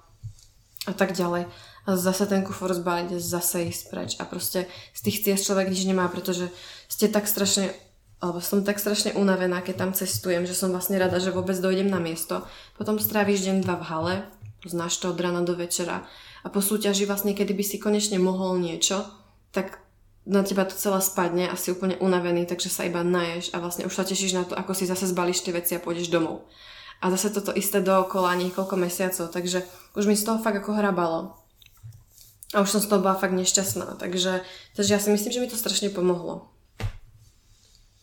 a 0.89 0.93
tak 0.97 1.13
ďalej. 1.13 1.53
A 1.87 1.89
zase 1.95 2.25
ten 2.25 2.43
kufor 2.43 2.73
zbaliť, 2.73 3.21
zase 3.21 3.69
ísť 3.69 3.83
preč. 3.93 4.11
A 4.19 4.25
proste 4.25 4.67
z 4.97 5.01
tých 5.05 5.21
ciest 5.23 5.45
človek 5.45 5.69
nič 5.69 5.85
nemá, 5.85 6.09
pretože 6.09 6.49
ste 6.89 7.13
tak 7.13 7.29
strašne 7.29 7.71
alebo 8.17 8.41
som 8.41 8.65
tak 8.65 8.81
strašne 8.81 9.13
unavená, 9.13 9.61
keď 9.61 9.77
tam 9.77 9.93
cestujem, 9.93 10.49
že 10.49 10.57
som 10.57 10.73
vlastne 10.73 10.97
rada, 10.97 11.21
že 11.21 11.37
vôbec 11.37 11.53
dojdem 11.61 11.93
na 11.93 12.01
miesto. 12.01 12.49
Potom 12.81 12.97
stráviš 12.97 13.45
deň 13.45 13.61
dva 13.61 13.77
v 13.77 13.87
hale, 13.93 14.15
poznáš 14.65 14.97
to 14.97 15.13
od 15.13 15.21
rána 15.21 15.45
do 15.45 15.53
večera 15.53 16.09
a 16.41 16.49
po 16.49 16.65
súťaži 16.65 17.05
vlastne, 17.05 17.37
kedy 17.37 17.53
by 17.53 17.65
si 17.67 17.77
konečne 17.77 18.17
mohol 18.17 18.57
niečo, 18.57 19.05
tak 19.53 19.85
na 20.27 20.43
teba 20.43 20.67
to 20.67 20.75
celé 20.75 20.99
spadne 20.99 21.47
a 21.47 21.55
si 21.55 21.71
úplne 21.71 21.95
unavený, 22.03 22.51
takže 22.51 22.67
sa 22.67 22.83
iba 22.83 23.07
naješ 23.07 23.55
a 23.55 23.63
vlastne 23.63 23.87
už 23.87 23.95
sa 23.95 24.03
tešíš 24.03 24.33
na 24.35 24.43
to, 24.43 24.59
ako 24.59 24.75
si 24.75 24.91
zase 24.91 25.07
zbalíš 25.07 25.47
tie 25.47 25.55
veci 25.55 25.79
a 25.79 25.83
pôjdeš 25.83 26.11
domov. 26.11 26.51
A 26.99 27.15
zase 27.15 27.31
toto 27.31 27.55
isté 27.55 27.79
dookola 27.79 28.35
niekoľko 28.35 28.75
mesiacov, 28.75 29.31
takže 29.31 29.63
už 29.95 30.05
mi 30.11 30.19
z 30.19 30.27
toho 30.27 30.43
fakt 30.43 30.59
ako 30.59 30.75
hrabalo. 30.75 31.39
A 32.55 32.61
už 32.61 32.75
som 32.75 32.81
z 32.83 32.91
toho 32.91 33.03
bola 33.03 33.15
fakt 33.15 33.39
nešťastná, 33.39 34.03
takže, 34.03 34.43
takže 34.75 34.95
ja 34.95 35.01
si 35.01 35.15
myslím, 35.15 35.33
že 35.33 35.41
mi 35.41 35.49
to 35.51 35.61
strašne 35.61 35.95
pomohlo. 35.95 36.51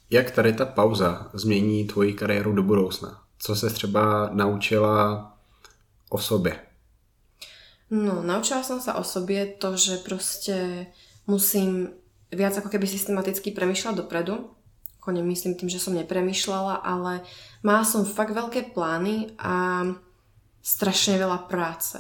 Jak 0.10 0.32
tady 0.32 0.54
ta 0.54 0.66
pauza 0.66 1.30
změní 1.34 1.88
tvoji 1.88 2.14
kariéru 2.14 2.54
do 2.54 2.64
budoucna? 2.64 3.22
Co 3.40 3.56
se 3.56 3.70
třeba 3.70 4.30
naučila 4.34 5.28
o 6.10 6.20
sobě? 6.20 6.60
No, 7.94 8.24
naučila 8.24 8.64
som 8.64 8.82
sa 8.82 8.98
o 8.98 9.04
sobě 9.04 9.46
to, 9.62 9.78
že 9.78 9.98
proste 9.98 10.86
musím 11.28 11.94
viac 12.34 12.54
ako 12.58 12.70
keby 12.70 12.86
systematicky 12.90 13.54
premýšľať 13.54 14.04
dopredu. 14.04 14.52
Ako 15.02 15.12
nemyslím 15.12 15.60
tým, 15.60 15.68
že 15.68 15.84
som 15.84 15.98
nepremýšľala, 16.00 16.80
ale 16.80 17.28
mala 17.60 17.84
som 17.84 18.08
fakt 18.08 18.32
veľké 18.32 18.72
plány 18.72 19.36
a 19.36 19.84
strašne 20.64 21.20
veľa 21.20 21.52
práce. 21.52 22.00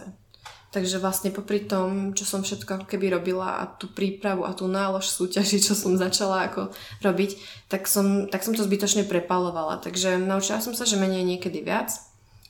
Takže 0.74 0.98
vlastne 0.98 1.30
popri 1.30 1.62
tom, 1.62 2.18
čo 2.18 2.26
som 2.26 2.42
všetko 2.42 2.82
ako 2.82 2.86
keby 2.90 3.14
robila 3.14 3.62
a 3.62 3.70
tú 3.70 3.94
prípravu 3.94 4.42
a 4.42 4.58
tú 4.58 4.66
nálož 4.66 5.06
súťaži, 5.06 5.62
čo 5.62 5.78
som 5.78 5.94
začala 6.02 6.50
ako 6.50 6.74
robiť, 7.06 7.38
tak 7.70 7.86
som, 7.86 8.26
tak 8.26 8.42
som 8.42 8.58
to 8.58 8.66
zbytočne 8.66 9.06
prepalovala. 9.06 9.78
Takže 9.78 10.18
naučila 10.18 10.66
som 10.66 10.74
sa, 10.74 10.90
že 10.90 10.98
menej 10.98 11.22
niekedy 11.22 11.62
viac. 11.62 11.94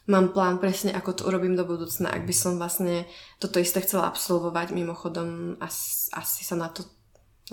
Mám 0.08 0.32
plán 0.32 0.60
presne, 0.64 0.96
ako 0.96 1.12
to 1.20 1.22
urobím 1.28 1.60
do 1.60 1.68
budúcna, 1.68 2.16
ak 2.16 2.24
by 2.24 2.36
som 2.36 2.56
vlastne 2.56 3.04
toto 3.44 3.60
isté 3.60 3.84
chcela 3.84 4.08
absolvovať. 4.08 4.72
Mimochodom, 4.72 5.60
asi, 5.60 6.08
asi 6.16 6.48
sa 6.48 6.56
na 6.56 6.72
to 6.72 6.88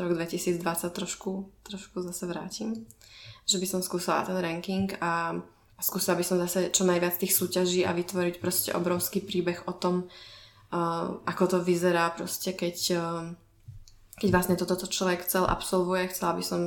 rok 0.00 0.16
2020 0.16 0.60
trošku, 0.90 1.48
trošku 1.62 2.02
zase 2.02 2.24
vrátim. 2.26 2.88
Že 3.44 3.56
by 3.60 3.66
som 3.66 3.80
skúsala 3.84 4.24
ten 4.24 4.38
ranking 4.40 4.88
a, 4.98 5.36
a 5.76 5.80
skúsala 5.80 6.18
by 6.18 6.24
som 6.24 6.36
zase 6.40 6.72
čo 6.72 6.88
najviac 6.88 7.20
tých 7.20 7.36
súťaží 7.36 7.84
a 7.84 7.92
vytvoriť 7.92 8.40
proste 8.40 8.70
obrovský 8.72 9.20
príbeh 9.20 9.68
o 9.68 9.74
tom, 9.76 10.08
ako 11.26 11.44
to 11.50 11.58
vyzerá 11.66 12.14
proste, 12.14 12.54
keď, 12.54 12.94
keď 14.22 14.28
vlastne 14.30 14.54
toto 14.54 14.86
človek 14.86 15.26
chcel, 15.26 15.42
absolvuje, 15.42 16.06
chcela 16.14 16.38
by 16.38 16.44
som 16.46 16.60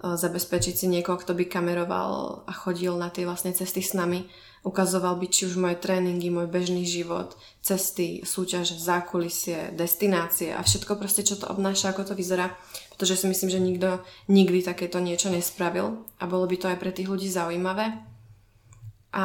zabezpečiť 0.00 0.74
si 0.74 0.86
niekoho, 0.88 1.20
kto 1.20 1.36
by 1.36 1.44
kameroval 1.48 2.44
a 2.48 2.52
chodil 2.56 2.96
na 2.96 3.12
tie 3.12 3.28
vlastne 3.28 3.52
cesty 3.52 3.84
s 3.84 3.92
nami, 3.92 4.24
ukazoval 4.64 5.20
by 5.20 5.26
či 5.28 5.46
už 5.46 5.60
moje 5.60 5.76
tréningy, 5.76 6.32
môj 6.32 6.48
bežný 6.48 6.88
život, 6.88 7.36
cesty, 7.60 8.24
súťaže, 8.24 8.80
zákulisie, 8.80 9.76
destinácie 9.76 10.56
a 10.56 10.64
všetko 10.64 10.96
proste, 10.96 11.20
čo 11.20 11.36
to 11.36 11.44
obnáša, 11.46 11.92
ako 11.92 12.10
to 12.10 12.14
vyzerá, 12.16 12.56
pretože 12.96 13.20
si 13.20 13.26
myslím, 13.28 13.50
že 13.52 13.60
nikto 13.60 13.88
nikdy 14.32 14.64
takéto 14.64 14.98
niečo 15.04 15.28
nespravil 15.28 16.02
a 16.16 16.24
bolo 16.24 16.48
by 16.48 16.56
to 16.56 16.66
aj 16.72 16.80
pre 16.80 16.90
tých 16.90 17.12
ľudí 17.12 17.28
zaujímavé. 17.28 17.92
A 19.14 19.24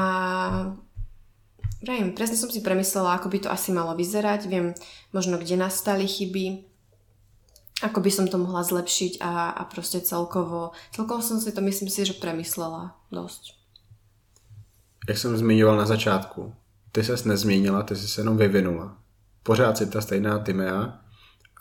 Vrajím, 1.79 2.11
presne 2.11 2.35
som 2.35 2.51
si 2.51 2.59
premyslela, 2.59 3.15
ako 3.15 3.31
by 3.31 3.47
to 3.47 3.49
asi 3.49 3.71
malo 3.71 3.95
vyzerať, 3.95 4.51
viem 4.51 4.75
možno, 5.15 5.39
kde 5.39 5.55
nastali 5.55 6.03
chyby, 6.03 6.67
ako 7.79 8.03
by 8.03 8.11
som 8.11 8.27
to 8.27 8.35
mohla 8.35 8.67
zlepšiť 8.67 9.23
a, 9.23 9.55
a 9.55 9.63
proste 9.63 10.03
celkovo, 10.03 10.75
celkovo 10.91 11.23
som 11.23 11.39
si 11.39 11.55
to 11.55 11.63
myslím 11.63 11.87
si, 11.87 12.03
že 12.03 12.19
premyslela 12.19 12.99
dosť. 13.15 13.58
Jak 15.09 15.17
jsem 15.17 15.37
zmiňoval 15.37 15.77
na 15.77 15.85
začátku, 15.85 16.53
ty 16.91 17.03
ses 17.03 17.25
nezměnila, 17.25 17.83
ty 17.83 17.95
jsi 17.95 18.07
se 18.07 18.21
jenom 18.21 18.37
vyvinula. 18.37 18.97
Pořád 19.43 19.77
si 19.77 19.85
ta 19.85 20.01
stejná 20.01 20.39
Timea, 20.39 20.99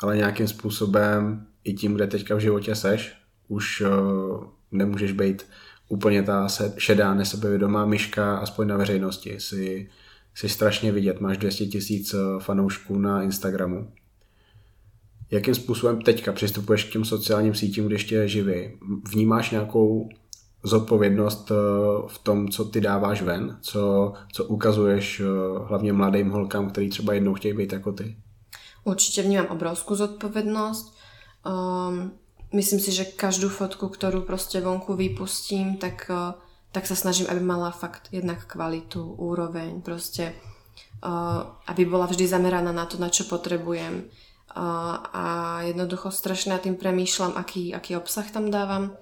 ale 0.00 0.16
nějakým 0.16 0.48
způsobem 0.48 1.46
i 1.64 1.74
tím, 1.74 1.94
kde 1.94 2.06
teďka 2.06 2.34
v 2.34 2.40
životě 2.40 2.74
seš, 2.74 3.14
už 3.48 3.80
uh, 3.80 4.44
nemůžeš 4.70 5.12
být 5.12 5.46
úplně 5.88 6.22
ta 6.22 6.48
šedá, 6.78 7.14
nesebevědomá 7.14 7.86
myška, 7.86 8.38
aspoň 8.38 8.66
na 8.66 8.76
veřejnosti. 8.76 9.40
Jsi 9.40 9.90
jsi 10.34 10.48
strašně 10.48 10.92
vidět, 10.92 11.20
máš 11.20 11.38
200 11.38 11.66
tisíc 11.66 12.14
eh, 12.14 12.18
fanoušků 12.38 12.98
na 12.98 13.22
Instagramu. 13.22 13.92
Jakým 15.30 15.54
způsobem 15.54 16.02
teďka 16.02 16.32
přistupuješ 16.32 16.84
k 16.84 16.92
těm 16.92 17.04
sociálním 17.04 17.54
sítím, 17.54 17.86
když 17.86 18.02
ještě 18.02 18.28
živý? 18.28 18.70
Vnímáš 19.12 19.50
nějakou 19.50 20.08
zodpovědnost 20.62 21.50
eh, 21.50 21.54
v 22.06 22.18
tom, 22.18 22.48
co 22.48 22.64
ty 22.64 22.80
dáváš 22.80 23.22
ven, 23.22 23.58
co, 23.60 24.12
co 24.32 24.44
ukazuješ 24.44 25.20
eh, 25.20 25.24
hlavně 25.68 25.92
mladým 25.92 26.30
holkám, 26.30 26.70
který 26.70 26.90
třeba 26.90 27.12
jednou 27.12 27.34
chtějí 27.34 27.54
být 27.54 27.72
jako 27.72 27.92
ty? 27.92 28.16
Určite 28.84 29.20
vnímam 29.22 29.52
obrovskú 29.52 29.92
zodpovednosť. 30.00 30.86
Um, 31.44 32.16
myslím 32.56 32.80
si, 32.80 32.88
že 32.88 33.04
každú 33.04 33.52
fotku, 33.52 33.92
ktorú 33.92 34.24
proste 34.24 34.64
vonku 34.64 34.96
vypustím, 34.96 35.76
tak 35.76 36.08
uh, 36.08 36.32
tak 36.72 36.84
sa 36.84 36.96
snažím, 36.96 37.26
aby 37.32 37.40
mala 37.40 37.72
fakt 37.72 38.12
jednak 38.12 38.44
kvalitu, 38.44 39.00
úroveň, 39.00 39.80
proste, 39.80 40.36
uh, 41.00 41.56
aby 41.64 41.88
bola 41.88 42.04
vždy 42.04 42.28
zameraná 42.28 42.72
na 42.72 42.84
to, 42.84 43.00
na 43.00 43.08
čo 43.08 43.24
potrebujem. 43.24 44.04
Uh, 44.04 44.96
a 45.12 45.24
jednoducho 45.64 46.12
strašne 46.12 46.56
nad 46.56 46.64
tým 46.64 46.76
premýšľam, 46.76 47.36
aký, 47.36 47.72
aký 47.72 47.96
obsah 47.96 48.24
tam 48.28 48.52
dávam. 48.52 48.96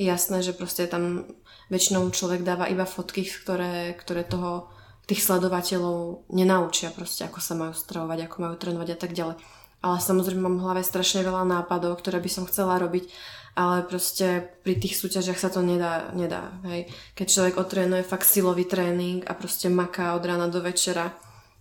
Jasné, 0.00 0.40
že 0.40 0.56
proste 0.56 0.88
tam 0.88 1.28
väčšinou 1.68 2.08
človek 2.12 2.44
dáva 2.44 2.68
iba 2.68 2.88
fotky, 2.88 3.24
ktoré, 3.24 3.92
ktoré 3.96 4.24
toho 4.24 4.72
tých 5.04 5.24
sledovateľov 5.24 6.30
nenaučia 6.30 6.94
proste, 6.94 7.26
ako 7.26 7.40
sa 7.42 7.58
majú 7.58 7.74
stravovať, 7.74 8.28
ako 8.28 8.36
majú 8.38 8.54
trénovať 8.56 8.88
a 8.94 8.98
tak 8.98 9.12
ďalej. 9.12 9.36
Ale 9.82 9.96
samozrejme 9.98 10.46
mám 10.46 10.56
v 10.62 10.64
hlave 10.64 10.82
strašne 10.86 11.26
veľa 11.26 11.42
nápadov, 11.42 11.98
ktoré 11.98 12.22
by 12.22 12.30
som 12.30 12.44
chcela 12.46 12.78
robiť 12.78 13.10
ale 13.52 13.84
proste 13.84 14.48
pri 14.64 14.80
tých 14.80 14.96
súťažiach 14.96 15.36
sa 15.36 15.52
to 15.52 15.60
nedá, 15.60 16.08
nedá 16.16 16.56
hej. 16.72 16.88
Keď 17.12 17.26
človek 17.28 17.54
otrénuje 17.60 18.00
fakt 18.00 18.24
silový 18.24 18.64
tréning 18.64 19.20
a 19.28 19.36
proste 19.36 19.68
maká 19.68 20.16
od 20.16 20.24
rána 20.24 20.48
do 20.48 20.64
večera, 20.64 21.12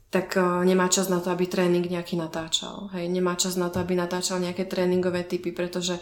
tak 0.08 0.40
uh, 0.40 0.64
nemá 0.64 0.88
čas 0.88 1.12
na 1.12 1.20
to, 1.20 1.32
aby 1.36 1.48
tréning 1.48 1.84
nejaký 1.84 2.16
natáčal. 2.16 2.92
Hej. 2.96 3.12
Nemá 3.12 3.36
čas 3.36 3.60
na 3.60 3.68
to, 3.68 3.84
aby 3.84 3.96
natáčal 3.96 4.40
nejaké 4.40 4.68
tréningové 4.68 5.28
typy, 5.28 5.52
pretože 5.52 6.00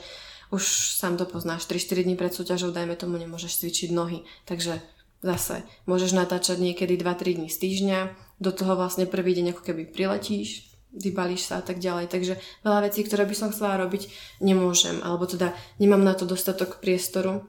už 0.49 0.97
sám 0.97 1.17
to 1.17 1.25
poznáš, 1.29 1.69
3-4 1.69 2.05
dní 2.05 2.15
pred 2.17 2.33
súťažou, 2.33 2.73
dajme 2.73 2.97
tomu, 2.97 3.21
nemôžeš 3.21 3.61
cvičiť 3.61 3.89
nohy. 3.93 4.25
Takže 4.49 4.81
zase 5.21 5.61
môžeš 5.85 6.17
natáčať 6.17 6.57
niekedy 6.57 6.97
2-3 6.97 7.37
dní 7.37 7.49
z 7.49 7.57
týždňa, 7.61 7.99
do 8.39 8.51
toho 8.55 8.79
vlastne 8.79 9.05
prvý 9.05 9.35
deň 9.35 9.51
ako 9.53 9.61
keby 9.67 9.91
priletíš, 9.91 10.69
vybalíš 10.95 11.51
sa 11.51 11.61
a 11.61 11.63
tak 11.63 11.77
ďalej. 11.77 12.09
Takže 12.09 12.33
veľa 12.65 12.89
vecí, 12.89 13.05
ktoré 13.05 13.27
by 13.27 13.35
som 13.35 13.51
chcela 13.53 13.77
robiť, 13.77 14.09
nemôžem, 14.41 14.97
alebo 15.05 15.29
teda 15.29 15.53
nemám 15.77 16.01
na 16.01 16.15
to 16.17 16.25
dostatok 16.25 16.81
priestoru. 16.81 17.45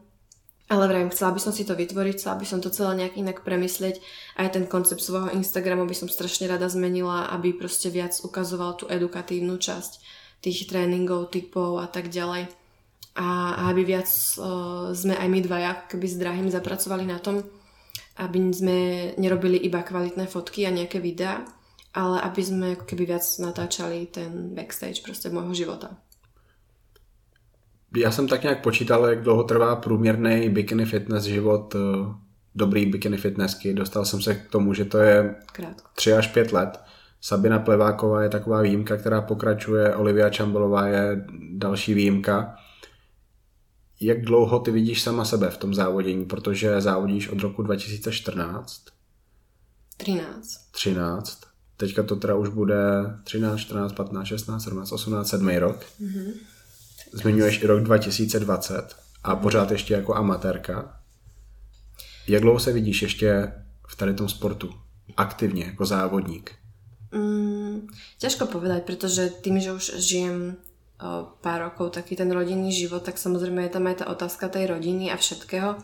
Ale 0.70 0.86
vrajím, 0.86 1.10
chcela 1.10 1.34
by 1.34 1.40
som 1.42 1.50
si 1.50 1.66
to 1.66 1.74
vytvoriť, 1.74 2.14
chcela 2.14 2.38
by 2.38 2.46
som 2.46 2.62
to 2.62 2.70
celé 2.70 2.94
nejak 2.94 3.18
inak 3.18 3.42
premyslieť. 3.42 3.98
Aj 4.38 4.46
ten 4.54 4.70
koncept 4.70 5.02
svojho 5.02 5.34
Instagramu 5.34 5.82
by 5.82 5.96
som 5.98 6.06
strašne 6.06 6.46
rada 6.46 6.70
zmenila, 6.70 7.26
aby 7.34 7.50
proste 7.58 7.90
viac 7.90 8.14
ukazoval 8.22 8.78
tú 8.78 8.86
edukatívnu 8.86 9.58
časť 9.58 9.98
tých 10.38 10.70
tréningov, 10.70 11.34
typov 11.34 11.82
a 11.82 11.90
tak 11.90 12.06
ďalej. 12.06 12.59
A, 13.14 13.54
aby 13.70 13.84
viac 13.84 14.06
uh, 14.38 14.94
sme 14.94 15.18
aj 15.18 15.28
my 15.28 15.40
dvaja 15.42 15.72
keby 15.90 16.06
s 16.06 16.16
drahým 16.16 16.46
zapracovali 16.50 17.06
na 17.06 17.18
tom, 17.18 17.42
aby 18.16 18.38
sme 18.54 18.76
nerobili 19.18 19.58
iba 19.58 19.82
kvalitné 19.82 20.26
fotky 20.30 20.66
a 20.66 20.70
nejaké 20.70 21.02
videá, 21.02 21.42
ale 21.94 22.22
aby 22.22 22.42
sme 22.42 22.66
ako 22.78 22.84
keby 22.86 23.06
viac 23.06 23.24
natáčali 23.38 24.06
ten 24.06 24.54
backstage 24.54 25.02
prostě 25.02 25.28
môjho 25.28 25.54
života. 25.54 25.90
Já 27.96 28.10
jsem 28.10 28.28
tak 28.28 28.42
nějak 28.42 28.62
počítal, 28.62 29.06
jak 29.06 29.22
dlouho 29.22 29.44
trvá 29.44 29.76
průměrný 29.76 30.48
bikini 30.48 30.84
fitness 30.84 31.24
život 31.24 31.74
eh, 31.74 32.14
dobrý 32.54 32.86
bikini 32.86 33.16
fitnessky. 33.16 33.74
Dostal 33.74 34.04
jsem 34.04 34.22
se 34.22 34.34
k 34.34 34.48
tomu, 34.48 34.74
že 34.74 34.84
to 34.84 34.98
je 34.98 35.34
Krátko. 35.52 35.88
3 35.94 36.12
až 36.12 36.26
5 36.26 36.52
let. 36.52 36.80
Sabina 37.20 37.58
Pleváková 37.58 38.22
je 38.22 38.28
taková 38.28 38.62
výjimka, 38.62 38.96
která 38.96 39.20
pokračuje, 39.20 39.94
Olivia 39.94 40.30
Čambelová 40.30 40.86
je 40.86 41.24
další 41.52 41.94
výjimka 41.94 42.56
jak 44.00 44.24
dlouho 44.24 44.58
ty 44.58 44.70
vidíš 44.70 45.02
sama 45.02 45.24
sebe 45.24 45.50
v 45.50 45.56
tom 45.56 45.74
závodění, 45.74 46.24
protože 46.24 46.80
závodíš 46.80 47.28
od 47.28 47.40
roku 47.40 47.62
2014? 47.62 48.84
13. 49.96 50.60
13. 50.70 51.40
Teďka 51.76 52.02
to 52.02 52.16
teda 52.16 52.34
už 52.34 52.48
bude 52.48 52.76
13, 53.24 53.60
14, 53.60 53.92
15, 53.92 54.26
16, 54.26 54.64
17, 54.64 54.92
18, 54.92 55.28
7 55.28 55.48
rok. 55.48 55.86
Mm-hmm. 56.00 56.32
Zmiňuješ 57.12 57.62
i 57.62 57.66
rok 57.66 57.82
2020 57.82 58.96
a 59.22 59.34
mm-hmm. 59.34 59.40
pořád 59.40 59.70
ještě 59.70 59.94
jako 59.94 60.14
amatérka. 60.14 61.00
Jak 62.28 62.42
dlouho 62.42 62.60
se 62.60 62.72
vidíš 62.72 63.02
ještě 63.02 63.52
v 63.88 63.96
tady 63.96 64.14
tom 64.14 64.28
sportu? 64.28 64.74
Aktivně, 65.16 65.64
jako 65.64 65.86
závodník? 65.86 66.54
Mm, 67.12 67.86
ťažko 68.18 68.46
povedať, 68.46 68.82
pretože 68.86 69.30
tým, 69.42 69.60
že 69.60 69.72
už 69.72 69.92
žijem 69.98 70.56
pár 71.40 71.72
rokov 71.72 71.96
taký 71.96 72.12
ten 72.12 72.28
rodinný 72.28 72.68
život, 72.68 73.00
tak 73.00 73.16
samozrejme 73.16 73.64
je 73.64 73.72
tam 73.72 73.88
aj 73.88 74.04
tá 74.04 74.06
otázka 74.12 74.52
tej 74.52 74.68
rodiny 74.68 75.08
a 75.08 75.16
všetkého. 75.16 75.80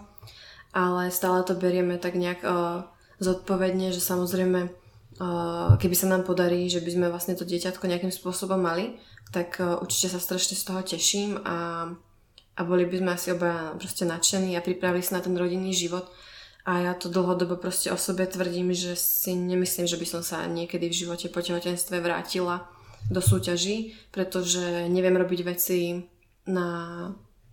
Ale 0.76 1.08
stále 1.08 1.40
to 1.40 1.56
berieme 1.56 1.96
tak 1.96 2.20
nejak 2.20 2.44
uh, 2.44 2.84
zodpovedne, 3.16 3.96
že 3.96 4.04
samozrejme 4.04 4.68
uh, 4.68 5.72
keby 5.80 5.96
sa 5.96 6.12
nám 6.12 6.28
podarí, 6.28 6.68
že 6.68 6.84
by 6.84 6.90
sme 6.92 7.06
vlastne 7.08 7.32
to 7.32 7.48
dieťatko 7.48 7.88
nejakým 7.88 8.12
spôsobom 8.12 8.60
mali, 8.60 9.00
tak 9.32 9.56
uh, 9.56 9.80
určite 9.80 10.12
sa 10.12 10.20
strašne 10.20 10.52
z 10.52 10.64
toho 10.68 10.84
teším 10.84 11.40
a, 11.48 11.88
a 12.52 12.60
boli 12.60 12.84
by 12.84 13.00
sme 13.00 13.10
asi 13.16 13.32
oba 13.32 13.72
proste 13.80 14.04
nadšení 14.04 14.52
a 14.52 14.60
pripravili 14.60 15.00
sa 15.00 15.16
na 15.16 15.24
ten 15.24 15.32
rodinný 15.32 15.72
život. 15.72 16.12
A 16.68 16.82
ja 16.82 16.92
to 16.92 17.08
dlhodobo 17.08 17.56
proste 17.56 17.88
o 17.88 17.96
sebe 17.96 18.26
tvrdím, 18.28 18.74
že 18.76 18.98
si 19.00 19.32
nemyslím, 19.32 19.86
že 19.88 19.96
by 19.96 20.06
som 20.12 20.20
sa 20.20 20.44
niekedy 20.44 20.92
v 20.92 20.98
živote 21.06 21.32
po 21.32 21.40
tehotenstve 21.40 22.04
vrátila 22.04 22.75
do 23.06 23.20
súťaží, 23.22 23.94
pretože 24.10 24.90
neviem 24.90 25.14
robiť 25.14 25.40
veci 25.46 26.04
na 26.46 26.68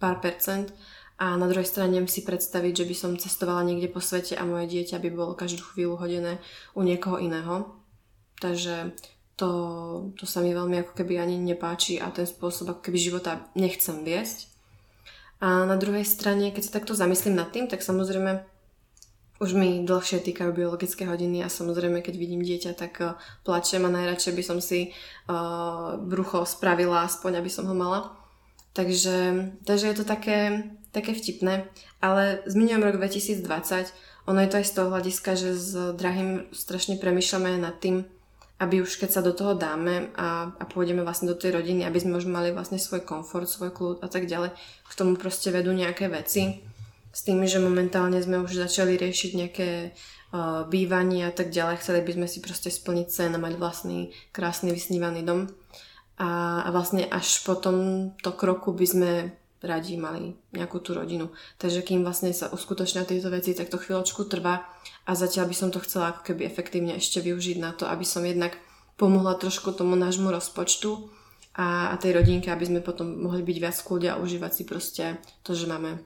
pár 0.02 0.22
percent 0.22 0.74
a 1.22 1.38
na 1.38 1.46
druhej 1.46 1.70
strane 1.70 2.02
si 2.10 2.26
predstaviť, 2.26 2.84
že 2.84 2.88
by 2.90 2.96
som 2.98 3.12
cestovala 3.22 3.64
niekde 3.64 3.88
po 3.88 4.02
svete 4.02 4.34
a 4.34 4.44
moje 4.44 4.68
dieťa 4.74 4.98
by 4.98 5.10
bolo 5.14 5.38
každú 5.38 5.62
chvíľu 5.62 6.02
hodené 6.02 6.42
u 6.74 6.82
niekoho 6.82 7.22
iného. 7.22 7.70
Takže 8.42 8.92
to, 9.38 9.50
to 10.20 10.26
sa 10.26 10.42
mi 10.42 10.52
veľmi 10.52 10.84
ako 10.84 10.94
keby 10.98 11.22
ani 11.22 11.38
nepáči 11.40 12.02
a 12.02 12.10
ten 12.10 12.26
spôsob 12.28 12.74
ako 12.74 12.82
keby 12.90 12.98
života 13.00 13.46
nechcem 13.54 14.04
viesť. 14.04 14.52
A 15.44 15.64
na 15.70 15.76
druhej 15.76 16.04
strane, 16.08 16.52
keď 16.52 16.64
sa 16.66 16.76
takto 16.82 16.96
zamyslím 16.96 17.36
nad 17.36 17.52
tým, 17.52 17.70
tak 17.70 17.86
samozrejme 17.86 18.53
už 19.42 19.58
mi 19.58 19.82
dlhšie 19.82 20.22
týkajú 20.22 20.54
biologické 20.54 21.10
hodiny 21.10 21.42
a 21.42 21.50
samozrejme, 21.50 22.06
keď 22.06 22.16
vidím 22.16 22.46
dieťa, 22.46 22.72
tak 22.78 22.94
uh, 23.02 23.18
plačem 23.42 23.82
a 23.84 23.90
najradšej 23.90 24.34
by 24.38 24.44
som 24.46 24.60
si 24.62 24.94
uh, 25.28 25.98
brucho 25.98 26.46
spravila, 26.46 27.10
aspoň 27.10 27.42
aby 27.42 27.50
som 27.50 27.66
ho 27.66 27.76
mala. 27.76 28.14
Takže, 28.74 29.54
takže 29.66 29.86
je 29.90 29.96
to 29.98 30.06
také, 30.06 30.70
také 30.90 31.14
vtipné. 31.14 31.70
Ale 32.02 32.42
zmiňujem 32.50 32.82
rok 32.82 32.96
2020. 32.98 33.94
Ono 34.30 34.40
je 34.42 34.50
to 34.50 34.58
aj 34.62 34.66
z 34.66 34.74
toho 34.74 34.88
hľadiska, 34.90 35.32
že 35.38 35.50
s 35.54 35.70
drahým 35.94 36.50
strašne 36.56 36.98
premyšľame 36.98 37.60
nad 37.62 37.78
tým, 37.78 38.02
aby 38.58 38.82
už 38.82 38.98
keď 38.98 39.10
sa 39.12 39.22
do 39.22 39.36
toho 39.36 39.54
dáme 39.54 40.10
a, 40.16 40.56
a 40.56 40.64
pôjdeme 40.66 41.04
vlastne 41.04 41.30
do 41.30 41.38
tej 41.38 41.54
rodiny, 41.54 41.84
aby 41.84 42.00
sme 42.00 42.18
už 42.18 42.26
mali 42.26 42.56
vlastne 42.56 42.80
svoj 42.80 43.04
komfort, 43.04 43.46
svoj 43.46 43.76
kľud 43.76 43.98
a 44.02 44.08
tak 44.08 44.26
ďalej, 44.26 44.56
k 44.88 44.98
tomu 44.98 45.20
proste 45.20 45.52
vedú 45.52 45.76
nejaké 45.76 46.08
veci 46.08 46.64
s 47.14 47.22
tým, 47.22 47.46
že 47.46 47.62
momentálne 47.62 48.18
sme 48.18 48.42
už 48.42 48.58
začali 48.58 48.98
riešiť 48.98 49.32
nejaké 49.38 49.70
uh, 49.94 50.66
bývanie 50.66 51.30
a 51.30 51.32
tak 51.32 51.54
ďalej. 51.54 51.86
Chceli 51.86 52.02
by 52.02 52.12
sme 52.18 52.28
si 52.28 52.42
proste 52.42 52.74
splniť 52.74 53.08
sen 53.14 53.32
a 53.38 53.40
mať 53.40 53.54
vlastný 53.62 54.10
krásny 54.34 54.74
vysnívaný 54.74 55.22
dom. 55.22 55.46
A, 56.18 56.62
a 56.66 56.70
vlastne 56.74 57.06
až 57.06 57.46
po 57.46 57.54
tomto 57.54 58.34
kroku 58.34 58.74
by 58.74 58.86
sme 58.90 59.12
radi 59.64 59.96
mali 59.96 60.36
nejakú 60.52 60.84
tú 60.84 60.92
rodinu. 60.98 61.32
Takže 61.62 61.86
kým 61.86 62.04
vlastne 62.04 62.36
sa 62.36 62.52
uskutočnia 62.52 63.08
tieto 63.08 63.32
veci, 63.32 63.56
tak 63.56 63.72
to 63.72 63.80
chvíľočku 63.80 64.28
trvá 64.28 64.68
a 65.08 65.12
zatiaľ 65.16 65.48
by 65.48 65.56
som 65.56 65.70
to 65.72 65.80
chcela 65.80 66.12
ako 66.12 66.34
keby 66.34 66.44
efektívne 66.44 67.00
ešte 67.00 67.24
využiť 67.24 67.58
na 67.64 67.72
to, 67.72 67.88
aby 67.88 68.04
som 68.04 68.28
jednak 68.28 68.60
pomohla 69.00 69.40
trošku 69.40 69.72
tomu 69.72 69.96
nášmu 69.96 70.30
rozpočtu 70.30 71.08
a, 71.56 71.94
a 71.94 71.96
tej 71.96 72.20
rodinke, 72.20 72.52
aby 72.52 72.68
sme 72.68 72.82
potom 72.84 73.08
mohli 73.24 73.42
byť 73.42 73.58
viac 73.58 73.78
v 73.80 74.12
a 74.12 74.20
užívať 74.20 74.52
si 74.52 74.64
proste 74.68 75.06
to, 75.48 75.56
že 75.56 75.66
máme 75.66 76.02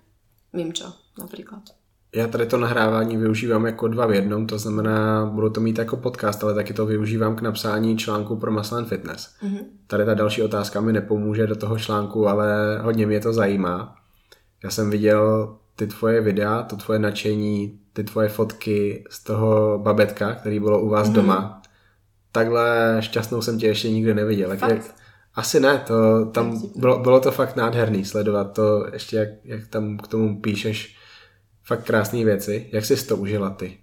Mimčo 0.57 0.93
například. 1.19 1.61
Já 2.15 2.27
tady 2.27 2.45
to 2.45 2.57
nahrávání 2.57 3.17
využívám 3.17 3.65
jako 3.65 3.87
dva 3.87 4.05
v 4.05 4.13
jednom, 4.13 4.47
to 4.47 4.59
znamená, 4.59 5.25
budu 5.25 5.49
to 5.49 5.61
mít 5.61 5.77
jako 5.77 5.97
podcast, 5.97 6.43
ale 6.43 6.53
taky 6.53 6.73
to 6.73 6.85
využívám 6.85 7.35
k 7.35 7.41
napsání 7.41 7.97
článku 7.97 8.35
pro 8.35 8.51
Muscle 8.51 8.85
Fitness. 8.85 9.29
Mm-hmm. 9.43 9.65
Tady 9.87 10.05
ta 10.05 10.13
další 10.13 10.43
otázka 10.43 10.81
mi 10.81 10.93
nepomůže 10.93 11.47
do 11.47 11.55
toho 11.55 11.79
článku, 11.79 12.27
ale 12.27 12.79
hodně 12.81 13.05
mě 13.05 13.19
to 13.19 13.33
zajímá. 13.33 13.95
Já 14.63 14.69
jsem 14.69 14.89
viděl 14.89 15.55
ty 15.75 15.87
tvoje 15.87 16.21
videa, 16.21 16.63
to 16.63 16.75
tvoje 16.75 16.99
nadšení, 16.99 17.79
ty 17.93 18.03
tvoje 18.03 18.29
fotky 18.29 19.03
z 19.09 19.23
toho 19.23 19.79
babetka, 19.83 20.33
který 20.33 20.59
bylo 20.59 20.81
u 20.81 20.89
vás 20.89 21.09
mm-hmm. 21.09 21.13
doma. 21.13 21.61
Takhle 22.31 22.97
šťastnou 22.99 23.41
jsem 23.41 23.59
tě 23.59 23.67
ještě 23.67 23.89
nikdy 23.89 24.13
neviděl. 24.13 24.51
Jak, 24.51 24.95
asi 25.37 25.59
ne, 25.59 25.83
to 25.87 26.25
tam 26.33 26.61
bylo, 26.75 26.99
bylo 26.99 27.19
to 27.19 27.31
fakt 27.31 27.55
nádherný 27.55 28.05
sledovat 28.05 28.53
to, 28.53 28.87
ještě 28.93 29.15
jak, 29.17 29.29
jak 29.43 29.67
tam 29.67 29.97
k 29.97 30.07
tomu 30.07 30.41
píšeš 30.41 30.97
fakt 31.63 31.83
krásné 31.83 32.25
věci. 32.25 32.69
Jak 32.73 32.85
si 32.85 33.05
to 33.05 33.17
užila 33.17 33.49
ty? 33.49 33.77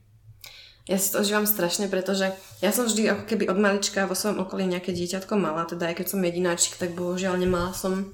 Ja 0.85 1.01
si 1.01 1.17
to 1.17 1.25
užívam 1.25 1.49
strašne, 1.49 1.89
pretože 1.89 2.29
ja 2.61 2.69
som 2.69 2.85
vždy 2.85 3.09
ako 3.09 3.25
keby 3.25 3.49
od 3.49 3.57
malička 3.57 4.05
vo 4.05 4.13
svojom 4.13 4.45
okolí 4.45 4.69
nejaké 4.69 4.93
dieťatko 4.93 5.33
mala, 5.33 5.65
teda 5.65 5.89
aj 5.89 5.97
keď 5.97 6.07
som 6.13 6.21
jedináčik, 6.21 6.77
tak 6.77 6.93
bohužiaľ 6.93 7.41
nemala 7.41 7.73
som 7.73 8.13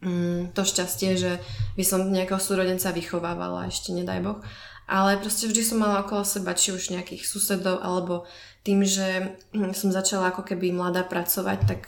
mm, 0.00 0.56
to 0.56 0.64
šťastie, 0.64 1.20
že 1.20 1.36
by 1.76 1.84
som 1.84 2.08
nejakého 2.08 2.40
súrodenca 2.40 2.96
vychovávala, 2.96 3.68
ešte 3.68 3.92
nedaj 3.92 4.24
Boh. 4.24 4.40
Ale 4.88 5.20
proste 5.20 5.52
vždy 5.52 5.60
som 5.60 5.84
mala 5.84 6.00
okolo 6.00 6.24
seba 6.24 6.56
či 6.56 6.72
už 6.72 6.96
nejakých 6.96 7.28
susedov, 7.28 7.84
alebo 7.84 8.24
tým, 8.64 8.88
že 8.88 9.36
som 9.76 9.92
začala 9.92 10.32
ako 10.32 10.48
keby 10.48 10.72
mladá 10.72 11.04
pracovať, 11.04 11.58
tak 11.68 11.80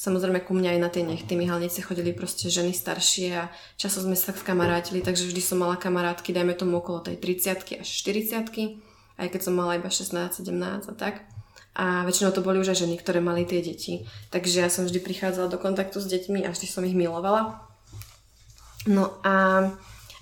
Samozrejme 0.00 0.40
ku 0.48 0.56
mňa 0.56 0.76
aj 0.76 0.80
na 0.80 0.88
tej 0.88 1.04
nechty 1.04 1.36
myhalnice 1.36 1.84
chodili 1.84 2.16
proste 2.16 2.48
ženy 2.48 2.72
staršie 2.72 3.36
a 3.36 3.52
často 3.76 4.00
sme 4.00 4.16
sa 4.16 4.32
kamarátili, 4.32 5.04
takže 5.04 5.28
vždy 5.28 5.44
som 5.44 5.60
mala 5.60 5.76
kamarátky, 5.76 6.32
dajme 6.32 6.56
tomu 6.56 6.80
okolo 6.80 7.04
tej 7.04 7.20
30 7.20 7.84
až 7.84 7.84
40 7.84 8.80
aj 9.20 9.28
keď 9.28 9.40
som 9.44 9.52
mala 9.52 9.76
iba 9.76 9.92
16, 9.92 10.40
17 10.40 10.88
a 10.88 10.92
tak. 10.96 11.28
A 11.76 12.08
väčšinou 12.08 12.32
to 12.32 12.40
boli 12.40 12.56
už 12.56 12.72
aj 12.72 12.88
ženy, 12.88 12.96
ktoré 12.96 13.20
mali 13.20 13.44
tie 13.44 13.60
deti. 13.60 14.08
Takže 14.32 14.64
ja 14.64 14.72
som 14.72 14.88
vždy 14.88 15.04
prichádzala 15.04 15.52
do 15.52 15.60
kontaktu 15.60 16.00
s 16.00 16.08
deťmi 16.08 16.48
a 16.48 16.50
vždy 16.50 16.66
som 16.66 16.82
ich 16.88 16.96
milovala. 16.96 17.60
No 18.88 19.20
a, 19.20 19.68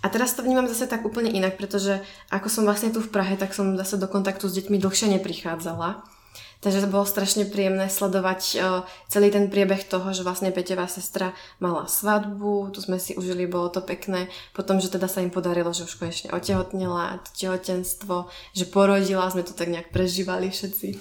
a 0.02 0.06
teraz 0.10 0.34
to 0.34 0.42
vnímam 0.42 0.66
zase 0.66 0.90
tak 0.90 1.06
úplne 1.06 1.30
inak, 1.30 1.54
pretože 1.54 2.02
ako 2.34 2.50
som 2.50 2.66
vlastne 2.66 2.90
tu 2.90 2.98
v 2.98 3.14
Prahe, 3.14 3.38
tak 3.38 3.54
som 3.54 3.78
zase 3.78 3.96
do 3.96 4.10
kontaktu 4.10 4.50
s 4.50 4.58
deťmi 4.58 4.82
dlhšie 4.82 5.14
neprichádzala. 5.14 6.17
Takže 6.58 6.82
to 6.82 6.90
bolo 6.90 7.06
strašne 7.06 7.46
príjemné 7.46 7.86
sledovať 7.86 8.42
uh, 8.58 8.82
celý 9.06 9.30
ten 9.30 9.46
priebeh 9.46 9.78
toho, 9.86 10.10
že 10.10 10.26
vlastne 10.26 10.50
Peťová 10.50 10.90
sestra 10.90 11.30
mala 11.62 11.86
svadbu, 11.86 12.74
tu 12.74 12.82
sme 12.82 12.98
si 12.98 13.14
užili, 13.14 13.46
bolo 13.46 13.70
to 13.70 13.78
pekné. 13.78 14.26
Potom, 14.58 14.82
že 14.82 14.90
teda 14.90 15.06
sa 15.06 15.22
im 15.22 15.30
podarilo, 15.30 15.70
že 15.70 15.86
už 15.86 15.94
konečne 15.94 16.34
otehotnila, 16.34 17.22
tehotenstvo, 17.30 18.26
že 18.58 18.66
porodila, 18.66 19.30
sme 19.30 19.46
to 19.46 19.54
tak 19.54 19.70
nejak 19.70 19.94
prežívali 19.94 20.50
všetci. 20.50 20.98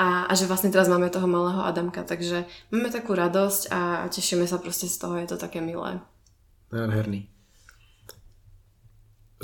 A, 0.00 0.24
a 0.26 0.32
že 0.32 0.48
vlastne 0.48 0.72
teraz 0.72 0.88
máme 0.88 1.12
toho 1.12 1.28
malého 1.28 1.62
Adamka, 1.62 2.02
takže 2.02 2.48
máme 2.72 2.88
takú 2.88 3.12
radosť 3.12 3.62
a 3.70 4.08
tešíme 4.08 4.48
sa 4.48 4.56
proste 4.56 4.88
z 4.88 4.96
toho, 4.98 5.20
je 5.20 5.28
to 5.28 5.36
také 5.36 5.60
milé. 5.60 6.00
Nádherný. 6.72 7.28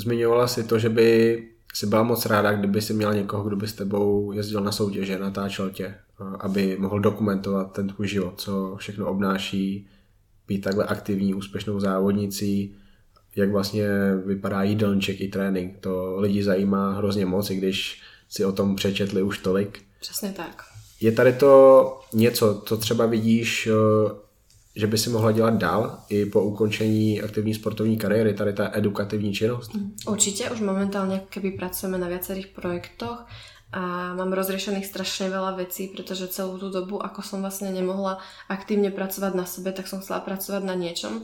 Zmiňovala 0.00 0.48
si 0.48 0.64
to, 0.64 0.80
že 0.80 0.88
by 0.88 1.08
jsi 1.74 1.86
byla 1.86 2.02
moc 2.02 2.26
ráda, 2.26 2.52
kdyby 2.52 2.82
si 2.82 2.94
měla 2.94 3.14
někoho, 3.14 3.44
kdo 3.44 3.56
by 3.56 3.68
s 3.68 3.72
tebou 3.72 4.32
jezdil 4.32 4.60
na 4.60 4.72
soutěže, 4.72 5.18
natáčel 5.18 5.70
tě, 5.70 5.94
aby 6.40 6.76
mohl 6.80 7.00
dokumentovat 7.00 7.72
ten 7.72 7.88
tvůj 7.88 8.08
život, 8.08 8.40
co 8.40 8.76
všechno 8.76 9.06
obnáší 9.06 9.88
být 10.46 10.60
takhle 10.60 10.84
aktivní, 10.84 11.34
úspěšnou 11.34 11.80
závodnicí, 11.80 12.76
jak 13.36 13.50
vlastně 13.50 13.88
vypadá 14.26 14.62
jídelníček 14.62 15.20
i 15.20 15.28
trénink. 15.28 15.78
To 15.80 16.20
lidi 16.20 16.42
zajímá 16.42 16.92
hrozně 16.92 17.26
moc, 17.26 17.50
i 17.50 17.56
když 17.56 18.02
si 18.28 18.44
o 18.44 18.52
tom 18.52 18.76
přečetli 18.76 19.22
už 19.22 19.38
tolik. 19.38 19.82
Přesně 20.00 20.32
tak. 20.32 20.62
Je 21.00 21.12
tady 21.12 21.32
to 21.32 22.00
něco, 22.12 22.62
co 22.66 22.76
třeba 22.76 23.06
vidíš, 23.06 23.66
eh, 23.66 24.29
že 24.80 24.88
by 24.88 24.98
si 24.98 25.10
mohla 25.10 25.32
dělat 25.32 25.54
dál 25.54 26.08
i 26.08 26.24
po 26.26 26.42
ukončení 26.42 27.22
aktivní 27.22 27.54
sportovní 27.54 27.98
kariéry, 28.00 28.34
tady 28.34 28.52
ta 28.52 28.70
edukativní 28.72 29.32
činnost? 29.32 29.70
Určite, 30.08 30.48
už 30.48 30.64
momentálne 30.64 31.28
keby 31.28 31.60
pracujeme 31.60 32.00
na 32.00 32.08
viacerých 32.08 32.56
projektoch 32.56 33.28
a 33.70 34.16
mám 34.18 34.34
rozriešených 34.34 34.82
strašne 34.82 35.30
veľa 35.30 35.54
vecí, 35.62 35.86
pretože 35.92 36.32
celú 36.32 36.58
tú 36.58 36.74
dobu, 36.74 36.98
ako 36.98 37.22
som 37.22 37.38
vlastne 37.38 37.70
nemohla 37.70 38.18
aktívne 38.50 38.90
pracovať 38.90 39.32
na 39.36 39.46
sebe, 39.46 39.70
tak 39.70 39.86
som 39.86 40.02
chcela 40.02 40.24
pracovať 40.24 40.62
na 40.66 40.74
niečom, 40.74 41.22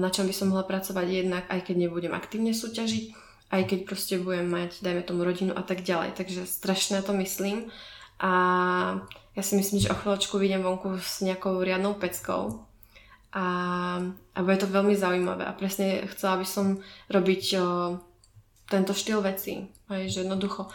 na 0.00 0.08
čom 0.10 0.26
by 0.26 0.34
som 0.34 0.50
mohla 0.50 0.66
pracovať 0.66 1.06
jednak, 1.06 1.46
aj 1.46 1.70
keď 1.70 1.76
nebudem 1.86 2.10
aktívne 2.10 2.50
súťažiť, 2.50 3.14
aj 3.54 3.62
keď 3.70 3.78
proste 3.86 4.18
budem 4.18 4.50
mať, 4.50 4.82
dajme 4.82 5.02
tomu 5.06 5.22
rodinu 5.22 5.54
a 5.54 5.62
tak 5.62 5.86
ďalej. 5.86 6.18
Takže 6.18 6.42
strašne 6.42 7.06
to 7.06 7.14
myslím 7.22 7.70
a 8.18 8.32
ja 9.38 9.42
si 9.46 9.54
myslím, 9.54 9.78
že 9.78 9.94
o 9.94 9.98
chvíľočku 9.98 10.42
vidím 10.42 10.66
vonku 10.66 10.98
s 10.98 11.22
nejakou 11.22 11.62
riadnou 11.62 11.94
peckou 11.94 12.66
a, 13.30 13.46
a 14.34 14.38
bude 14.42 14.58
to 14.58 14.66
veľmi 14.66 14.98
zaujímavé 14.98 15.46
a 15.46 15.54
presne 15.54 16.02
chcela 16.10 16.42
by 16.42 16.46
som 16.46 16.82
robiť 17.06 17.44
o, 17.54 17.62
tento 18.66 18.90
štýl 18.90 19.22
veci, 19.22 19.70
aj, 19.86 20.10
že 20.10 20.26
jednoducho 20.26 20.66
o, 20.66 20.70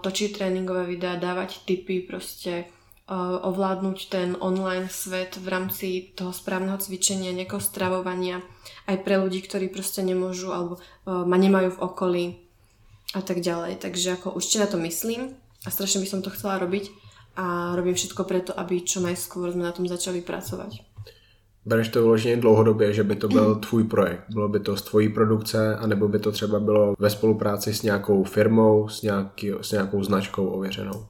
točiť 0.00 0.40
tréningové 0.40 0.88
videá, 0.88 1.20
dávať 1.20 1.68
tipy, 1.68 2.00
proste 2.00 2.72
o, 3.04 3.16
ovládnuť 3.52 3.98
ten 4.08 4.32
online 4.40 4.88
svet 4.88 5.36
v 5.36 5.46
rámci 5.52 5.88
toho 6.16 6.32
správneho 6.32 6.80
cvičenia, 6.80 7.36
nejakého 7.36 7.60
stravovania, 7.60 8.40
aj 8.88 9.04
pre 9.04 9.20
ľudí, 9.20 9.44
ktorí 9.44 9.68
proste 9.68 10.00
nemôžu 10.00 10.56
alebo 10.56 10.80
o, 11.04 11.28
ma 11.28 11.36
nemajú 11.36 11.76
v 11.76 11.82
okolí 11.84 12.24
a 13.12 13.20
tak 13.20 13.44
ďalej. 13.44 13.84
Takže 13.84 14.16
ako 14.16 14.40
určite 14.40 14.64
na 14.64 14.68
to 14.72 14.80
myslím 14.80 15.36
a 15.64 15.68
strašne 15.68 16.00
by 16.00 16.08
som 16.08 16.24
to 16.24 16.32
chcela 16.32 16.56
robiť 16.56 16.88
a 17.36 17.76
robím 17.76 17.92
všetko 17.92 18.24
preto, 18.24 18.56
aby 18.56 18.80
čo 18.80 19.04
najskôr 19.04 19.52
sme 19.52 19.68
na 19.68 19.74
tom 19.76 19.84
začali 19.84 20.24
pracovať. 20.24 20.93
Bereš 21.66 21.88
to 21.88 22.02
vyloženě 22.02 22.36
dlouhodobě, 22.36 22.92
že 22.92 23.04
by 23.04 23.16
to 23.16 23.28
byl 23.28 23.54
tvůj 23.54 23.84
projekt? 23.84 24.24
Bylo 24.28 24.48
by 24.48 24.60
to 24.60 24.76
z 24.76 24.82
tvojí 24.82 25.08
produkce, 25.08 25.76
anebo 25.76 26.08
by 26.08 26.18
to 26.18 26.32
třeba 26.32 26.60
bylo 26.60 26.94
ve 26.98 27.10
spolupráci 27.10 27.74
s 27.74 27.82
nějakou 27.82 28.24
firmou, 28.24 28.88
s, 28.88 29.02
nějaký, 29.02 29.52
s 29.60 29.72
nějakou 29.72 30.02
značkou 30.02 30.46
ověřenou? 30.46 31.06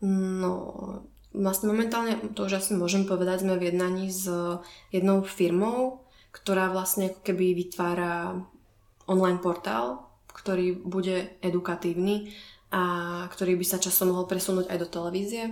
No, 0.00 1.04
vlastne 1.36 1.68
momentálne, 1.68 2.16
to 2.32 2.48
už 2.48 2.64
asi 2.64 2.72
môžem 2.72 3.04
povedať, 3.04 3.44
sme 3.44 3.60
v 3.60 3.68
jednaní 3.68 4.08
s 4.08 4.24
jednou 4.88 5.20
firmou, 5.22 6.08
ktorá 6.32 6.72
vlastne 6.72 7.12
ako 7.12 7.20
keby 7.20 7.52
vytvára 7.52 8.40
online 9.04 9.44
portál, 9.44 10.08
ktorý 10.32 10.80
bude 10.80 11.36
edukatívny 11.44 12.32
a 12.72 12.82
ktorý 13.28 13.58
by 13.60 13.66
sa 13.66 13.82
časom 13.82 14.14
mohol 14.14 14.24
presunúť 14.24 14.72
aj 14.72 14.78
do 14.78 14.88
televízie. 14.88 15.44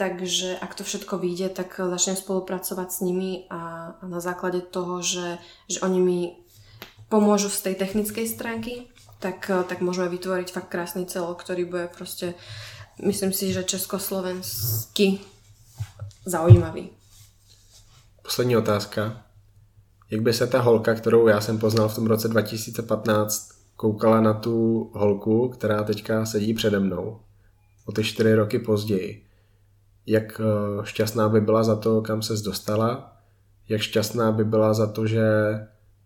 Takže 0.00 0.56
ak 0.56 0.80
to 0.80 0.80
všetko 0.80 1.20
vyjde, 1.20 1.60
tak 1.60 1.76
začnem 1.76 2.16
spolupracovať 2.16 2.88
s 2.88 2.98
nimi 3.04 3.44
a, 3.52 3.92
a 4.00 4.04
na 4.08 4.16
základe 4.16 4.64
toho, 4.64 5.04
že, 5.04 5.36
že 5.68 5.84
oni 5.84 6.00
mi 6.00 6.20
pomôžu 7.12 7.52
z 7.52 7.68
tej 7.68 7.74
technickej 7.76 8.24
stránky, 8.24 8.88
tak, 9.20 9.52
tak 9.68 9.84
môžeme 9.84 10.08
vytvoriť 10.08 10.56
fakt 10.56 10.72
krásny 10.72 11.04
celok, 11.04 11.44
ktorý 11.44 11.68
bude 11.68 11.92
proste, 11.92 12.32
myslím 13.04 13.36
si, 13.36 13.52
že 13.52 13.68
československý 13.68 15.20
zaujímavý. 16.24 16.96
Poslední 18.22 18.56
otázka. 18.56 19.20
Jak 20.10 20.22
by 20.22 20.32
se 20.32 20.46
ta 20.46 20.60
holka, 20.60 20.94
kterou 20.94 21.28
já 21.28 21.40
jsem 21.40 21.58
poznal 21.58 21.88
v 21.88 21.94
tom 21.94 22.06
roce 22.06 22.28
2015, 22.28 23.48
koukala 23.76 24.20
na 24.20 24.32
tu 24.32 24.88
holku, 24.94 25.48
která 25.48 25.84
teďka 25.84 26.26
sedí 26.26 26.54
přede 26.54 26.80
mnou 26.80 27.20
o 27.86 27.92
ty 27.92 28.04
čtyři 28.04 28.34
roky 28.34 28.58
později. 28.58 29.29
Jak 30.06 30.40
eh, 30.40 30.84
šťastná 30.84 31.28
by 31.28 31.40
byla 31.40 31.64
za 31.64 31.76
to, 31.76 32.02
kam 32.02 32.22
se 32.22 32.34
dostala, 32.44 33.16
jak 33.68 33.80
šťastná 33.80 34.32
by 34.32 34.44
byla 34.44 34.74
za 34.74 34.86
to, 34.86 35.06
že 35.06 35.22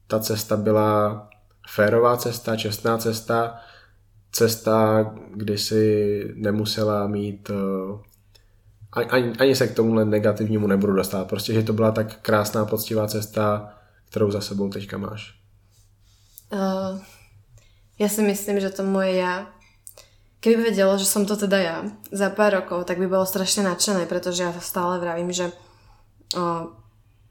ta 0.07 0.20
cesta 0.20 0.57
byla 0.57 1.28
férová 1.68 2.16
cesta, 2.16 2.57
čestná 2.57 2.99
cesta, 2.99 3.61
cesta, 4.32 5.05
kdy 5.34 5.59
si 5.59 6.24
nemusela 6.34 7.07
mít 7.07 7.51
eh, 7.51 8.14
ani, 8.95 9.32
ani 9.38 9.57
se 9.57 9.66
k 9.66 9.74
tomuhle 9.74 10.05
negativnímu 10.05 10.66
nebudu 10.66 10.92
dostat. 10.92 11.28
Prostě, 11.28 11.55
že 11.55 11.62
to 11.62 11.72
byla 11.72 11.90
tak 11.90 12.20
krásná, 12.20 12.64
poctivá 12.64 13.09
cesta, 13.09 13.74
kterou 14.11 14.30
za 14.30 14.40
sebou 14.40 14.68
teďka 14.68 14.99
máš. 14.99 15.34
Uh, 16.55 17.03
ja 17.99 18.07
si 18.07 18.22
myslím, 18.22 18.62
že 18.62 18.70
to 18.70 18.86
moje 18.86 19.18
ja, 19.18 19.51
keby 20.45 20.76
vedelo, 20.76 21.01
že 21.01 21.09
som 21.09 21.24
to 21.24 21.40
teda 21.40 21.57
ja 21.57 21.76
za 22.12 22.28
pár 22.28 22.61
rokov, 22.61 22.84
tak 22.84 23.01
by 23.01 23.09
bolo 23.09 23.24
strašne 23.24 23.64
nadšené, 23.64 24.05
pretože 24.05 24.45
ja 24.45 24.53
stále 24.61 25.01
vravím, 25.01 25.32
že 25.32 25.49
o, 26.36 26.68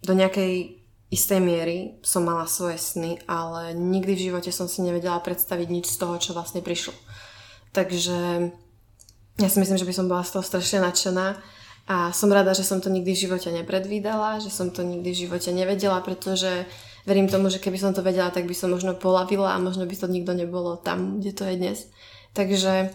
do 0.01 0.13
nejakej 0.17 0.81
istej 1.13 1.37
miery 1.37 2.01
som 2.01 2.25
mala 2.25 2.49
svoje 2.49 2.81
sny, 2.81 3.21
ale 3.29 3.77
nikdy 3.77 4.17
v 4.17 4.23
živote 4.33 4.49
som 4.49 4.65
si 4.65 4.81
nevedela 4.81 5.21
predstaviť 5.21 5.67
nič 5.69 5.85
z 5.93 5.97
toho, 6.01 6.17
čo 6.17 6.33
vlastne 6.33 6.65
prišlo. 6.65 6.97
Takže 7.69 8.49
ja 9.37 9.49
si 9.49 9.57
myslím, 9.61 9.77
že 9.77 9.85
by 9.85 9.93
som 9.93 10.09
bola 10.09 10.25
z 10.25 10.33
toho 10.33 10.41
strašne 10.41 10.81
nadšená 10.81 11.37
a 11.85 12.09
som 12.17 12.33
rada, 12.33 12.57
že 12.57 12.65
som 12.65 12.81
to 12.81 12.89
nikdy 12.89 13.13
v 13.13 13.29
živote 13.29 13.53
nepredvídala, 13.53 14.41
že 14.41 14.49
som 14.49 14.73
to 14.73 14.81
nikdy 14.81 15.13
v 15.13 15.21
živote 15.29 15.53
nevedela, 15.53 16.01
pretože 16.01 16.65
verím 17.05 17.29
tomu, 17.29 17.53
že 17.53 17.61
keby 17.61 17.77
som 17.77 17.93
to 17.93 18.01
vedela, 18.01 18.33
tak 18.33 18.49
by 18.49 18.55
som 18.57 18.73
možno 18.73 18.97
polavila 18.97 19.53
a 19.53 19.61
možno 19.61 19.85
by 19.85 19.93
to 19.93 20.09
nikto 20.09 20.33
nebolo 20.33 20.81
tam, 20.81 21.21
kde 21.21 21.31
to 21.37 21.43
je 21.45 21.55
dnes. 21.61 21.79
Takže, 22.33 22.89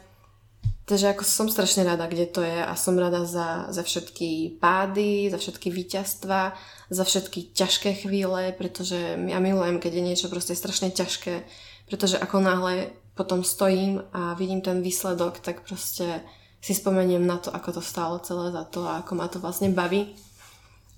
takže 0.89 1.13
ako 1.13 1.25
som 1.25 1.47
strašne 1.53 1.85
rada, 1.85 2.09
kde 2.09 2.27
to 2.27 2.41
je 2.41 2.65
a 2.65 2.73
som 2.73 2.97
rada 2.97 3.29
za, 3.29 3.69
za 3.69 3.85
všetky 3.85 4.57
pády, 4.57 5.29
za 5.29 5.37
všetky 5.37 5.69
víťazstva, 5.69 6.57
za 6.89 7.05
všetky 7.05 7.53
ťažké 7.53 8.09
chvíle, 8.09 8.57
pretože 8.57 8.97
ja 9.21 9.39
milujem, 9.39 9.77
keď 9.77 9.93
je 9.95 10.07
niečo 10.09 10.27
proste 10.33 10.57
strašne 10.57 10.89
ťažké, 10.89 11.45
pretože 11.93 12.17
ako 12.17 12.41
náhle 12.41 12.89
potom 13.13 13.45
stojím 13.45 14.01
a 14.17 14.33
vidím 14.35 14.65
ten 14.65 14.81
výsledok, 14.81 15.45
tak 15.45 15.69
proste 15.69 16.25
si 16.61 16.73
spomeniem 16.75 17.27
na 17.27 17.37
to, 17.37 17.53
ako 17.53 17.79
to 17.79 17.83
stálo 17.85 18.19
celé 18.19 18.51
za 18.51 18.65
to 18.65 18.89
a 18.89 19.05
ako 19.05 19.13
ma 19.15 19.29
to 19.29 19.39
vlastne 19.39 19.71
baví. 19.77 20.17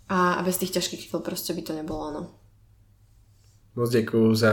A, 0.08 0.38
a 0.38 0.40
bez 0.42 0.58
tých 0.58 0.74
ťažkých 0.78 1.10
chvíľ 1.10 1.22
proste 1.22 1.54
by 1.54 1.62
to 1.62 1.72
nebolo, 1.72 2.10
no. 2.10 2.22
Moc 3.74 3.90
děkuju 3.90 4.34
za 4.34 4.52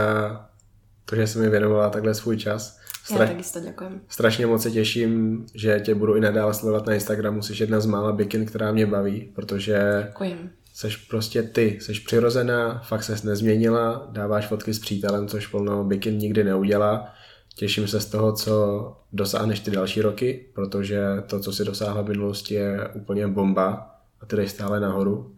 to, 1.04 1.16
že 1.16 1.26
jsi 1.26 1.38
mi 1.38 1.48
věnovala 1.48 1.90
takhle 1.90 2.14
svůj 2.14 2.36
čas. 2.36 2.77
Stra... 3.14 3.24
Já 3.24 3.30
takisto 3.30 3.60
děkujem. 3.60 4.00
Strašně 4.08 4.46
moc 4.46 4.62
se 4.62 4.70
těším, 4.70 5.46
že 5.54 5.80
tě 5.84 5.94
budu 5.94 6.14
i 6.14 6.20
nadále 6.20 6.54
sledovat 6.54 6.86
na 6.86 6.94
Instagramu. 6.94 7.42
Jsi 7.42 7.62
jedna 7.62 7.80
z 7.80 7.86
mála 7.86 8.12
bikin, 8.12 8.46
která 8.46 8.72
mě 8.72 8.86
baví, 8.86 9.32
protože 9.34 10.04
Děkujem. 10.06 10.50
seš 10.74 10.96
prostě 10.96 11.42
ty, 11.42 11.78
seš 11.80 11.98
přirozená, 12.00 12.78
fakt 12.78 13.02
ses 13.02 13.22
nezměnila, 13.22 14.08
dáváš 14.12 14.46
fotky 14.46 14.74
s 14.74 14.78
přítelem, 14.78 15.28
což 15.28 15.46
plno 15.46 15.84
bikin 15.84 16.18
nikdy 16.18 16.44
neudělá. 16.44 17.14
Těším 17.54 17.88
se 17.88 18.00
z 18.00 18.06
toho, 18.06 18.32
co 18.32 18.96
dosáhneš 19.12 19.60
ty 19.60 19.70
další 19.70 20.02
roky, 20.02 20.46
protože 20.54 21.02
to, 21.26 21.40
co 21.40 21.52
si 21.52 21.64
dosáhla 21.64 22.02
v 22.02 22.08
minulosti, 22.08 22.54
je 22.54 22.88
úplně 22.94 23.26
bomba 23.26 23.94
a 24.20 24.26
ty 24.26 24.36
jdeš 24.36 24.50
stále 24.50 24.80
nahoru 24.80 25.34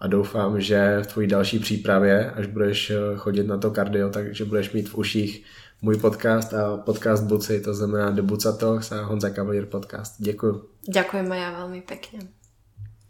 a 0.00 0.06
doufám, 0.06 0.60
že 0.60 0.98
v 1.02 1.06
tvojí 1.06 1.28
další 1.28 1.58
přípravě, 1.58 2.30
až 2.30 2.46
budeš 2.46 2.92
chodit 3.16 3.46
na 3.46 3.56
to 3.58 3.70
kardio, 3.70 4.10
takže 4.10 4.44
budeš 4.44 4.72
mít 4.72 4.88
v 4.88 4.98
uších 4.98 5.44
můj 5.82 5.96
podcast 5.96 6.54
a 6.54 6.76
podcast 6.76 7.24
Buci, 7.24 7.60
to 7.60 7.74
znamená 7.74 8.10
The 8.10 8.22
Buca 8.22 8.52
Talks 8.52 8.92
a 8.92 9.04
Honza 9.04 9.30
Cavalier 9.30 9.66
podcast. 9.66 10.14
Děkuji. 10.18 10.62
Ďakujem 10.88 11.28
ja 11.28 11.50
veľmi 11.52 11.84
pekne. 11.84 12.32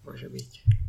Môže 0.02 0.26
byť. 0.28 0.87